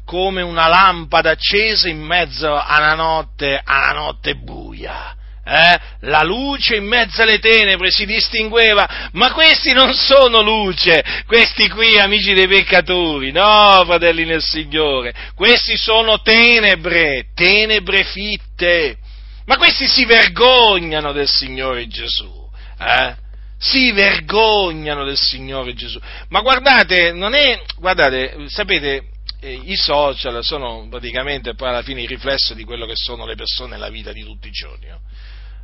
come 0.06 0.41
una 0.41 0.68
lampada 0.68 1.32
accesa 1.32 1.88
in 1.88 2.02
mezzo 2.02 2.60
alla 2.60 2.96
notte, 2.96 3.62
alla 3.64 3.94
notte 3.94 4.36
buia. 4.36 5.16
Eh? 5.46 5.80
La 6.02 6.24
luce 6.24 6.78
in 6.78 6.86
mezzo 6.86 7.22
alle 7.22 7.39
tenebre 7.39 7.91
si 7.91 8.06
distingueva, 8.06 9.10
ma 9.12 9.34
questi 9.34 9.74
non 9.74 9.94
sono 9.94 10.41
luce, 10.41 11.04
questi 11.28 11.68
qui 11.68 12.00
amici 12.00 12.34
dei 12.34 12.48
peccatori, 12.48 13.32
no 13.32 13.84
fratelli 13.86 14.24
nel 14.24 14.41
Signore, 14.41 15.14
questi 15.36 15.76
sono 15.76 16.22
tenebre, 16.22 17.26
tenebre 17.36 18.06
fitte, 18.06 18.98
ma 19.46 19.58
questi 19.58 19.86
si 19.86 20.06
vergognano 20.06 21.12
del 21.12 21.28
Signore 21.28 21.88
Gesù, 21.88 22.50
eh? 22.80 23.16
si 23.60 23.91
vergognano 23.91 25.04
del 25.04 25.18
Signore 25.18 25.74
Gesù. 25.74 26.00
Ma 26.30 26.39
guardate, 26.39 27.12
non 27.12 27.34
è, 27.34 27.62
guardate, 27.78 28.46
sapete, 28.48 29.08
eh, 29.41 29.60
i 29.66 29.76
social 29.76 30.41
sono 30.41 30.88
praticamente 30.89 31.54
poi 31.54 31.68
alla 31.68 31.82
fine 31.82 32.02
il 32.02 32.08
riflesso 32.08 32.54
di 32.54 32.64
quello 32.64 32.86
che 32.86 32.96
sono 32.96 33.26
le 33.26 33.36
persone 33.36 33.72
nella 33.72 33.89
vita 33.89 34.14
di 34.14 34.24
tutti 34.24 34.48
i 34.48 34.52
giorni. 34.52 34.88
No? 34.88 35.02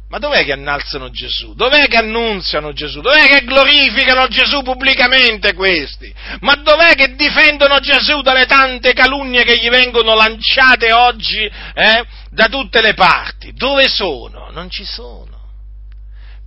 Ma 0.10 0.18
dov'è 0.18 0.44
che 0.44 0.54
annalzano 0.54 1.12
Gesù? 1.12 1.54
Dov'è 1.54 1.88
che 1.88 1.98
annunziano 1.98 2.74
Gesù? 2.74 3.00
Dov'è 3.00 3.28
che 3.28 3.44
glorificano 3.46 4.28
Gesù 4.28 4.64
pubblicamente 4.64 5.54
questi? 5.54 6.12
Ma 6.40 6.56
dov'è 6.56 6.96
che 6.96 7.14
difendono 7.14 7.80
Gesù 7.80 8.22
dalle 8.22 8.48
tante 8.48 8.94
calunnie 8.94 9.44
che 9.44 9.60
gli 9.60 9.70
vengono 9.70 10.16
lanciate 10.16 10.92
oggi 10.94 11.44
eh, 11.46 12.04
da 12.32 12.48
tutte 12.48 12.82
le 12.82 12.96
parti? 12.96 13.54
Dove 13.54 13.88
sono? 13.88 14.50
Non 14.50 14.72
ci 14.72 14.84
sono. 14.84 15.38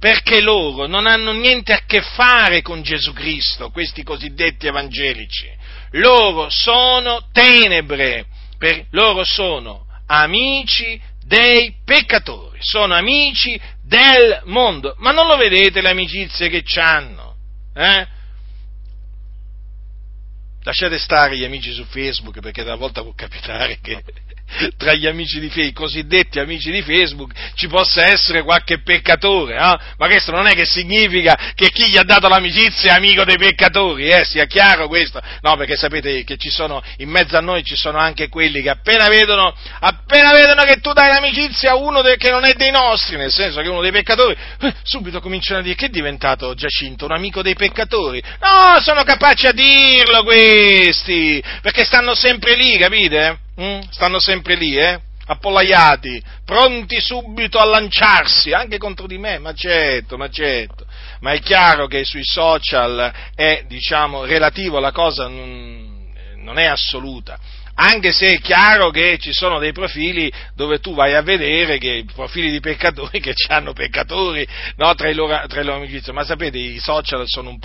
Perché 0.01 0.41
loro 0.41 0.89
non 0.89 1.07
hanno 1.07 1.31
niente 1.31 1.73
a 1.73 1.83
che 1.87 2.03
fare 2.03 2.63
con 2.63 2.83
Gesù 2.83 3.13
Cristo, 3.13 3.71
questi 3.71 4.03
cosiddetti 4.03 4.67
evangelici. 4.67 5.49
Loro 5.93 6.51
sono 6.51 7.29
tenebre, 7.31 8.27
per, 8.59 8.87
loro 8.91 9.23
sono 9.23 9.87
amici 10.07 11.01
dei 11.33 11.77
peccatori, 11.83 12.59
sono 12.61 12.93
amici 12.93 13.59
del 13.83 14.43
mondo, 14.45 14.95
ma 14.99 15.13
non 15.13 15.27
lo 15.27 15.39
vedete 15.39 15.81
le 15.81 15.89
amicizie 15.89 16.51
che 16.51 16.63
hanno? 16.79 17.37
Eh? 17.75 18.07
Lasciate 20.63 20.99
stare 20.99 21.39
gli 21.39 21.45
amici 21.45 21.73
su 21.73 21.85
Facebook 21.85 22.41
perché 22.41 22.63
talvolta 22.63 23.01
può 23.01 23.15
capitare 23.15 23.79
che 23.81 24.05
tra 24.77 24.95
gli 24.95 25.07
amici 25.07 25.41
di 25.41 25.49
Facebook, 25.49 25.69
i 25.69 25.73
cosiddetti 25.73 26.39
amici 26.39 26.71
di 26.71 26.83
Facebook, 26.83 27.33
ci 27.55 27.69
possa 27.69 28.07
essere 28.07 28.43
qualche 28.43 28.81
peccatore, 28.83 29.55
eh? 29.55 29.79
ma 29.97 30.07
questo 30.07 30.33
non 30.33 30.47
è 30.47 30.55
che 30.55 30.65
significa 30.65 31.53
che 31.55 31.71
chi 31.71 31.89
gli 31.89 31.97
ha 31.97 32.03
dato 32.03 32.29
l'amicizia 32.29 32.93
è 32.93 32.97
amico 32.97 33.25
dei 33.25 33.37
peccatori, 33.37 34.09
eh? 34.09 34.25
sia 34.25 34.45
chiaro 34.47 34.89
questo, 34.89 35.21
no, 35.41 35.57
perché 35.57 35.77
sapete 35.77 36.25
che 36.25 36.37
ci 36.37 36.51
sono, 36.51 36.83
in 36.99 37.09
mezzo 37.09 37.37
a 37.37 37.41
noi 37.41 37.63
ci 37.65 37.77
sono 37.77 37.99
anche 37.99 38.29
quelli 38.29 38.63
che 38.63 38.71
appena 38.71 39.09
vedono, 39.09 39.55
appena 39.81 40.33
vedono 40.33 40.63
che 40.65 40.81
tu 40.81 40.93
dai 40.93 41.09
l'amicizia 41.09 41.73
a 41.73 41.77
uno 41.77 42.03
de- 42.03 42.17
che 42.17 42.31
non 42.31 42.45
è 42.45 42.55
dei 42.55 42.71
nostri, 42.71 43.17
nel 43.17 43.33
senso 43.33 43.61
che 43.61 43.69
uno 43.69 43.81
dei 43.81 43.93
peccatori, 43.93 44.37
eh, 44.61 44.75
subito 44.83 45.21
cominciano 45.21 45.61
a 45.61 45.63
dire 45.63 45.75
che 45.75 45.87
è 45.87 45.91
diventato 45.91 46.55
Giacinto, 46.55 47.05
un 47.07 47.13
amico 47.13 47.43
dei 47.43 47.55
peccatori, 47.55 48.23
no, 48.41 48.81
sono 48.81 49.03
capaci 49.03 49.47
a 49.47 49.53
dirlo 49.53 50.23
questi, 50.25 51.43
perché 51.61 51.85
stanno 51.85 52.15
sempre 52.15 52.55
lì, 52.55 52.77
capite? 52.79 53.51
Mm? 53.61 53.81
Stanno 53.91 54.19
sempre 54.19 54.55
lì, 54.55 54.77
eh? 54.79 55.01
appollaiati, 55.25 56.23
pronti 56.45 57.01
subito 57.01 57.59
a 57.59 57.65
lanciarsi, 57.65 58.53
anche 58.53 58.79
contro 58.79 59.07
di 59.07 59.19
me, 59.19 59.39
ma 59.39 59.53
certo, 59.55 60.17
ma 60.17 60.29
certo. 60.29 60.85
Ma 61.21 61.33
è 61.33 61.41
chiaro 61.41 61.87
che 61.87 62.05
sui 62.05 62.25
social 62.25 63.13
è, 63.35 63.65
diciamo, 63.69 64.25
relativo, 64.25 64.81
la 64.81 64.91
cosa 64.91 65.29
non, 65.29 66.13
non 66.37 66.59
è 66.59 66.65
assoluta 66.65 67.39
anche 67.75 68.13
se 68.13 68.35
è 68.35 68.39
chiaro 68.41 68.91
che 68.91 69.19
ci 69.19 69.33
sono 69.33 69.59
dei 69.59 69.73
profili 69.73 70.33
dove 70.55 70.79
tu 70.79 70.95
vai 70.95 71.15
a 71.15 71.23
vedere 71.23 71.79
che 71.79 72.05
profili 72.13 72.51
di 72.51 72.61
peccatori 72.61 73.19
che 73.21 73.35
hanno 73.49 73.73
peccatori 73.73 74.47
no, 74.77 74.95
tra, 74.95 75.09
i 75.09 75.15
loro, 75.15 75.47
tra 75.47 75.61
i 75.61 75.65
loro 75.65 75.79
amici, 75.79 76.13
ma 76.13 76.25
sapete 76.25 76.59
i 76.59 76.79
social 76.79 77.23
sono 77.27 77.49
un, 77.51 77.59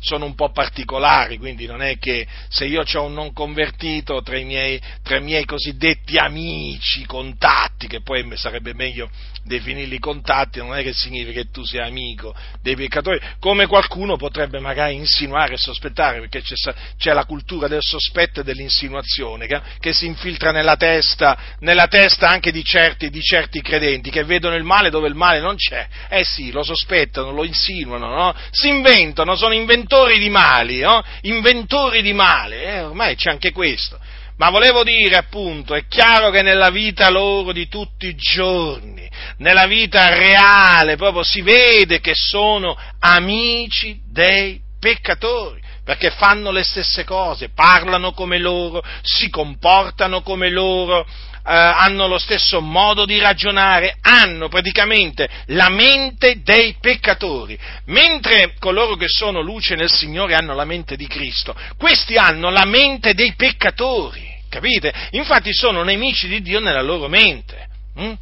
sono 0.00 0.24
un, 0.24 0.34
po', 0.34 0.50
particolari, 0.50 1.38
quindi 1.38 1.66
non 1.66 1.82
è 1.82 1.98
che 1.98 2.26
se 2.48 2.66
io 2.66 2.82
ho 2.90 3.02
un 3.02 3.14
non 3.14 3.32
convertito 3.32 4.22
tra 4.22 4.36
i 4.36 4.44
miei, 4.44 4.80
tra 5.02 5.16
i 5.16 5.22
miei 5.22 5.44
cosiddetti 5.44 6.16
amici, 6.16 7.04
contatti, 7.06 7.86
che 7.86 8.02
poi 8.02 8.24
sarebbe 8.36 8.74
meglio 8.74 9.10
definirli 9.42 9.98
contatti, 9.98 10.58
non 10.58 10.74
è 10.74 10.82
che 10.82 10.92
significa 10.92 11.40
che 11.40 11.50
tu 11.50 11.64
sia 11.64 11.86
amico 11.86 12.34
dei 12.60 12.74
peccatori, 12.74 13.20
come 13.38 13.66
qualcuno 13.66 14.16
potrebbe 14.16 14.58
magari 14.58 14.94
insinuare 14.94 15.54
e 15.54 15.58
sospettare, 15.58 16.20
perché 16.20 16.42
c'è, 16.42 16.54
c'è 16.98 17.12
la 17.12 17.24
cultura 17.24 17.68
del 17.68 17.82
sospetto 17.82 18.40
e 18.40 18.44
dell'insinuazione 18.44 19.45
che, 19.46 19.60
che 19.80 19.92
si 19.92 20.06
infiltra 20.06 20.50
nella 20.50 20.76
testa, 20.76 21.36
nella 21.60 21.86
testa 21.86 22.28
anche 22.28 22.50
di 22.50 22.64
certi, 22.64 23.10
di 23.10 23.20
certi, 23.20 23.60
credenti 23.60 24.10
che 24.10 24.24
vedono 24.24 24.54
il 24.54 24.64
male 24.64 24.90
dove 24.90 25.08
il 25.08 25.14
male 25.14 25.40
non 25.40 25.56
c'è. 25.56 25.86
Eh 26.08 26.24
sì, 26.24 26.50
lo 26.50 26.62
sospettano, 26.62 27.30
lo 27.32 27.44
insinuano, 27.44 28.08
no? 28.08 28.34
si 28.50 28.68
inventano, 28.68 29.36
sono 29.36 29.54
inventori 29.54 30.18
di 30.18 30.28
mali, 30.28 30.80
no? 30.80 31.02
inventori 31.22 32.02
di 32.02 32.12
male, 32.12 32.64
eh, 32.64 32.80
ormai 32.82 33.16
c'è 33.16 33.30
anche 33.30 33.52
questo. 33.52 33.98
Ma 34.36 34.50
volevo 34.50 34.84
dire 34.84 35.16
appunto, 35.16 35.74
è 35.74 35.86
chiaro 35.88 36.30
che 36.30 36.42
nella 36.42 36.68
vita 36.68 37.08
loro 37.08 37.52
di 37.52 37.68
tutti 37.68 38.06
i 38.06 38.14
giorni, 38.14 39.08
nella 39.38 39.66
vita 39.66 40.14
reale, 40.14 40.96
proprio 40.96 41.22
si 41.22 41.40
vede 41.40 42.00
che 42.00 42.12
sono 42.14 42.76
amici 42.98 43.98
dei 44.04 44.60
peccatori 44.78 45.64
perché 45.86 46.10
fanno 46.10 46.50
le 46.50 46.64
stesse 46.64 47.04
cose, 47.04 47.50
parlano 47.50 48.10
come 48.10 48.38
loro, 48.38 48.82
si 49.02 49.30
comportano 49.30 50.20
come 50.20 50.50
loro, 50.50 51.06
eh, 51.06 51.08
hanno 51.44 52.08
lo 52.08 52.18
stesso 52.18 52.60
modo 52.60 53.04
di 53.04 53.20
ragionare, 53.20 53.96
hanno 54.00 54.48
praticamente 54.48 55.28
la 55.46 55.68
mente 55.68 56.42
dei 56.42 56.74
peccatori, 56.80 57.56
mentre 57.84 58.54
coloro 58.58 58.96
che 58.96 59.06
sono 59.06 59.40
luce 59.40 59.76
nel 59.76 59.88
Signore 59.88 60.34
hanno 60.34 60.54
la 60.54 60.64
mente 60.64 60.96
di 60.96 61.06
Cristo, 61.06 61.54
questi 61.78 62.16
hanno 62.16 62.50
la 62.50 62.64
mente 62.64 63.14
dei 63.14 63.34
peccatori, 63.36 64.28
capite? 64.48 64.92
Infatti 65.12 65.54
sono 65.54 65.84
nemici 65.84 66.26
di 66.26 66.42
Dio 66.42 66.58
nella 66.58 66.82
loro 66.82 67.06
mente. 67.06 67.68
Hm? 67.94 68.12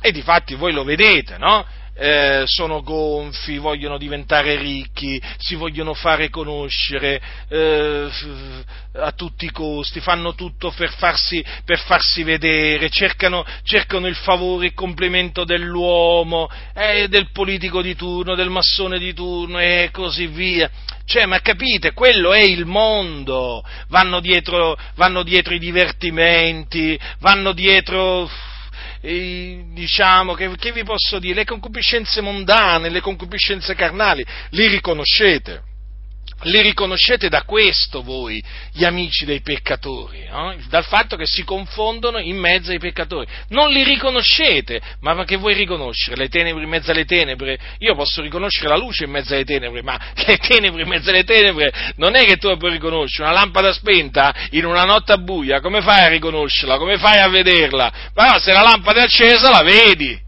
E 0.00 0.12
di 0.12 0.22
fatti 0.22 0.54
voi 0.54 0.72
lo 0.72 0.82
vedete, 0.82 1.36
no? 1.36 1.66
Eh, 2.02 2.42
sono 2.46 2.82
gonfi, 2.82 3.58
vogliono 3.58 3.96
diventare 3.96 4.56
ricchi, 4.56 5.22
si 5.38 5.54
vogliono 5.54 5.94
fare 5.94 6.30
conoscere 6.30 7.22
eh, 7.48 8.08
a 8.94 9.12
tutti 9.12 9.44
i 9.44 9.52
costi, 9.52 10.00
fanno 10.00 10.34
tutto 10.34 10.72
per 10.72 10.90
farsi, 10.96 11.44
per 11.64 11.78
farsi 11.78 12.24
vedere, 12.24 12.90
cercano, 12.90 13.44
cercano, 13.62 14.08
il 14.08 14.16
favore, 14.16 14.66
il 14.66 14.74
complimento 14.74 15.44
dell'uomo, 15.44 16.50
eh, 16.74 17.06
del 17.06 17.30
politico 17.30 17.80
di 17.80 17.94
turno, 17.94 18.34
del 18.34 18.50
massone 18.50 18.98
di 18.98 19.14
turno 19.14 19.60
e 19.60 19.90
così 19.92 20.26
via. 20.26 20.68
Cioè, 21.04 21.26
ma 21.26 21.38
capite, 21.38 21.92
quello 21.92 22.32
è 22.32 22.42
il 22.42 22.66
mondo, 22.66 23.62
vanno 23.88 24.18
dietro, 24.18 24.76
vanno 24.96 25.22
dietro 25.22 25.54
i 25.54 25.60
divertimenti, 25.60 26.98
vanno 27.20 27.52
dietro 27.52 28.28
eh, 29.02 29.64
diciamo, 29.74 30.34
che, 30.34 30.50
che 30.56 30.72
vi 30.72 30.84
posso 30.84 31.18
dire, 31.18 31.34
le 31.34 31.44
concupiscenze 31.44 32.20
mondane, 32.20 32.88
le 32.88 33.00
concupiscenze 33.00 33.74
carnali, 33.74 34.24
li 34.50 34.68
riconoscete 34.68 35.70
li 36.42 36.60
riconoscete 36.60 37.28
da 37.28 37.42
questo 37.42 38.02
voi, 38.02 38.42
gli 38.72 38.84
amici 38.84 39.24
dei 39.24 39.40
peccatori, 39.40 40.26
no? 40.28 40.54
dal 40.68 40.84
fatto 40.84 41.16
che 41.16 41.26
si 41.26 41.44
confondono 41.44 42.18
in 42.18 42.36
mezzo 42.36 42.70
ai 42.70 42.78
peccatori. 42.78 43.26
Non 43.48 43.70
li 43.70 43.84
riconoscete, 43.84 44.80
ma 45.00 45.24
che 45.24 45.36
vuoi 45.36 45.54
riconoscere? 45.54 46.16
Le 46.16 46.28
tenebre 46.28 46.62
in 46.62 46.68
mezzo 46.68 46.90
alle 46.90 47.04
tenebre? 47.04 47.58
Io 47.78 47.94
posso 47.94 48.22
riconoscere 48.22 48.68
la 48.68 48.76
luce 48.76 49.04
in 49.04 49.10
mezzo 49.10 49.34
alle 49.34 49.44
tenebre, 49.44 49.82
ma 49.82 49.98
le 50.26 50.36
tenebre 50.38 50.82
in 50.82 50.88
mezzo 50.88 51.10
alle 51.10 51.24
tenebre 51.24 51.72
non 51.96 52.14
è 52.16 52.24
che 52.24 52.36
tu 52.36 52.48
la 52.48 52.56
puoi 52.56 52.72
riconoscere. 52.72 53.28
Una 53.28 53.38
lampada 53.38 53.72
spenta 53.72 54.34
in 54.50 54.64
una 54.64 54.84
notte 54.84 55.16
buia, 55.18 55.60
come 55.60 55.80
fai 55.80 56.04
a 56.04 56.08
riconoscerla? 56.08 56.78
Come 56.78 56.98
fai 56.98 57.18
a 57.18 57.28
vederla? 57.28 57.92
Ma 58.14 58.38
se 58.38 58.52
la 58.52 58.62
lampada 58.62 59.00
è 59.00 59.04
accesa 59.04 59.50
la 59.50 59.62
vedi, 59.62 60.18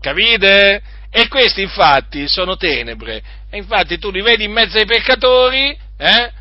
capite? 0.00 0.82
E 1.10 1.28
questi 1.28 1.62
infatti 1.62 2.28
sono 2.28 2.56
tenebre. 2.56 3.22
Infatti 3.56 3.98
tu 3.98 4.10
li 4.10 4.20
vedi 4.20 4.44
in 4.44 4.52
mezzo 4.52 4.78
ai 4.78 4.84
peccatori, 4.84 5.76
eh? 5.96 6.32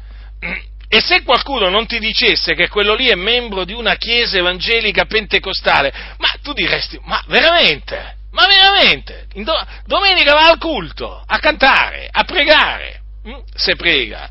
E 0.87 1.01
se 1.01 1.23
qualcuno 1.23 1.69
non 1.69 1.87
ti 1.87 1.97
dicesse 1.97 2.53
che 2.53 2.69
quello 2.69 2.93
lì 2.93 3.07
è 3.07 3.15
membro 3.15 3.65
di 3.65 3.73
una 3.73 3.95
chiesa 3.95 4.37
evangelica 4.37 5.05
pentecostale, 5.05 5.91
ma 6.17 6.27
tu 6.41 6.53
diresti, 6.53 6.99
ma 7.03 7.23
veramente? 7.27 8.17
Ma 8.31 8.45
veramente? 8.47 9.27
Do- 9.33 9.65
domenica 9.85 10.33
va 10.33 10.49
al 10.49 10.59
culto, 10.59 11.23
a 11.25 11.39
cantare, 11.39 12.07
a 12.11 12.23
pregare, 12.23 13.01
hm? 13.23 13.39
se 13.53 13.75
prega. 13.75 14.29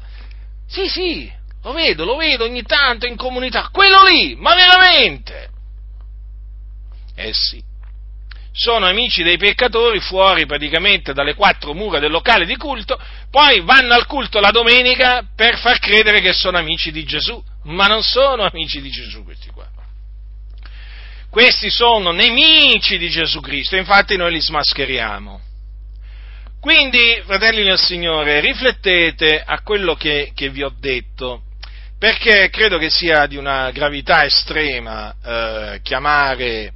Sì, 0.66 0.88
sì, 0.88 1.30
lo 1.62 1.72
vedo, 1.72 2.04
lo 2.04 2.16
vedo 2.16 2.44
ogni 2.44 2.62
tanto 2.62 3.06
in 3.06 3.16
comunità, 3.16 3.68
quello 3.72 4.04
lì, 4.04 4.36
ma 4.36 4.54
veramente? 4.54 5.48
Eh 7.16 7.32
sì, 7.32 7.62
sono 8.56 8.86
amici 8.86 9.24
dei 9.24 9.36
peccatori 9.36 9.98
fuori 9.98 10.46
praticamente 10.46 11.12
dalle 11.12 11.34
quattro 11.34 11.74
mura 11.74 11.98
del 11.98 12.12
locale 12.12 12.46
di 12.46 12.56
culto, 12.56 12.96
poi 13.28 13.60
vanno 13.60 13.94
al 13.94 14.06
culto 14.06 14.38
la 14.38 14.52
domenica 14.52 15.26
per 15.34 15.58
far 15.58 15.80
credere 15.80 16.20
che 16.20 16.32
sono 16.32 16.56
amici 16.56 16.92
di 16.92 17.02
Gesù, 17.02 17.42
ma 17.64 17.88
non 17.88 18.04
sono 18.04 18.44
amici 18.44 18.80
di 18.80 18.90
Gesù 18.90 19.24
questi 19.24 19.50
qua. 19.50 19.66
Questi 21.28 21.68
sono 21.68 22.12
nemici 22.12 22.96
di 22.96 23.08
Gesù 23.08 23.40
Cristo, 23.40 23.74
infatti 23.74 24.16
noi 24.16 24.30
li 24.30 24.40
smascheriamo. 24.40 25.40
Quindi, 26.60 27.20
fratelli 27.24 27.64
del 27.64 27.78
Signore, 27.78 28.38
riflettete 28.38 29.42
a 29.44 29.60
quello 29.62 29.96
che, 29.96 30.30
che 30.32 30.48
vi 30.50 30.62
ho 30.62 30.72
detto, 30.78 31.42
perché 31.98 32.50
credo 32.50 32.78
che 32.78 32.88
sia 32.88 33.26
di 33.26 33.36
una 33.36 33.72
gravità 33.72 34.24
estrema 34.24 35.12
eh, 35.24 35.80
chiamare 35.82 36.72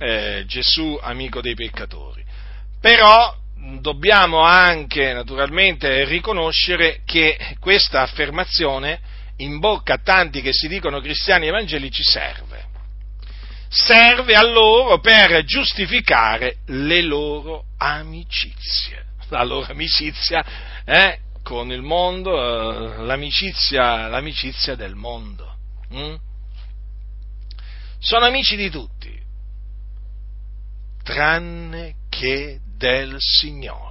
eh, 0.00 0.44
Gesù 0.46 0.98
amico 1.00 1.40
dei 1.40 1.54
peccatori. 1.54 2.24
Però 2.80 3.36
dobbiamo 3.80 4.40
anche 4.40 5.12
naturalmente 5.12 6.04
riconoscere 6.06 7.02
che 7.04 7.56
questa 7.60 8.00
affermazione 8.00 9.00
in 9.36 9.58
bocca 9.58 9.94
a 9.94 10.00
tanti 10.02 10.40
che 10.40 10.52
si 10.52 10.68
dicono 10.68 11.00
cristiani 11.00 11.46
evangelici 11.46 12.02
serve. 12.02 12.68
Serve 13.68 14.34
a 14.34 14.42
loro 14.42 14.98
per 14.98 15.44
giustificare 15.44 16.56
le 16.66 17.02
loro 17.02 17.66
amicizie. 17.78 19.04
La 19.28 19.44
loro 19.44 19.70
amicizia 19.70 20.44
eh, 20.84 21.18
con 21.42 21.70
il 21.70 21.82
mondo, 21.82 22.32
eh, 22.32 23.04
l'amicizia, 23.04 24.08
l'amicizia, 24.08 24.74
del 24.74 24.94
mondo. 24.94 25.54
Mm? 25.94 26.14
Sono 28.00 28.24
amici 28.24 28.56
di 28.56 28.70
tutti, 28.70 29.19
tranne 31.10 31.94
che 32.08 32.60
del 32.76 33.16
Signore. 33.18 33.88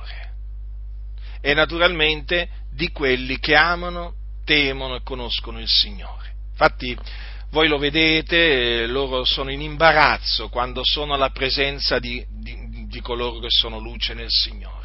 E 1.41 1.53
naturalmente 1.53 2.49
di 2.73 2.91
quelli 2.91 3.39
che 3.39 3.55
amano, 3.55 4.13
temono 4.45 4.95
e 4.95 5.03
conoscono 5.03 5.59
il 5.59 5.67
Signore. 5.67 6.33
Infatti, 6.51 6.97
voi 7.51 7.67
lo 7.67 7.77
vedete, 7.77 8.85
loro 8.85 9.25
sono 9.25 9.51
in 9.51 9.61
imbarazzo 9.61 10.49
quando 10.49 10.81
sono 10.83 11.13
alla 11.13 11.29
presenza 11.29 11.99
di, 11.99 12.25
di, 12.29 12.87
di 12.87 13.01
coloro 13.01 13.39
che 13.39 13.49
sono 13.49 13.79
luce 13.79 14.13
nel 14.13 14.29
Signore. 14.29 14.77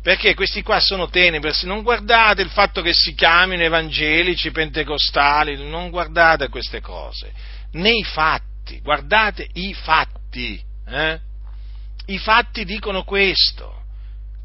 Perché 0.00 0.34
questi 0.34 0.62
qua 0.62 0.80
sono 0.80 1.08
tenebre, 1.08 1.52
non 1.62 1.82
guardate 1.82 2.42
il 2.42 2.50
fatto 2.50 2.82
che 2.82 2.92
si 2.92 3.14
chiamino 3.14 3.62
evangelici, 3.62 4.50
pentecostali, 4.50 5.56
non 5.68 5.90
guardate 5.90 6.48
queste 6.48 6.80
cose, 6.80 7.32
nei 7.72 8.04
fatti, 8.04 8.80
guardate 8.80 9.48
i 9.54 9.72
fatti. 9.72 10.62
Eh? 10.86 11.32
I 12.06 12.18
fatti 12.18 12.64
dicono 12.64 13.04
questo, 13.04 13.82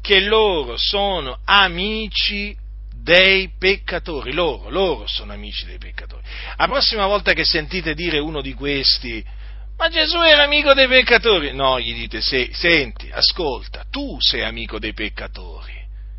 che 0.00 0.20
loro 0.20 0.76
sono 0.76 1.38
amici 1.44 2.56
dei 2.94 3.50
peccatori, 3.58 4.32
loro, 4.32 4.70
loro 4.70 5.06
sono 5.06 5.32
amici 5.32 5.66
dei 5.66 5.78
peccatori. 5.78 6.22
La 6.56 6.66
prossima 6.66 7.06
volta 7.06 7.32
che 7.32 7.44
sentite 7.44 7.94
dire 7.94 8.18
uno 8.18 8.40
di 8.40 8.54
questi, 8.54 9.24
ma 9.76 9.88
Gesù 9.88 10.20
era 10.20 10.42
amico 10.44 10.74
dei 10.74 10.88
peccatori, 10.88 11.54
no, 11.54 11.80
gli 11.80 11.94
dite, 11.94 12.20
senti, 12.20 13.10
ascolta, 13.10 13.84
tu 13.90 14.16
sei 14.20 14.42
amico 14.42 14.78
dei 14.78 14.92
peccatori. 14.92 15.72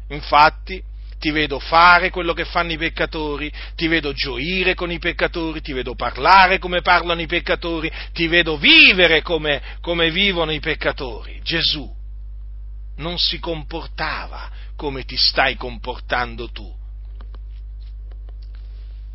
Infatti, 0.10 0.82
ti 1.22 1.30
vedo 1.30 1.60
fare 1.60 2.10
quello 2.10 2.34
che 2.34 2.46
fanno 2.46 2.72
i 2.72 2.78
peccatori, 2.78 3.54
ti 3.76 3.88
vedo 3.88 4.12
gioire 4.12 4.74
con 4.74 4.92
i 4.92 4.98
peccatori, 4.98 5.62
ti 5.62 5.72
vedo 5.72 5.94
parlare 5.94 6.58
come 6.58 6.82
parlano 6.82 7.22
i 7.22 7.28
peccatori, 7.28 7.92
ti 8.12 8.26
vedo 8.26 8.58
vivere 8.58 9.22
come, 9.22 9.62
come 9.82 10.10
vivono 10.10 10.52
i 10.52 10.60
peccatori. 10.60 11.40
Gesù 11.44 11.88
non 12.98 13.20
si 13.20 13.38
comportava 13.38 14.50
come 14.76 15.04
ti 15.06 15.16
stai 15.16 15.56
comportando 15.56 16.50
tu. 16.50 16.74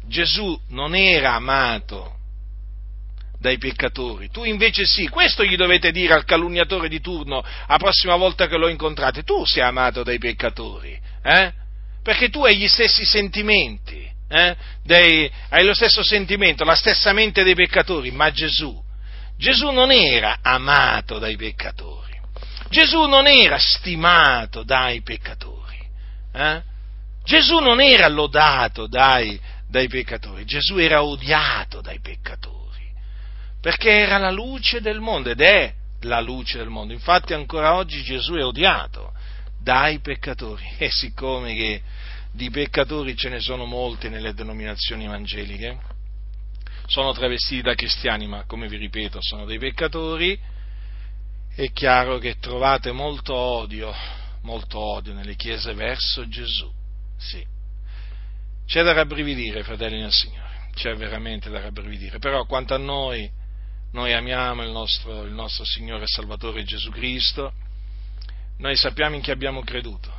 Gesù 0.07 0.57
non 0.69 0.95
era 0.95 1.33
amato 1.33 2.15
dai 3.41 3.59
peccatori, 3.59 4.31
tu 4.31 4.45
invece 4.45 4.85
sì, 4.85 5.09
questo 5.09 5.43
gli 5.43 5.57
dovete 5.57 5.91
dire 5.91 6.15
al 6.15 6.25
calunniatore 6.25 6.89
di 6.89 7.01
turno 7.01 7.45
la 7.67 7.77
prossima 7.79 8.15
volta 8.15 8.47
che 8.47 8.57
lo 8.57 8.69
incontrate, 8.69 9.25
tu 9.25 9.45
sei 9.45 9.65
amato 9.65 10.05
dai 10.05 10.19
peccatori, 10.19 10.97
eh? 11.25 11.65
Perché 12.07 12.29
tu 12.29 12.45
hai 12.45 12.57
gli 12.57 12.69
stessi 12.69 13.05
sentimenti, 13.05 14.09
eh? 14.29 14.57
dei, 14.85 15.29
hai 15.49 15.65
lo 15.65 15.75
stesso 15.75 16.05
sentimento, 16.05 16.63
la 16.63 16.77
stessa 16.77 17.13
mente 17.13 17.43
dei 17.43 17.57
peccatori, 17.57 18.13
ma 18.13 18.31
Gesù, 18.31 18.81
Gesù 19.37 19.73
non 19.73 19.91
era 19.91 20.39
amato 20.41 21.19
dai 21.19 21.35
peccatori, 21.35 22.17
Gesù 22.69 23.07
non 23.07 23.27
era 23.27 23.59
stimato 23.59 24.63
dai 24.63 25.03
peccatori, 25.03 25.81
eh? 26.33 26.63
Gesù 27.25 27.59
non 27.59 27.81
era 27.81 28.07
lodato 28.07 28.87
dai, 28.87 29.41
dai 29.69 29.89
peccatori, 29.89 30.45
Gesù 30.45 30.77
era 30.77 31.03
odiato 31.03 31.81
dai 31.81 31.99
peccatori, 31.99 32.89
perché 33.61 33.91
era 33.91 34.19
la 34.19 34.31
luce 34.31 34.81
del 34.81 35.01
mondo 35.01 35.31
ed 35.31 35.41
è 35.41 35.75
la 36.03 36.21
luce 36.21 36.59
del 36.59 36.69
mondo. 36.69 36.93
Infatti 36.93 37.35
ancora 37.35 37.75
oggi 37.75 38.01
Gesù 38.05 38.35
è 38.35 38.45
odiato 38.45 39.15
dai 39.67 39.99
peccatori. 39.99 40.65
E 40.79 40.91
siccome 40.93 41.57
che 41.57 41.83
di 42.31 42.51
peccatori 42.51 43.17
ce 43.17 43.29
ne 43.29 43.41
sono 43.41 43.65
molti 43.65 44.09
nelle 44.09 44.33
denominazioni 44.33 45.07
evangeliche, 45.07 45.77
sono 46.87 47.13
travestiti 47.13 47.63
da 47.63 47.75
cristiani, 47.75 48.29
ma 48.29 48.45
come 48.45 48.69
vi 48.69 48.77
ripeto, 48.77 49.19
sono 49.21 49.45
dei 49.45 49.59
peccatori, 49.59 50.39
è 51.53 51.73
chiaro 51.73 52.19
che 52.19 52.39
trovate 52.39 52.93
molto 52.93 53.35
odio, 53.35 53.93
molto 54.43 54.79
odio 54.79 55.13
nelle 55.15 55.35
chiese 55.35 55.75
verso 55.75 56.29
Gesù. 56.29 56.71
Sì. 57.17 57.45
C'è 58.67 58.85
da 58.85 58.93
rabbrividire, 58.93 59.65
fratelli 59.65 60.01
del 60.01 60.13
Signore, 60.13 60.69
c'è 60.75 60.95
veramente 60.95 61.51
da 61.51 61.59
rabbrividire, 61.61 62.21
però 62.21 62.45
quanto 62.45 62.73
a 62.75 62.79
noi, 62.79 63.29
noi 63.91 64.13
amiamo 64.13 64.63
il 64.63 64.71
nostro, 64.71 65.25
il 65.25 65.33
nostro 65.33 65.65
Signore 65.65 66.05
e 66.05 66.09
Salvatore 66.09 66.63
Gesù 66.63 66.91
Cristo, 66.91 67.53
noi 68.59 68.77
sappiamo 68.77 69.15
in 69.15 69.21
chi 69.21 69.31
abbiamo 69.31 69.63
creduto 69.63 70.13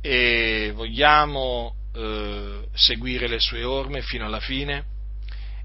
e 0.00 0.72
vogliamo 0.74 1.74
eh, 1.94 2.68
seguire 2.74 3.26
le 3.26 3.40
sue 3.40 3.64
orme 3.64 4.02
fino 4.02 4.24
alla 4.24 4.40
fine 4.40 4.84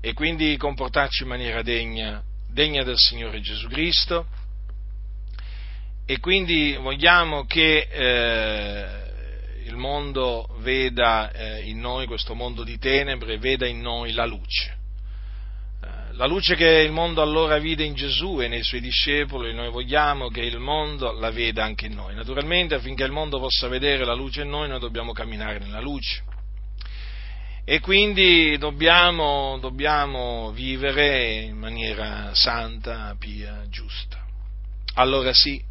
e 0.01 0.13
quindi 0.13 0.55
comportarci 0.57 1.23
in 1.23 1.29
maniera 1.29 1.61
degna, 1.61 2.23
degna 2.47 2.83
del 2.83 2.97
Signore 2.97 3.41
Gesù 3.41 3.67
Cristo. 3.67 4.27
E 6.05 6.19
quindi 6.19 6.75
vogliamo 6.75 7.45
che 7.45 7.87
eh, 7.91 9.63
il 9.65 9.75
mondo 9.75 10.57
veda 10.59 11.31
eh, 11.31 11.61
in 11.69 11.79
noi, 11.79 12.07
questo 12.07 12.33
mondo 12.33 12.63
di 12.63 12.79
tenebre, 12.79 13.37
veda 13.37 13.67
in 13.67 13.81
noi 13.81 14.13
la 14.13 14.25
luce 14.25 14.77
la 16.19 16.25
luce 16.25 16.55
che 16.55 16.67
il 16.67 16.91
mondo 16.91 17.21
allora 17.21 17.59
vide 17.59 17.85
in 17.85 17.93
Gesù 17.93 18.41
e 18.41 18.49
nei 18.49 18.61
suoi 18.61 18.81
discepoli, 18.81 19.53
noi 19.53 19.69
vogliamo 19.69 20.27
che 20.27 20.41
il 20.41 20.59
mondo 20.59 21.13
la 21.13 21.31
veda 21.31 21.63
anche 21.63 21.85
in 21.85 21.93
noi. 21.93 22.13
Naturalmente 22.13 22.75
affinché 22.75 23.05
il 23.05 23.13
mondo 23.13 23.39
possa 23.39 23.69
vedere 23.69 24.03
la 24.03 24.13
luce 24.13 24.41
in 24.41 24.49
noi, 24.49 24.67
noi 24.67 24.81
dobbiamo 24.81 25.13
camminare 25.13 25.59
nella 25.59 25.79
luce. 25.79 26.21
E 27.63 27.79
quindi 27.79 28.57
dobbiamo, 28.57 29.59
dobbiamo 29.61 30.51
vivere 30.51 31.35
in 31.35 31.57
maniera 31.57 32.31
santa, 32.33 33.15
pia, 33.17 33.65
giusta. 33.69 34.21
Allora 34.95 35.31
sì, 35.31 35.63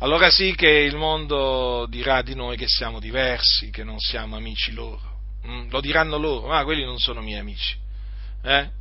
allora 0.00 0.28
sì 0.28 0.56
che 0.56 0.70
il 0.70 0.96
mondo 0.96 1.86
dirà 1.88 2.22
di 2.22 2.34
noi 2.34 2.56
che 2.56 2.66
siamo 2.66 2.98
diversi, 2.98 3.70
che 3.70 3.84
non 3.84 4.00
siamo 4.00 4.34
amici 4.34 4.72
loro. 4.72 5.20
Mm? 5.46 5.70
Lo 5.70 5.80
diranno 5.80 6.16
loro, 6.16 6.48
ma 6.48 6.58
ah, 6.58 6.64
quelli 6.64 6.84
non 6.84 6.98
sono 6.98 7.20
miei 7.20 7.38
amici. 7.38 7.76
Eh? 8.42 8.80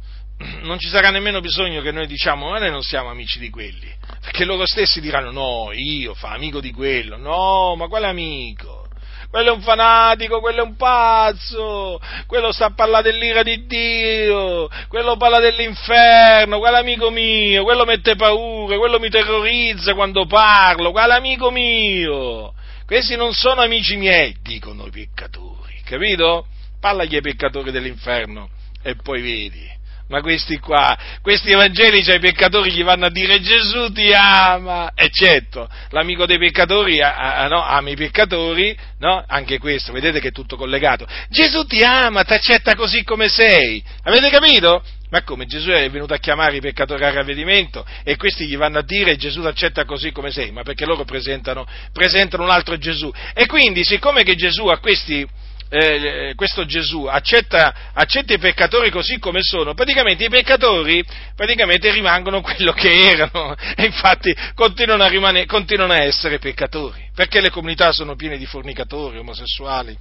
Non 0.61 0.79
ci 0.79 0.87
sarà 0.89 1.09
nemmeno 1.09 1.39
bisogno 1.39 1.81
che 1.81 1.91
noi 1.91 2.07
diciamo 2.07 2.49
ma 2.49 2.59
noi 2.59 2.71
non 2.71 2.81
siamo 2.81 3.09
amici 3.09 3.39
di 3.39 3.49
quelli, 3.49 3.91
perché 4.21 4.45
loro 4.45 4.65
stessi 4.65 5.01
diranno 5.01 5.31
no, 5.31 5.71
io 5.73 6.13
fa 6.13 6.31
amico 6.31 6.59
di 6.59 6.71
quello, 6.71 7.17
no, 7.17 7.75
ma 7.75 7.87
quale 7.87 8.07
amico? 8.07 8.87
Quello 9.29 9.53
è 9.53 9.55
un 9.55 9.61
fanatico, 9.61 10.41
quello 10.41 10.59
è 10.59 10.65
un 10.65 10.75
pazzo, 10.75 12.01
quello 12.27 12.51
sta 12.51 12.65
a 12.65 12.73
parlare 12.73 13.11
dell'ira 13.11 13.43
di 13.43 13.65
Dio, 13.65 14.67
quello 14.89 15.15
parla 15.15 15.39
dell'inferno, 15.39 16.59
quale 16.59 16.79
amico 16.79 17.09
mio, 17.09 17.63
quello 17.63 17.85
mette 17.85 18.17
paura, 18.17 18.77
quello 18.77 18.99
mi 18.99 19.09
terrorizza 19.09 19.93
quando 19.93 20.25
parlo, 20.25 20.91
quale 20.91 21.13
amico 21.13 21.49
mio? 21.49 22.53
Questi 22.85 23.15
non 23.15 23.31
sono 23.31 23.61
amici 23.61 23.95
miei, 23.95 24.35
dicono 24.41 24.87
i 24.87 24.91
peccatori, 24.91 25.79
capito? 25.85 26.47
Parlagli 26.81 27.15
ai 27.15 27.21
peccatori 27.21 27.71
dell'inferno 27.71 28.49
e 28.83 28.95
poi 28.95 29.21
vedi 29.21 29.79
Ma 30.11 30.19
questi 30.19 30.59
qua, 30.59 30.97
questi 31.21 31.51
evangelici 31.51 32.11
ai 32.11 32.19
peccatori 32.19 32.73
gli 32.73 32.83
vanno 32.83 33.05
a 33.05 33.09
dire 33.09 33.39
Gesù 33.39 33.93
ti 33.93 34.11
ama, 34.13 34.91
e 34.93 35.09
certo, 35.09 35.69
l'amico 35.91 36.25
dei 36.25 36.37
peccatori 36.37 37.01
a, 37.01 37.15
a, 37.15 37.47
no, 37.47 37.63
ama 37.63 37.91
i 37.91 37.95
peccatori, 37.95 38.77
no? 38.99 39.23
Anche 39.25 39.57
questo, 39.57 39.93
vedete 39.93 40.19
che 40.19 40.27
è 40.27 40.31
tutto 40.33 40.57
collegato. 40.57 41.07
Gesù 41.29 41.63
ti 41.63 41.81
ama, 41.81 42.25
ti 42.25 42.33
accetta 42.33 42.75
così 42.75 43.05
come 43.05 43.29
sei. 43.29 43.81
Avete 44.03 44.29
capito? 44.29 44.83
Ma 45.11 45.23
come 45.23 45.45
Gesù 45.45 45.69
è 45.69 45.89
venuto 45.89 46.13
a 46.13 46.17
chiamare 46.17 46.57
i 46.57 46.61
peccatori 46.61 47.05
al 47.05 47.13
ravvedimento 47.13 47.85
e 48.03 48.17
questi 48.17 48.47
gli 48.47 48.57
vanno 48.57 48.79
a 48.79 48.83
dire 48.83 49.15
Gesù 49.15 49.39
ti 49.39 49.47
accetta 49.47 49.85
così 49.85 50.11
come 50.11 50.29
sei? 50.29 50.51
Ma 50.51 50.63
perché 50.63 50.85
loro 50.85 51.05
presentano, 51.05 51.65
presentano 51.93 52.43
un 52.43 52.49
altro 52.49 52.77
Gesù. 52.77 53.09
E 53.33 53.45
quindi, 53.45 53.85
siccome 53.85 54.23
che 54.23 54.35
Gesù 54.35 54.67
a 54.67 54.79
questi 54.79 55.25
eh, 55.73 56.33
questo 56.35 56.65
Gesù 56.65 57.05
accetta, 57.05 57.91
accetta, 57.93 58.33
i 58.33 58.39
peccatori 58.39 58.89
così 58.89 59.19
come 59.19 59.39
sono, 59.41 59.73
praticamente 59.73 60.25
i 60.25 60.29
peccatori 60.29 61.01
praticamente 61.33 61.89
rimangono 61.91 62.41
quello 62.41 62.73
che 62.73 62.89
erano 62.89 63.55
e 63.75 63.85
infatti 63.85 64.35
continuano 64.53 65.03
a, 65.03 65.07
rimane, 65.07 65.45
continuano 65.45 65.93
a 65.93 66.03
essere 66.03 66.39
peccatori, 66.39 67.09
perché 67.15 67.39
le 67.39 67.51
comunità 67.51 67.93
sono 67.93 68.15
piene 68.15 68.37
di 68.37 68.45
fornicatori, 68.45 69.17
omosessuali, 69.19 69.97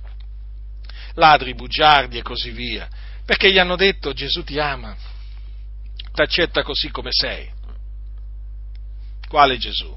ladri, 1.14 1.54
bugiardi 1.54 2.18
e 2.18 2.22
così 2.22 2.50
via, 2.50 2.88
perché 3.24 3.52
gli 3.52 3.58
hanno 3.58 3.76
detto 3.76 4.12
Gesù 4.12 4.42
ti 4.42 4.58
ama, 4.58 4.96
ti 6.12 6.20
accetta 6.20 6.64
così 6.64 6.90
come 6.90 7.10
sei. 7.12 7.48
Quale 9.28 9.56
Gesù? 9.56 9.96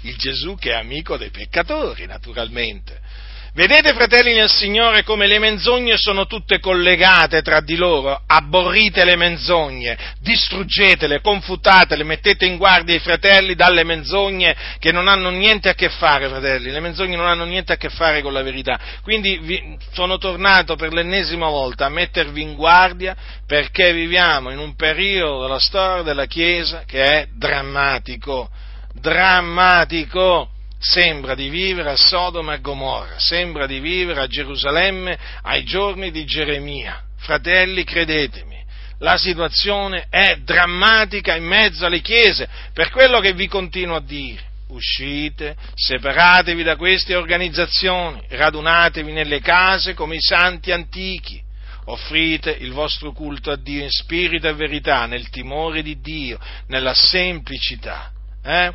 Il 0.00 0.16
Gesù 0.16 0.56
che 0.56 0.70
è 0.70 0.74
amico 0.74 1.16
dei 1.16 1.30
peccatori, 1.30 2.06
naturalmente 2.06 3.30
Vedete, 3.54 3.92
fratelli 3.92 4.32
nel 4.32 4.48
Signore, 4.48 5.02
come 5.02 5.26
le 5.26 5.38
menzogne 5.38 5.98
sono 5.98 6.24
tutte 6.24 6.58
collegate 6.58 7.42
tra 7.42 7.60
di 7.60 7.76
loro? 7.76 8.22
Abborrite 8.26 9.04
le 9.04 9.14
menzogne, 9.14 10.14
distruggetele, 10.20 11.20
confutatele, 11.20 12.02
mettete 12.02 12.46
in 12.46 12.56
guardia 12.56 12.94
i 12.94 13.00
fratelli 13.00 13.54
dalle 13.54 13.84
menzogne 13.84 14.56
che 14.78 14.90
non 14.90 15.06
hanno 15.06 15.28
niente 15.28 15.68
a 15.68 15.74
che 15.74 15.90
fare, 15.90 16.30
fratelli. 16.30 16.70
Le 16.70 16.80
menzogne 16.80 17.14
non 17.14 17.26
hanno 17.26 17.44
niente 17.44 17.74
a 17.74 17.76
che 17.76 17.90
fare 17.90 18.22
con 18.22 18.32
la 18.32 18.42
verità. 18.42 18.80
Quindi 19.02 19.38
vi, 19.42 19.76
sono 19.92 20.16
tornato 20.16 20.74
per 20.74 20.94
l'ennesima 20.94 21.50
volta 21.50 21.84
a 21.84 21.90
mettervi 21.90 22.40
in 22.40 22.54
guardia 22.54 23.14
perché 23.46 23.92
viviamo 23.92 24.48
in 24.48 24.60
un 24.60 24.74
periodo 24.76 25.42
della 25.42 25.60
storia 25.60 26.02
della 26.02 26.24
Chiesa 26.24 26.84
che 26.86 27.02
è 27.02 27.28
drammatico. 27.30 28.48
Drammatico 28.94 30.51
sembra 30.82 31.36
di 31.36 31.48
vivere 31.48 31.90
a 31.90 31.96
Sodoma 31.96 32.54
e 32.54 32.60
Gomorra, 32.60 33.16
sembra 33.18 33.66
di 33.66 33.78
vivere 33.78 34.20
a 34.20 34.26
Gerusalemme 34.26 35.16
ai 35.42 35.62
giorni 35.62 36.10
di 36.10 36.24
Geremia. 36.24 37.04
Fratelli, 37.18 37.84
credetemi, 37.84 38.60
la 38.98 39.16
situazione 39.16 40.06
è 40.10 40.38
drammatica 40.42 41.36
in 41.36 41.44
mezzo 41.44 41.86
alle 41.86 42.00
chiese, 42.00 42.48
per 42.72 42.90
quello 42.90 43.20
che 43.20 43.32
vi 43.32 43.46
continuo 43.46 43.96
a 43.96 44.02
dire. 44.02 44.50
Uscite, 44.68 45.54
separatevi 45.74 46.64
da 46.64 46.76
queste 46.76 47.14
organizzazioni, 47.14 48.20
radunatevi 48.28 49.12
nelle 49.12 49.40
case 49.40 49.94
come 49.94 50.16
i 50.16 50.20
santi 50.20 50.72
antichi, 50.72 51.40
offrite 51.84 52.50
il 52.50 52.72
vostro 52.72 53.12
culto 53.12 53.52
a 53.52 53.56
Dio 53.56 53.82
in 53.82 53.90
spirito 53.90 54.48
e 54.48 54.54
verità, 54.54 55.06
nel 55.06 55.28
timore 55.28 55.82
di 55.82 56.00
Dio, 56.00 56.40
nella 56.68 56.94
semplicità. 56.94 58.10
Eh? 58.42 58.72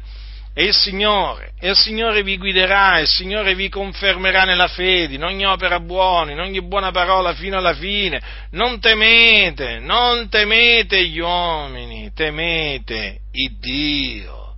E 0.59 0.63
il 0.63 0.73
Signore, 0.73 1.51
e 1.59 1.69
il 1.69 1.77
Signore 1.77 2.23
vi 2.23 2.35
guiderà, 2.35 2.97
il 2.97 3.07
Signore 3.07 3.53
vi 3.53 3.69
confermerà 3.69 4.43
nella 4.43 4.67
fede, 4.67 5.13
in 5.13 5.23
ogni 5.23 5.45
opera 5.45 5.79
buona, 5.79 6.31
in 6.31 6.39
ogni 6.39 6.63
buona 6.63 6.89
parola 6.89 7.35
fino 7.35 7.59
alla 7.59 7.75
fine. 7.75 8.19
Non 8.53 8.79
temete, 8.79 9.77
non 9.77 10.29
temete 10.29 11.05
gli 11.05 11.19
uomini, 11.19 12.11
temete 12.11 13.19
il 13.33 13.59
Dio. 13.59 14.55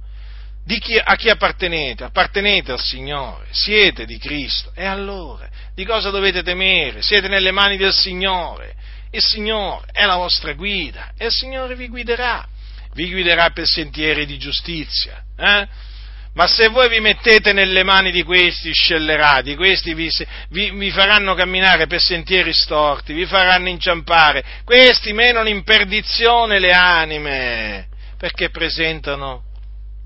Chi, 0.66 0.98
a 0.98 1.18
chi 1.18 1.30
appartenete? 1.30 2.06
Appartenete 2.06 2.72
al 2.72 2.80
Signore, 2.80 3.48
siete 3.50 4.06
di 4.06 4.18
Cristo. 4.20 4.72
E 4.76 4.86
allora, 4.86 5.50
di 5.76 5.84
cosa 5.84 6.12
dovete 6.12 6.44
temere? 6.44 7.02
Siete 7.02 7.28
nelle 7.28 7.52
mani 7.52 7.76
del 7.76 7.92
Signore. 7.92 8.74
Il 9.12 9.22
Signore 9.22 9.88
è 9.92 10.06
la 10.06 10.16
vostra 10.16 10.54
guida 10.54 11.12
e 11.18 11.26
il 11.26 11.34
Signore 11.34 11.76
vi 11.76 11.90
guiderà. 11.90 12.48
Vi 12.94 13.12
guiderà 13.12 13.50
per 13.50 13.66
sentieri 13.68 14.26
di 14.26 14.38
giustizia. 14.38 15.22
Eh? 15.38 15.88
Ma 16.34 16.48
se 16.48 16.68
voi 16.70 16.90
vi 16.90 17.00
mettete 17.00 17.54
nelle 17.54 17.84
mani 17.84 18.12
di 18.12 18.24
questi 18.24 18.72
scellerati, 18.72 19.56
questi 19.56 19.94
vi, 19.94 20.10
vi, 20.50 20.72
vi, 20.72 20.92
faranno 20.92 21.34
camminare 21.34 21.88
per 21.88 22.00
sentieri 22.00 22.54
storti, 22.54 23.14
vi 23.14 23.26
faranno 23.26 23.68
inciampare, 23.68 24.44
questi 24.64 25.12
menano 25.12 25.50
in 25.50 25.64
perdizione 25.64 26.60
le 26.60 26.72
anime, 26.72 27.88
perché 28.18 28.50
presentano 28.50 29.44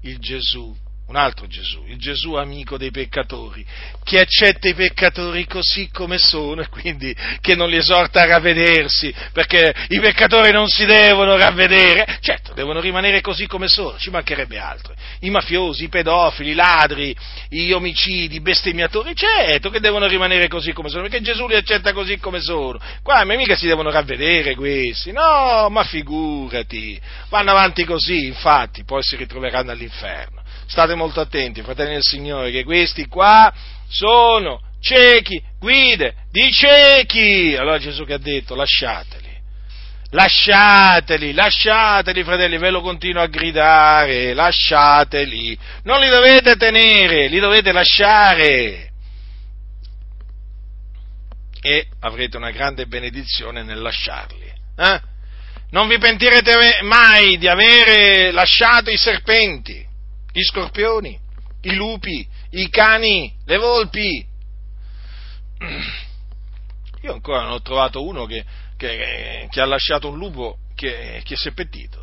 il 0.04 0.18
Gesù 0.20 0.83
un 1.08 1.16
altro 1.18 1.48
Gesù, 1.48 1.84
il 1.88 1.98
Gesù 1.98 2.36
amico 2.36 2.78
dei 2.78 2.90
peccatori, 2.90 3.66
che 4.04 4.20
accetta 4.20 4.70
i 4.70 4.74
peccatori 4.74 5.46
così 5.46 5.90
come 5.92 6.18
sono 6.18 6.62
e 6.62 6.70
quindi 6.70 7.14
che 7.42 7.56
non 7.56 7.70
li 7.70 7.76
esorta 7.76 8.22
a 8.22 8.26
ravvedersi, 8.26 9.14
perché 9.34 9.74
i 9.90 10.00
peccatori 10.00 10.52
non 10.52 10.70
si 10.70 10.86
devono 10.86 11.36
ravvedere, 11.36 12.18
certo, 12.22 12.54
devono 12.54 12.80
rimanere 12.80 13.20
così 13.20 13.48
come 13.48 13.68
sono, 13.68 13.98
ci 13.98 14.12
mancherebbe 14.12 14.58
altro. 14.58 14.94
I 15.20 15.30
mafiosi, 15.30 15.84
i 15.84 15.90
pedofili, 15.90 16.52
i 16.52 16.56
ladri, 16.56 17.16
gli 17.50 17.72
omicidi, 17.72 18.38
i 18.38 18.42
bestemmiatori, 18.42 19.14
certo 19.14 19.70
che 19.70 19.82
devono 19.82 20.08
rimanere 20.08 20.48
così 20.48 20.72
come 20.72 20.88
sono, 20.88 21.04
perché 21.04 21.22
Gesù 21.22 21.48
li 21.48 21.56
accetta 21.56 21.92
così 21.92 22.18
come 22.18 22.40
sono. 22.40 22.80
Qua 23.02 23.26
ma 23.26 23.36
mica 23.36 23.56
si 23.56 23.68
devono 23.68 23.92
ravvedere 23.92 24.56
questi, 24.56 25.12
no, 25.12 25.68
ma 25.70 25.84
figurati, 25.84 27.00
vanno 27.30 27.52
avanti 27.52 27.84
così, 27.84 28.28
infatti, 28.28 28.86
poi 28.86 29.04
si 29.04 29.18
ritroveranno 29.18 29.72
all'inferno. 29.72 30.43
State 30.66 30.96
molto 30.96 31.20
attenti, 31.20 31.62
fratelli 31.62 31.94
del 31.94 32.04
Signore, 32.04 32.52
che 32.52 32.64
questi 32.64 33.08
qua 33.08 33.54
sono 33.88 34.62
ciechi, 34.80 35.42
guide 35.60 36.16
di 36.32 36.52
ciechi. 36.52 37.56
Allora 37.58 37.78
Gesù 37.80 38.06
che 38.06 38.14
ha 38.14 38.20
detto, 38.20 38.56
lasciateli. 38.56 39.32
Lasciateli, 40.12 41.34
lasciateli, 41.34 42.24
fratelli, 42.24 42.58
ve 42.60 42.70
lo 42.70 42.82
continuo 42.82 43.24
a 43.24 43.28
gridare, 43.28 44.34
lasciateli. 44.34 45.58
Non 45.84 46.00
li 46.00 46.10
dovete 46.10 46.56
tenere, 46.56 47.28
li 47.28 47.40
dovete 47.40 47.72
lasciare. 47.72 48.92
E 51.60 51.88
avrete 52.02 52.38
una 52.38 52.52
grande 52.52 52.86
benedizione 52.86 53.64
nel 53.64 53.82
lasciarli. 53.82 54.52
Eh? 54.78 55.02
Non 55.72 55.88
vi 55.88 55.98
pentirete 55.98 56.82
mai 56.84 57.38
di 57.38 57.48
avere 57.48 58.32
lasciato 58.32 58.92
i 58.92 58.98
serpenti 58.98 59.92
gli 60.34 60.42
scorpioni, 60.42 61.18
i 61.62 61.76
lupi, 61.76 62.28
i 62.50 62.70
cani, 62.70 63.32
le 63.46 63.58
volpi. 63.58 64.26
Io 67.02 67.14
ancora 67.14 67.44
non 67.44 67.52
ho 67.52 67.62
trovato 67.62 68.04
uno 68.04 68.26
che, 68.26 68.44
che, 68.76 69.48
che 69.50 69.62
ha 69.62 69.66
lasciato 69.66 70.10
un 70.10 70.18
lupo 70.18 70.58
che, 70.76 71.22
che 71.24 71.36
si 71.36 71.50
è 71.50 71.54
pentito. 71.54 72.02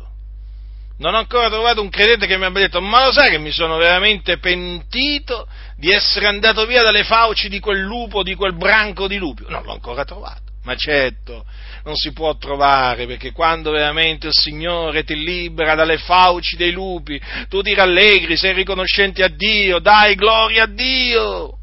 Non 0.99 1.15
ho 1.15 1.17
ancora 1.17 1.49
trovato 1.49 1.81
un 1.81 1.89
credente 1.89 2.27
che 2.27 2.37
mi 2.37 2.45
abbia 2.45 2.61
detto, 2.61 2.79
ma 2.79 3.05
lo 3.05 3.11
sai 3.11 3.31
che 3.31 3.39
mi 3.39 3.51
sono 3.51 3.77
veramente 3.77 4.37
pentito 4.37 5.47
di 5.75 5.91
essere 5.91 6.27
andato 6.27 6.65
via 6.65 6.83
dalle 6.83 7.03
fauci 7.03 7.49
di 7.49 7.59
quel 7.59 7.79
lupo, 7.79 8.23
di 8.23 8.35
quel 8.35 8.55
branco 8.55 9.07
di 9.07 9.17
lupi? 9.17 9.43
Non 9.47 9.63
l'ho 9.63 9.73
ancora 9.73 10.05
trovato. 10.05 10.50
Ma 10.63 10.75
certo, 10.75 11.45
non 11.83 11.95
si 11.95 12.13
può 12.13 12.37
trovare, 12.37 13.07
perché 13.07 13.31
quando 13.31 13.71
veramente 13.71 14.27
il 14.27 14.33
Signore 14.33 15.03
ti 15.03 15.15
libera 15.15 15.73
dalle 15.73 15.97
fauci 15.97 16.55
dei 16.55 16.71
lupi, 16.71 17.19
tu 17.49 17.61
ti 17.61 17.73
rallegri, 17.73 18.37
sei 18.37 18.53
riconoscente 18.53 19.23
a 19.23 19.27
Dio, 19.27 19.79
dai 19.79 20.15
gloria 20.15 20.63
a 20.63 20.67
Dio. 20.67 21.57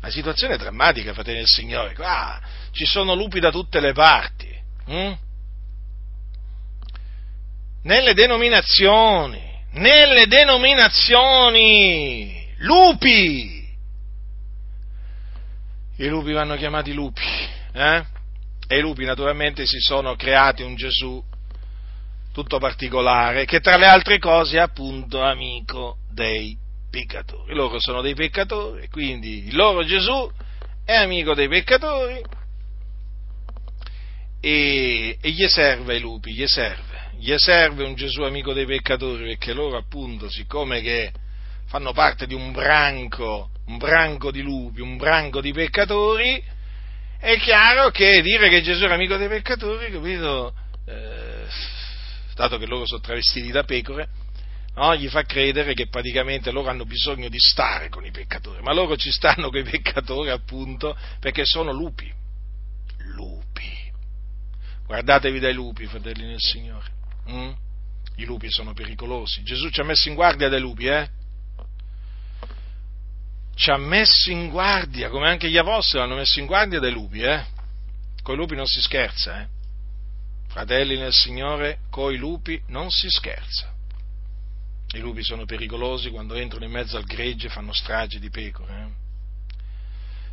La 0.00 0.10
situazione 0.10 0.54
è 0.54 0.58
drammatica, 0.58 1.12
fratelli 1.12 1.38
del 1.38 1.48
Signore, 1.48 1.94
qua 1.94 2.40
ci 2.78 2.86
sono 2.86 3.14
lupi 3.14 3.40
da 3.40 3.50
tutte 3.50 3.80
le 3.80 3.92
parti. 3.92 4.48
Hm? 4.86 5.12
Nelle 7.82 8.14
denominazioni, 8.14 9.42
nelle 9.72 10.28
denominazioni, 10.28 12.54
lupi. 12.58 13.66
I 15.96 16.06
lupi 16.06 16.30
vanno 16.32 16.54
chiamati 16.54 16.92
lupi, 16.92 17.26
eh? 17.72 18.04
E 18.68 18.78
i 18.78 18.80
lupi 18.80 19.04
naturalmente 19.04 19.64
si 19.66 19.80
sono 19.80 20.14
creati 20.14 20.62
un 20.62 20.74
Gesù 20.74 21.24
tutto 22.32 22.58
particolare, 22.58 23.46
che 23.46 23.60
tra 23.60 23.76
le 23.76 23.86
altre 23.86 24.18
cose 24.18 24.58
è 24.58 24.60
appunto 24.60 25.22
amico 25.22 25.96
dei 26.12 26.56
peccatori. 26.90 27.54
Loro 27.54 27.80
sono 27.80 28.00
dei 28.00 28.14
peccatori, 28.14 28.88
quindi 28.88 29.46
il 29.46 29.56
loro 29.56 29.84
Gesù 29.84 30.30
è 30.84 30.94
amico 30.94 31.34
dei 31.34 31.48
peccatori 31.48 32.22
e, 34.40 35.18
e 35.20 35.30
gli 35.30 35.48
serve 35.48 35.94
ai 35.94 36.00
lupi, 36.00 36.32
gli 36.32 36.46
serve, 36.46 37.10
gli 37.18 37.34
serve 37.36 37.84
un 37.84 37.94
Gesù 37.94 38.22
amico 38.22 38.52
dei 38.52 38.66
peccatori 38.66 39.24
perché 39.24 39.52
loro 39.52 39.76
appunto, 39.76 40.30
siccome 40.30 40.80
che 40.80 41.12
fanno 41.66 41.92
parte 41.92 42.26
di 42.26 42.34
un 42.34 42.52
branco, 42.52 43.50
un 43.66 43.78
branco 43.78 44.30
di 44.30 44.42
lupi, 44.42 44.80
un 44.80 44.96
branco 44.96 45.40
di 45.40 45.52
peccatori, 45.52 46.42
è 47.18 47.36
chiaro 47.38 47.90
che 47.90 48.22
dire 48.22 48.48
che 48.48 48.62
Gesù 48.62 48.84
era 48.84 48.94
amico 48.94 49.16
dei 49.16 49.28
peccatori, 49.28 49.90
capito, 49.90 50.54
eh, 50.86 51.46
dato 52.34 52.58
che 52.58 52.66
loro 52.66 52.86
sono 52.86 53.00
travestiti 53.00 53.50
da 53.50 53.64
pecore, 53.64 54.08
no? 54.74 54.94
gli 54.94 55.08
fa 55.08 55.24
credere 55.24 55.74
che 55.74 55.88
praticamente 55.88 56.52
loro 56.52 56.68
hanno 56.68 56.84
bisogno 56.84 57.28
di 57.28 57.38
stare 57.38 57.88
con 57.88 58.04
i 58.04 58.12
peccatori, 58.12 58.62
ma 58.62 58.72
loro 58.72 58.96
ci 58.96 59.10
stanno 59.10 59.50
con 59.50 59.58
i 59.58 59.64
peccatori 59.64 60.30
appunto 60.30 60.96
perché 61.18 61.44
sono 61.44 61.72
lupi. 61.72 62.12
Lupi. 63.14 63.76
Guardatevi 64.86 65.40
dai 65.40 65.54
lupi, 65.54 65.86
fratelli 65.86 66.24
nel 66.24 66.40
Signore. 66.40 66.86
Mm? 67.30 67.50
I 68.16 68.24
lupi 68.24 68.50
sono 68.50 68.72
pericolosi. 68.72 69.42
Gesù 69.42 69.68
ci 69.70 69.80
ha 69.80 69.84
messo 69.84 70.08
in 70.08 70.14
guardia 70.14 70.48
dai 70.48 70.60
lupi, 70.60 70.86
eh? 70.86 71.08
Ci 73.58 73.70
ha 73.70 73.76
messo 73.76 74.30
in 74.30 74.50
guardia, 74.50 75.08
come 75.08 75.26
anche 75.26 75.50
gli 75.50 75.56
apostoli 75.56 76.04
hanno 76.04 76.14
messo 76.14 76.38
in 76.38 76.46
guardia 76.46 76.78
dai 76.78 76.92
lupi, 76.92 77.22
eh? 77.22 77.44
Con 78.22 78.34
i 78.34 78.36
lupi 78.36 78.54
non 78.54 78.66
si 78.66 78.80
scherza, 78.80 79.40
eh? 79.40 79.46
Fratelli 80.46 80.96
nel 80.96 81.12
Signore, 81.12 81.78
coi 81.90 82.16
lupi 82.18 82.62
non 82.68 82.88
si 82.92 83.10
scherza. 83.10 83.74
I 84.94 85.00
lupi 85.00 85.24
sono 85.24 85.44
pericolosi 85.44 86.08
quando 86.10 86.34
entrano 86.34 86.66
in 86.66 86.70
mezzo 86.70 86.96
al 86.96 87.04
gregge 87.04 87.48
fanno 87.48 87.72
strage 87.72 88.20
di 88.20 88.30
pecore. 88.30 88.72
Eh? 88.72 89.06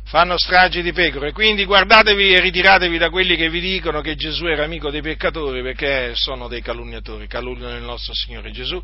Fanno 0.04 0.38
strage 0.38 0.82
di 0.82 0.92
pecore, 0.92 1.32
quindi 1.32 1.64
guardatevi 1.64 2.32
e 2.32 2.40
ritiratevi 2.40 2.96
da 2.96 3.10
quelli 3.10 3.34
che 3.34 3.50
vi 3.50 3.58
dicono 3.58 4.02
che 4.02 4.14
Gesù 4.14 4.46
era 4.46 4.62
amico 4.62 4.88
dei 4.88 5.02
peccatori 5.02 5.62
perché 5.62 6.12
sono 6.14 6.46
dei 6.46 6.62
calunniatori, 6.62 7.26
calunniano 7.26 7.76
il 7.76 7.82
nostro 7.82 8.14
Signore 8.14 8.52
Gesù. 8.52 8.80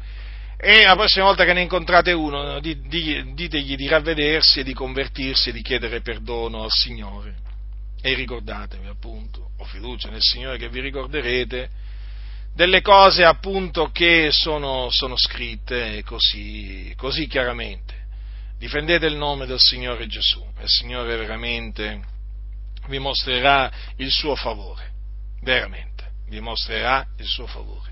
E 0.64 0.84
la 0.84 0.94
prossima 0.94 1.24
volta 1.24 1.44
che 1.44 1.52
ne 1.52 1.62
incontrate 1.62 2.12
uno, 2.12 2.60
ditegli 2.60 3.74
di 3.74 3.88
ravvedersi 3.88 4.60
e 4.60 4.62
di 4.62 4.72
convertirsi 4.72 5.48
e 5.48 5.52
di 5.52 5.60
chiedere 5.60 6.02
perdono 6.02 6.62
al 6.62 6.70
Signore. 6.70 7.34
E 8.00 8.14
ricordatevi 8.14 8.86
appunto, 8.86 9.50
ho 9.58 9.64
fiducia 9.64 10.08
nel 10.08 10.22
Signore 10.22 10.58
che 10.58 10.68
vi 10.68 10.80
ricorderete 10.80 11.68
delle 12.54 12.80
cose 12.80 13.24
appunto 13.24 13.90
che 13.90 14.28
sono, 14.30 14.88
sono 14.90 15.16
scritte 15.16 16.04
così, 16.04 16.94
così 16.96 17.26
chiaramente. 17.26 17.94
Difendete 18.56 19.06
il 19.06 19.16
nome 19.16 19.46
del 19.46 19.58
Signore 19.58 20.06
Gesù 20.06 20.40
il 20.60 20.68
Signore 20.68 21.16
veramente 21.16 22.00
vi 22.86 22.98
mostrerà 22.98 23.70
il 23.96 24.10
suo 24.10 24.34
favore, 24.34 24.90
veramente, 25.42 26.10
vi 26.28 26.40
mostrerà 26.40 27.06
il 27.18 27.26
suo 27.26 27.46
favore. 27.46 27.91